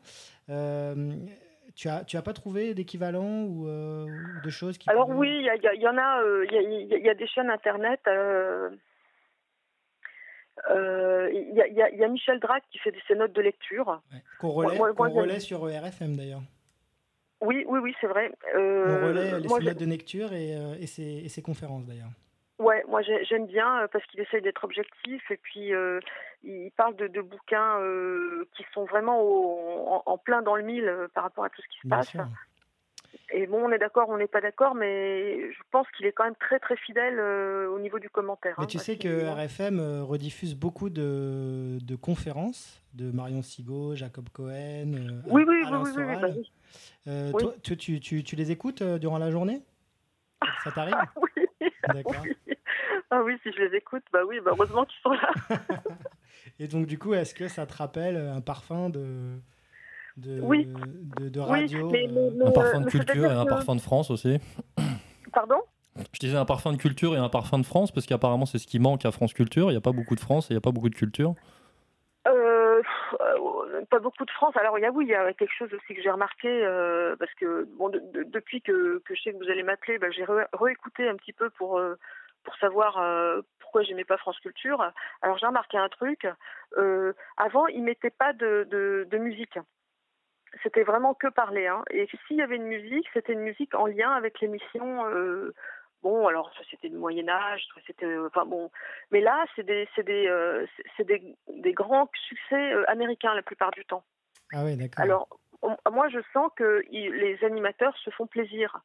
Tu 1.80 1.88
as, 1.88 2.04
tu 2.04 2.18
as 2.18 2.22
pas 2.22 2.34
trouvé 2.34 2.74
d'équivalent 2.74 3.44
ou 3.44 3.68
de 3.68 4.50
choses 4.50 4.78
qui 4.78 4.90
Alors 4.90 5.10
oui, 5.10 5.30
il 5.30 5.78
y, 5.78 5.82
y, 5.82 5.88
en 5.88 5.98
a, 5.98 6.22
il 6.52 6.92
y, 6.92 7.04
y, 7.04 7.10
a 7.10 7.14
des 7.14 7.28
chaînes 7.28 7.50
Internet 7.50 8.02
il 10.68 10.76
euh, 10.76 11.32
y, 11.32 12.04
a 12.04 12.08
Michel 12.08 12.40
Drac 12.40 12.64
qui 12.72 12.80
fait 12.80 12.94
ses 13.08 13.16
notes 13.16 13.34
de 13.34 13.42
lecture. 13.42 14.02
Qu'on 14.40 14.52
relaie, 14.52 15.40
sur 15.40 15.62
RFM 15.62 16.16
d'ailleurs. 16.16 16.42
Oui, 17.42 17.64
oui, 17.68 17.80
oui, 17.82 17.96
c'est 18.02 18.08
vrai. 18.08 18.32
Euh, 18.56 19.02
On 19.02 19.08
relaie 19.08 19.40
les 19.40 19.48
notes 19.48 19.80
de 19.80 19.86
lecture 19.86 20.34
et, 20.34 20.56
euh, 20.56 20.76
et, 20.80 20.88
ses, 20.88 21.42
conférences 21.42 21.86
d'ailleurs. 21.86 22.10
Ouais, 22.60 22.84
moi 22.88 23.01
j'aime 23.01 23.47
bien 23.47 23.88
parce 23.91 24.05
qu'il 24.07 24.20
essaye 24.20 24.41
d'être 24.41 24.64
objectif 24.66 25.32
et 25.32 25.38
puis 25.38 25.72
il 26.43 26.72
parle 26.76 26.95
de, 26.95 27.22
bouquins 27.22 27.80
qui 28.55 28.66
sont 28.74 28.86
vraiment 28.86 30.05
en, 30.05 30.18
plein 30.18 30.41
dans 30.41 30.55
le 30.55 30.64
mille 30.64 30.93
par 31.14 31.24
rapport 31.24 31.45
à 31.45 31.49
tout 31.49 31.62
ce 31.62 31.68
qui 31.70 31.80
se 31.84 31.88
passe. 31.88 32.18
Et 33.32 33.45
bon, 33.45 33.64
on 33.64 33.72
est 33.72 33.78
d'accord, 33.78 34.10
on 34.10 34.18
n'est 34.18 34.28
pas 34.28 34.41
d'accord, 34.41 34.74
mais 34.74 35.51
je 35.51 35.60
pense 35.72 35.88
qu'il 35.95 36.05
est 36.05 36.12
quand 36.12 36.24
même 36.24 36.36
très 36.39 36.60
très 36.60 36.76
fidèle 36.76 37.20
euh, 37.20 37.70
au 37.70 37.80
niveau 37.80 37.99
du 37.99 38.10
commentaire. 38.10 38.55
Mais 38.57 38.64
hein, 38.64 38.68
tu 38.68 38.80
sais 38.80 38.97
que 38.97 39.28
RFM 39.28 39.80
euh, 39.80 40.03
rediffuse 40.03 40.55
beaucoup 40.55 40.89
de, 40.89 41.78
de, 41.80 41.95
conférences 41.95 42.82
de 42.93 43.12
Marion 43.12 43.43
Sigaud, 43.43 43.95
Jacob 43.95 44.30
Cohen, 44.30 44.93
euh, 44.93 45.22
oui, 45.28 45.43
oui, 45.47 45.64
Alain 45.66 45.84
oui, 45.84 45.93
Soral. 45.93 46.36
Oui, 47.05 47.43
Toi, 47.43 47.53
tu, 47.62 47.78
tu, 47.99 48.24
tu, 48.24 48.36
les 48.36 48.51
écoutes 48.51 48.82
durant 48.82 49.20
la 49.20 49.30
journée? 49.30 49.62
Ça 50.64 50.72
t'arrive? 50.72 50.95
Oui. 51.16 51.29
D'accord. 51.94 52.24
Ah 53.12 53.24
oui, 53.24 53.38
si 53.42 53.52
je 53.52 53.64
les 53.64 53.76
écoute, 53.76 54.04
bah 54.14 54.20
oui, 54.28 54.40
bah 54.40 54.52
heureusement 54.54 54.86
qu'ils 54.86 55.02
sont 55.02 55.10
là. 55.10 55.32
et 56.60 56.68
donc, 56.68 56.86
du 56.86 57.00
coup, 57.00 57.16
est-ce 57.16 57.34
que 57.34 57.48
ça 57.48 57.66
te 57.66 57.76
rappelle 57.76 58.18
un 58.18 58.40
parfum 58.40 58.92
de, 58.92 59.40
de, 60.18 60.40
oui. 60.40 60.68
de, 61.20 61.40
radio 61.40 61.92
euh, 61.92 62.46
Un 62.46 62.52
parfum 62.52 62.82
de 62.82 62.86
culture 62.86 63.32
et 63.32 63.34
un 63.34 63.46
parfum 63.46 63.76
de 63.76 63.82
France 63.82 64.12
aussi 64.12 64.38
Pardon? 65.34 65.60
Je 66.14 66.20
disais 66.20 66.38
un 66.38 66.46
parfum 66.46 66.72
de 66.72 66.78
culture 66.78 67.16
et 67.16 67.18
un 67.18 67.30
parfum 67.30 67.58
de 67.58 67.66
France, 67.66 67.92
parce 67.92 68.06
qu'apparemment 68.06 68.46
c'est 68.46 68.60
ce 68.60 68.68
qui 68.68 68.78
manque 68.78 69.06
à 69.06 69.12
France 69.12 69.34
Culture. 69.34 69.70
Il 69.70 69.74
n'y 69.74 69.78
a 69.78 69.82
pas 69.82 69.92
beaucoup 69.92 70.16
de 70.16 70.20
France 70.20 70.46
et 70.46 70.54
il 70.54 70.56
n'y 70.56 70.60
a 70.60 70.62
pas 70.62 70.72
beaucoup 70.72 70.90
de 70.90 70.96
culture. 70.96 71.34
Euh, 72.28 72.82
pas 73.90 74.00
beaucoup 74.00 74.26
de 74.26 74.32
France. 74.32 74.56
Alors 74.58 74.78
il 74.78 74.82
y 74.82 74.86
a 74.86 74.92
oui, 74.92 75.06
il 75.06 75.10
y 75.10 75.16
a 75.16 75.34
quelque 75.34 75.54
chose 75.54 75.74
aussi 75.74 75.96
que 75.96 76.02
j'ai 76.02 76.10
remarqué 76.10 76.48
euh, 76.48 77.16
parce 77.18 77.34
que 77.36 77.68
bon, 77.78 77.90
depuis 77.90 78.62
que, 78.62 79.02
que, 79.06 79.16
je 79.16 79.22
sais 79.22 79.34
que 79.34 79.38
vous 79.38 79.50
allez 79.50 79.64
m'appeler, 79.64 79.98
bah, 79.98 80.12
j'ai 80.12 80.26
réécouté 80.54 81.08
un 81.08 81.16
petit 81.16 81.34
peu 81.34 81.50
pour 81.50 81.82
pour 82.44 82.56
savoir 82.58 83.04
pourquoi 83.60 83.84
j'aimais 83.84 84.06
pas 84.06 84.18
France 84.18 84.40
Culture. 84.40 84.92
Alors 85.22 85.38
j'ai 85.38 85.48
remarqué 85.48 85.78
un 85.78 85.90
truc. 85.90 86.28
avant, 87.38 87.68
ils 87.68 87.84
mettaient 87.84 88.10
pas 88.10 88.34
de, 88.34 88.68
de, 88.70 89.08
de 89.10 89.18
musique 89.18 89.60
c'était 90.64 90.84
vraiment 90.84 91.14
que 91.14 91.28
parler. 91.28 91.68
Hein. 91.68 91.84
Et 91.92 92.08
s'il 92.28 92.38
y 92.38 92.42
avait 92.42 92.56
une 92.56 92.64
musique, 92.64 93.08
c'était 93.14 93.34
une 93.34 93.42
musique 93.42 93.76
en 93.76 93.86
lien 93.86 94.12
avec 94.12 94.40
l'émission. 94.40 95.06
Euh, 96.04 96.10
bon, 96.10 96.28
alors 96.28 96.52
c'était 96.70 96.89
du 96.89 96.97
Moyen 96.97 97.28
Âge, 97.30 97.68
c'était, 97.86 98.06
euh, 98.06 98.28
enfin 98.28 98.45
bon, 98.45 98.72
mais 99.12 99.22
là 99.22 99.45
c'est 99.56 99.64
des, 99.64 99.88
c'est 99.95 100.04
des, 100.04 100.28
euh, 100.28 100.66
c'est 100.97 101.06
des, 101.06 101.36
des, 101.47 101.74
grands 101.74 102.10
succès 102.28 102.74
américains 102.88 103.34
la 103.34 103.41
plupart 103.41 103.72
du 103.72 103.86
temps. 103.86 104.04
Ah 104.54 104.64
oui, 104.64 104.76
d'accord. 104.76 105.04
Alors 105.04 105.39
moi 105.91 106.10
je 106.10 106.20
sens 106.34 106.52
que 106.56 106.84
les 106.89 107.38
animateurs 107.43 107.95
se 107.97 108.10
font 108.12 108.28
plaisir. 108.28 108.80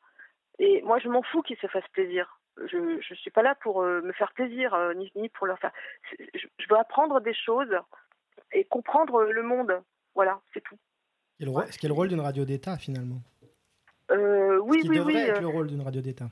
Et 0.59 0.83
moi 0.83 0.99
je 0.99 1.09
m'en 1.09 1.23
fous 1.23 1.43
qu'ils 1.43 1.59
se 1.59 1.67
fassent 1.67 1.89
plaisir. 1.93 2.41
Je 2.67 2.77
ne 2.77 3.01
suis 3.01 3.31
pas 3.33 3.43
là 3.43 3.57
pour 3.57 3.83
me 3.83 4.13
faire 4.13 4.33
plaisir, 4.33 4.77
ni, 4.95 5.11
ni 5.17 5.29
pour 5.29 5.47
leur 5.47 5.59
faire. 5.59 5.73
Je, 6.19 6.47
je 6.59 6.67
veux 6.71 6.79
apprendre 6.79 7.21
des 7.21 7.35
choses 7.35 7.77
et 8.53 8.65
comprendre 8.65 9.25
le 9.25 9.43
monde. 9.43 9.83
Voilà, 10.15 10.41
c'est 10.53 10.63
tout. 10.63 10.79
Ce 11.41 11.79
qui 11.79 11.87
est 11.87 11.89
le 11.89 11.95
rôle 11.95 12.09
d'une 12.09 12.21
radio 12.21 12.45
d'État, 12.45 12.77
finalement. 12.77 13.21
Euh, 14.11 14.59
oui, 14.61 14.79
Ce 14.79 14.83
qui 14.83 14.91
oui, 14.91 14.99
devrait 14.99 15.15
oui. 15.15 15.21
être 15.21 15.41
le 15.41 15.49
rôle 15.49 15.67
d'une 15.67 15.83
radio 15.83 16.01
d'État. 16.01 16.29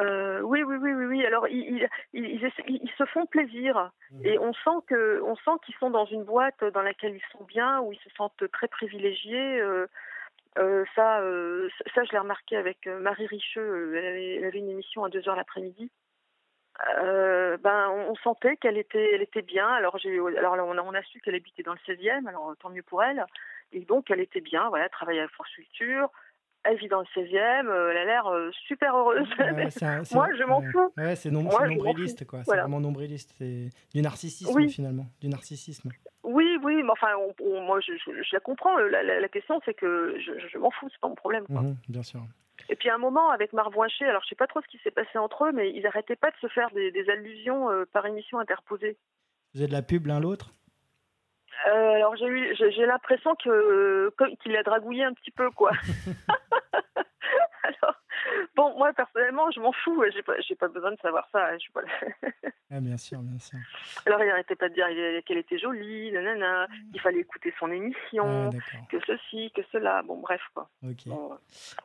Euh, 0.00 0.40
oui, 0.40 0.62
oui, 0.62 0.76
oui, 0.80 0.92
oui, 0.92 1.04
oui. 1.04 1.26
Alors, 1.26 1.46
ils, 1.48 1.88
ils, 2.12 2.50
ils, 2.66 2.90
se 2.96 3.04
font 3.06 3.26
plaisir 3.26 3.90
mmh. 4.10 4.26
et 4.26 4.38
on 4.38 4.52
sent 4.54 4.84
que, 4.86 5.20
on 5.22 5.36
sent 5.36 5.58
qu'ils 5.64 5.74
sont 5.76 5.90
dans 5.90 6.06
une 6.06 6.24
boîte 6.24 6.64
dans 6.64 6.82
laquelle 6.82 7.14
ils 7.14 7.38
sont 7.38 7.44
bien, 7.44 7.80
où 7.80 7.92
ils 7.92 7.98
se 7.98 8.10
sentent 8.16 8.50
très 8.52 8.68
privilégiés. 8.68 9.60
Euh, 9.60 9.86
euh 10.58 10.84
ça, 10.94 11.20
euh, 11.20 11.68
ça, 11.94 12.04
je 12.04 12.12
l'ai 12.12 12.18
remarqué 12.18 12.56
avec 12.56 12.86
euh, 12.86 13.00
Marie 13.00 13.26
Richeux. 13.26 13.94
Elle 13.96 14.06
avait, 14.06 14.34
elle 14.36 14.44
avait, 14.44 14.58
une 14.58 14.70
émission 14.70 15.04
à 15.04 15.10
2 15.10 15.28
heures 15.28 15.36
l'après-midi. 15.36 15.90
ben, 16.96 17.90
on 17.90 18.14
sentait 18.16 18.56
qu'elle 18.56 18.78
était, 18.78 19.14
elle 19.14 19.22
était 19.22 19.42
bien. 19.42 19.68
Alors, 19.68 19.98
j'ai, 19.98 20.18
alors 20.38 20.54
on 20.54 20.78
a, 20.78 20.82
on 20.82 20.94
a 20.94 21.02
su 21.02 21.20
qu'elle 21.20 21.34
habitait 21.34 21.62
dans 21.62 21.74
le 21.74 21.94
16e. 21.94 22.26
Alors, 22.26 22.54
tant 22.60 22.70
mieux 22.70 22.82
pour 22.82 23.02
elle. 23.02 23.26
Et 23.72 23.80
donc, 23.80 24.10
elle 24.10 24.20
était 24.20 24.40
bien, 24.40 24.68
voilà, 24.68 24.88
travaillait 24.88 25.22
à 25.22 25.28
France 25.28 25.50
Culture. 25.54 26.10
Elle 26.64 26.76
vit 26.76 26.88
dans 26.88 27.00
le 27.00 27.06
16e, 27.06 27.66
euh, 27.66 27.90
elle 27.90 27.96
a 27.96 28.04
l'air 28.04 28.26
euh, 28.28 28.50
super 28.68 28.94
heureuse. 28.94 29.28
moi, 30.14 30.28
je 30.38 30.44
m'en 30.44 30.62
fous. 30.62 30.92
Ouais, 30.96 31.16
c'est 31.16 31.30
nombriliste, 31.30 32.24
quoi. 32.26 32.44
C'est 32.44 32.56
vraiment 32.56 32.80
nombriliste. 32.80 33.34
C'est 33.38 33.70
du 33.92 34.00
narcissisme, 34.00 34.68
finalement. 34.68 35.06
Du 35.20 35.28
narcissisme. 35.28 35.90
Oui, 36.22 36.56
oui, 36.62 36.82
mais 36.84 36.90
enfin, 36.90 37.08
moi, 37.66 37.80
je, 37.80 37.92
la 38.32 38.40
comprends. 38.40 38.76
La, 38.78 39.28
question, 39.28 39.60
c'est 39.64 39.74
que 39.74 40.16
je, 40.20 40.58
m'en 40.58 40.70
fous, 40.70 40.88
c'est 40.90 41.00
pas 41.00 41.08
mon 41.08 41.16
problème. 41.16 41.44
Quoi. 41.46 41.62
Mhm, 41.62 41.76
bien 41.88 42.02
sûr. 42.02 42.22
Et 42.68 42.76
puis 42.76 42.88
à 42.88 42.94
un 42.94 42.98
moment, 42.98 43.30
avec 43.30 43.52
Marc 43.52 43.72
Voincher, 43.72 44.04
alors 44.04 44.22
je 44.22 44.28
sais 44.28 44.34
pas 44.34 44.46
trop 44.46 44.60
ce 44.62 44.68
qui 44.68 44.78
s'est 44.82 44.90
passé 44.90 45.18
entre 45.18 45.46
eux, 45.46 45.52
mais 45.52 45.72
ils 45.74 45.86
arrêtaient 45.86 46.16
pas 46.16 46.30
de 46.30 46.36
se 46.36 46.48
faire 46.48 46.70
des, 46.70 47.10
allusions 47.10 47.70
euh, 47.70 47.84
par 47.92 48.06
émission 48.06 48.38
interposée. 48.38 48.96
Vous 49.54 49.60
avez 49.60 49.68
de 49.68 49.72
la 49.72 49.82
pub 49.82 50.06
l'un 50.06 50.20
l'autre? 50.20 50.52
Euh, 51.68 51.94
alors 51.94 52.16
j'ai 52.16 52.26
eu, 52.26 52.54
j'ai 52.56 52.86
l'impression 52.86 53.34
que 53.36 54.12
qu'il 54.42 54.56
a 54.56 54.62
dragouillé 54.62 55.04
un 55.04 55.14
petit 55.14 55.30
peu 55.30 55.50
quoi. 55.50 55.70
alors 57.62 57.94
bon, 58.56 58.76
moi 58.76 58.92
personnellement, 58.92 59.50
je 59.50 59.60
m'en 59.60 59.72
fous. 59.72 60.02
J'ai 60.12 60.22
pas, 60.22 60.34
j'ai 60.40 60.54
pas 60.54 60.68
besoin 60.68 60.92
de 60.92 60.98
savoir 61.00 61.26
ça. 61.32 61.52
Je 61.54 61.58
suis 61.58 61.72
pas... 61.72 61.82
ah, 62.70 62.80
bien 62.80 62.96
sûr, 62.96 63.20
bien 63.20 63.38
sûr. 63.38 63.58
Alors 64.06 64.20
il 64.22 64.26
n'arrêtait 64.26 64.56
pas 64.56 64.68
de 64.68 64.74
dire 64.74 64.86
qu'elle 65.24 65.38
était 65.38 65.58
jolie, 65.58 66.12
nanana, 66.12 66.66
qu'il 66.90 67.00
fallait 67.00 67.20
écouter 67.20 67.52
son 67.58 67.70
émission, 67.70 68.50
ah, 68.52 68.76
que 68.90 68.98
ceci, 69.06 69.50
que 69.54 69.62
cela. 69.72 70.02
Bon 70.02 70.18
bref 70.18 70.42
quoi. 70.54 70.68
Ok. 70.82 71.12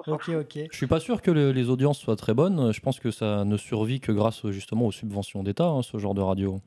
ok, 0.07 0.30
ok. 0.30 0.59
Je 0.72 0.78
suis 0.78 0.88
pas 0.88 0.99
sûr 0.99 1.22
que 1.22 1.32
les 1.32 1.70
audiences 1.70 1.99
soient 1.99 2.15
très 2.15 2.34
bonnes. 2.34 2.72
Je 2.72 2.80
pense 2.80 2.99
que 2.99 3.11
ça 3.11 3.45
ne 3.45 3.57
survit 3.57 3.99
que 3.99 4.11
grâce 4.11 4.47
justement 4.49 4.88
aux 4.88 4.91
subventions 4.91 5.43
d'État, 5.43 5.65
hein, 5.65 5.82
ce 5.82 5.97
genre 5.97 6.13
de 6.13 6.22
radio. 6.22 6.61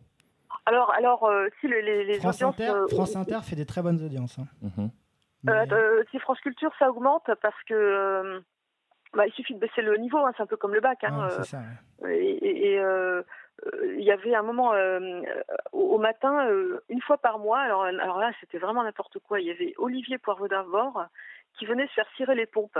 Alors, 0.67 0.93
alors 0.93 1.25
euh, 1.25 1.49
si 1.61 1.69
les, 1.69 2.05
les, 2.05 2.19
France 2.19 2.37
audiences. 2.37 2.61
Inter, 2.61 2.71
euh, 2.71 2.89
France 2.89 3.17
Inter 3.17 3.39
fait 3.43 3.57
des 3.57 3.67
très 3.67 3.83
bonnes 3.83 4.03
audiences. 4.03 4.39
Hein. 4.39 4.47
Mhm. 4.63 4.91
Euh, 5.49 6.05
si 6.11 6.19
France 6.19 6.41
Culture, 6.41 6.73
ça 6.79 6.91
augmente 6.91 7.31
parce 7.43 7.63
que. 7.65 8.43
Bah, 9.13 9.27
il 9.27 9.33
suffit 9.33 9.55
de 9.55 9.59
baisser 9.59 9.83
le 9.83 9.97
niveau, 9.97 10.19
hein, 10.19 10.31
c'est 10.37 10.45
un 10.45 10.47
peu 10.47 10.57
comme 10.57 10.73
le 10.73 10.81
bac. 10.81 11.03
Hein, 11.03 11.29
c'est 11.31 11.45
ça. 11.45 11.63
Et 12.09 12.77
il 12.77 14.05
y 14.05 14.13
avait 14.13 14.35
un 14.37 14.43
moment 14.43 14.73
au, 15.73 15.99
matin, 15.99 16.49
une 16.89 17.03
fois 17.03 17.19
par 17.19 17.41
mois, 17.41 17.59
alors, 17.59 17.83
alors 17.83 18.19
là 18.19 18.31
c'était 18.41 18.59
vraiment 18.59 18.85
n'importe 18.85 19.19
quoi, 19.19 19.41
il 19.41 19.49
y 19.49 19.51
avait 19.51 19.75
Olivier 19.79 20.19
Poivre 20.19 20.49
d'Arvor 20.49 21.07
qui 21.59 21.67
venait 21.67 21.89
se 21.89 21.95
faire 21.95 22.09
cirer 22.17 22.37
les 22.37 22.47
pompes. 22.47 22.79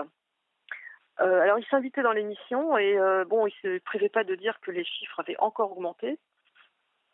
alors 1.19 1.59
il 1.59 1.67
s'invitait 1.67 2.03
dans 2.03 2.13
l'émission 2.13 2.79
et 2.79 2.97
bon, 3.29 3.49
il 3.49 3.53
se 3.61 3.79
privait 3.81 4.09
pas 4.09 4.23
de 4.23 4.37
dire 4.37 4.61
que 4.61 4.71
les 4.71 4.85
chiffres 4.85 5.19
avaient 5.19 5.39
encore 5.41 5.73
augmenté. 5.73 6.17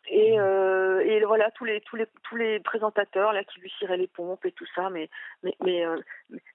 Et, 0.09 0.39
euh, 0.39 1.01
et, 1.01 1.23
voilà 1.25 1.51
tous 1.51 1.65
les 1.65 1.81
tous 1.81 1.97
les 1.97 2.07
tous 2.23 2.37
les 2.37 2.59
présentateurs 2.61 3.33
là 3.33 3.43
qui 3.43 3.59
lui 3.59 3.69
ciraient 3.77 3.97
les 3.97 4.07
pompes 4.07 4.45
et 4.45 4.53
tout 4.53 4.65
ça 4.73 4.89
mais 4.89 5.09
mais 5.43 5.53
mais, 5.63 5.85
euh, 5.85 5.97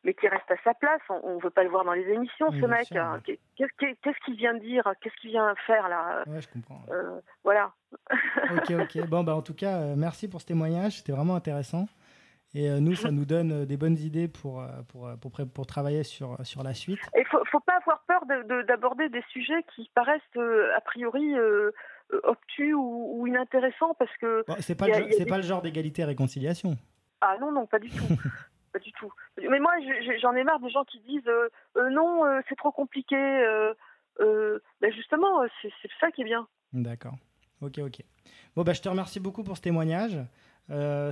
mais 0.05 0.15
qui 0.15 0.27
reste 0.27 0.51
à 0.51 0.57
sa 0.65 0.73
place. 0.75 1.03
On, 1.11 1.37
ne 1.37 1.43
veut 1.43 1.51
pas 1.51 1.63
le 1.63 1.69
voir 1.69 1.85
dans 1.85 1.93
les 1.93 2.09
émissions 2.09 2.51
ce 2.51 2.67
mec. 2.67 2.91
hein. 2.97 3.21
qu'est-ce 3.57 4.25
qu'il 4.25 4.37
vient 4.37 4.55
dire? 4.55 4.91
Qu'est-ce 5.01 5.17
qu'il 5.17 5.31
vient 5.31 5.55
faire 5.67 5.89
là? 5.89 6.25
Ouais 6.27 6.41
je 6.41 6.49
comprends 6.49 6.81
euh, 6.91 7.21
voilà. 7.45 7.73
Ok 8.57 8.71
ok. 8.71 9.07
Bon 9.09 9.23
bah 9.23 9.35
en 9.35 9.43
tout 9.43 9.55
cas 9.55 9.95
merci 9.97 10.29
pour 10.29 10.41
ce 10.41 10.47
témoignage. 10.47 10.99
C'était 10.99 11.13
vraiment 11.13 11.37
intéressant. 11.37 11.87
Et 12.55 12.69
nous 12.81 12.95
ça 12.95 13.11
nous 13.11 13.25
donne 13.25 13.67
des 13.67 13.77
bonnes 13.77 13.99
idées 13.99 14.29
pour 14.29 14.65
pour 14.89 15.11
pour, 15.21 15.33
pour, 15.55 15.67
travailler 15.67 16.05
sur 16.05 16.39
sur 16.45 16.63
la 16.63 16.73
suite. 16.73 17.01
Il 17.17 17.27
faut 17.27 17.43
faut 17.51 17.61
pas 17.61 17.79
avoir 17.79 18.03
peur 18.07 18.25
d'aborder 18.67 19.09
de, 19.09 19.13
des 19.13 19.25
sujets 19.31 19.63
qui 19.75 19.91
paraissent 19.95 20.21
a 20.37 20.81
priori 20.81 21.35
obtus 22.25 22.75
ou, 22.75 23.21
ou 23.21 23.27
inintéressants 23.27 23.95
parce 23.95 24.15
que. 24.19 24.45
c'est 24.61 24.75
pas, 24.75 24.87
c'est 25.11 25.27
pas 25.27 25.39
le 25.39 25.43
genre 25.43 25.63
d'égalité 25.63 26.03
et 26.03 26.05
réconciliation. 26.05 26.77
Ah 27.21 27.37
non, 27.41 27.53
non, 27.53 27.67
pas 27.67 27.79
du 27.79 27.89
tout. 27.89 28.05
pas 28.73 28.79
du 28.79 28.93
tout. 28.93 29.13
Mais 29.49 29.61
moi, 29.61 29.73
j'en 30.21 30.35
ai 30.35 30.45
marre 30.45 30.61
des 30.61 30.71
gens 30.71 30.85
qui 30.85 31.01
disent 31.01 31.29
euh, 31.29 31.49
euh, 31.77 31.91
non, 31.91 32.25
euh, 32.25 32.41
c'est 32.49 32.57
trop 32.57 32.73
compliqué. 32.73 33.17
Ben 34.19 34.93
justement, 34.95 35.43
c'est 35.63 35.71
ça 36.01 36.11
qui 36.11 36.23
est 36.23 36.25
bien. 36.25 36.47
D'accord. 36.73 37.15
Ok, 37.61 37.79
ok. 37.79 38.03
Bon, 38.57 38.63
bah, 38.63 38.73
je 38.73 38.81
te 38.81 38.89
remercie 38.89 39.21
beaucoup 39.21 39.45
pour 39.45 39.57
ce 39.57 39.63
témoignage. 39.63 40.19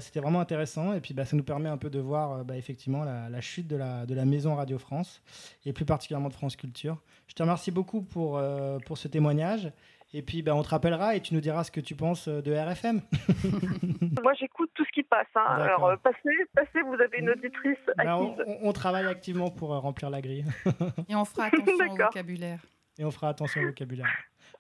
C'était 0.01 0.21
vraiment 0.21 0.41
intéressant 0.41 0.95
et 0.95 1.01
puis 1.01 1.13
bah, 1.13 1.25
ça 1.25 1.37
nous 1.37 1.43
permet 1.43 1.69
un 1.69 1.77
peu 1.77 1.91
de 1.91 1.99
voir 1.99 2.45
bah, 2.45 2.57
effectivement 2.57 3.05
la, 3.05 3.29
la, 3.29 3.41
chute 3.41 3.67
de 3.67 3.77
la, 3.77 4.07
de 4.07 4.15
la 4.15 4.25
maison 4.25 4.55
Radio 4.55 4.79
France 4.79 5.23
et 5.67 5.73
plus 5.73 5.85
particulièrement 5.85 6.29
de 6.29 6.35
France 6.35 6.57
Culture. 6.57 6.99
Je 7.27 7.35
te 7.35 7.43
remercie 7.43 7.71
beaucoup 7.71 8.03
pour, 8.03 8.41
pour 8.87 8.99
ce 8.99 9.09
témoignage 9.09 9.71
et 10.13 10.23
puis, 10.23 10.43
ben, 10.43 10.55
on 10.55 10.63
te 10.63 10.71
rappellera 10.71 11.15
et 11.15 11.21
tu 11.21 11.35
nous 11.35 11.41
diras 11.41 11.63
ce 11.63 11.71
que 11.71 11.81
tu 11.81 11.95
penses 11.95 12.27
euh, 12.27 12.43
de 12.43 12.53
RFM. 12.53 13.01
Moi, 14.23 14.33
j'écoute 14.35 14.71
tout 14.75 14.85
ce 14.85 14.91
qui 14.91 15.05
passe. 15.05 15.29
Hein. 15.37 15.45
Alors, 15.47 15.87
euh, 15.87 15.97
passez, 15.97 16.31
passez, 16.55 16.81
vous 16.83 16.95
avez 16.95 17.19
une 17.19 17.31
auditrice 17.31 17.79
ben, 17.97 18.35
on, 18.63 18.73
travaille 18.73 19.07
activement 19.07 19.51
pour 19.51 19.73
euh, 19.73 19.79
remplir 19.79 20.11
la 20.11 20.21
grille. 20.21 20.45
et 21.09 21.15
on 21.15 21.25
fera 21.25 21.47
attention 21.47 21.93
au 21.93 21.97
vocabulaire. 21.97 22.61
Et 22.99 23.05
on 23.05 23.11
fera 23.13 23.29
attention 23.29 23.63
au 23.63 23.67
vocabulaire. 23.67 24.09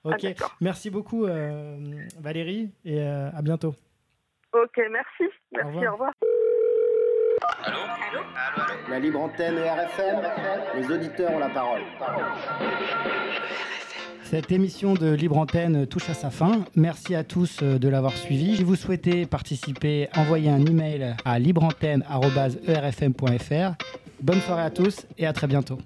Ah, 0.04 0.10
ok, 0.10 0.34
merci 0.60 0.88
beaucoup 0.88 1.26
Valérie 2.18 2.72
et 2.84 3.02
à 3.02 3.42
bientôt. 3.42 3.74
Ok, 4.52 4.80
merci. 4.90 5.24
Merci, 5.52 5.86
au 5.86 5.92
revoir. 5.92 6.12
Allô 7.64 7.78
allô, 7.78 8.20
allô, 8.22 8.88
La 8.88 8.98
libre 8.98 9.20
antenne 9.20 9.58
RFM, 9.58 10.22
les 10.76 10.90
auditeurs 10.90 11.32
ont 11.32 11.38
la 11.38 11.50
parole. 11.50 11.82
Cette 14.30 14.52
émission 14.52 14.94
de 14.94 15.10
Libre 15.10 15.38
Antenne 15.38 15.88
touche 15.88 16.08
à 16.08 16.14
sa 16.14 16.30
fin. 16.30 16.64
Merci 16.76 17.16
à 17.16 17.24
tous 17.24 17.58
euh, 17.64 17.80
de 17.80 17.88
l'avoir 17.88 18.16
suivi. 18.16 18.58
Si 18.58 18.62
vous 18.62 18.76
souhaitez 18.76 19.26
participer, 19.26 20.08
envoyez 20.14 20.48
un 20.48 20.64
email 20.64 21.16
à 21.24 21.40
libreantenne.erfm.fr. 21.40 23.74
Bonne 24.22 24.40
soirée 24.42 24.62
à 24.62 24.70
tous 24.70 25.04
et 25.18 25.26
à 25.26 25.32
très 25.32 25.48
bientôt. 25.48 25.78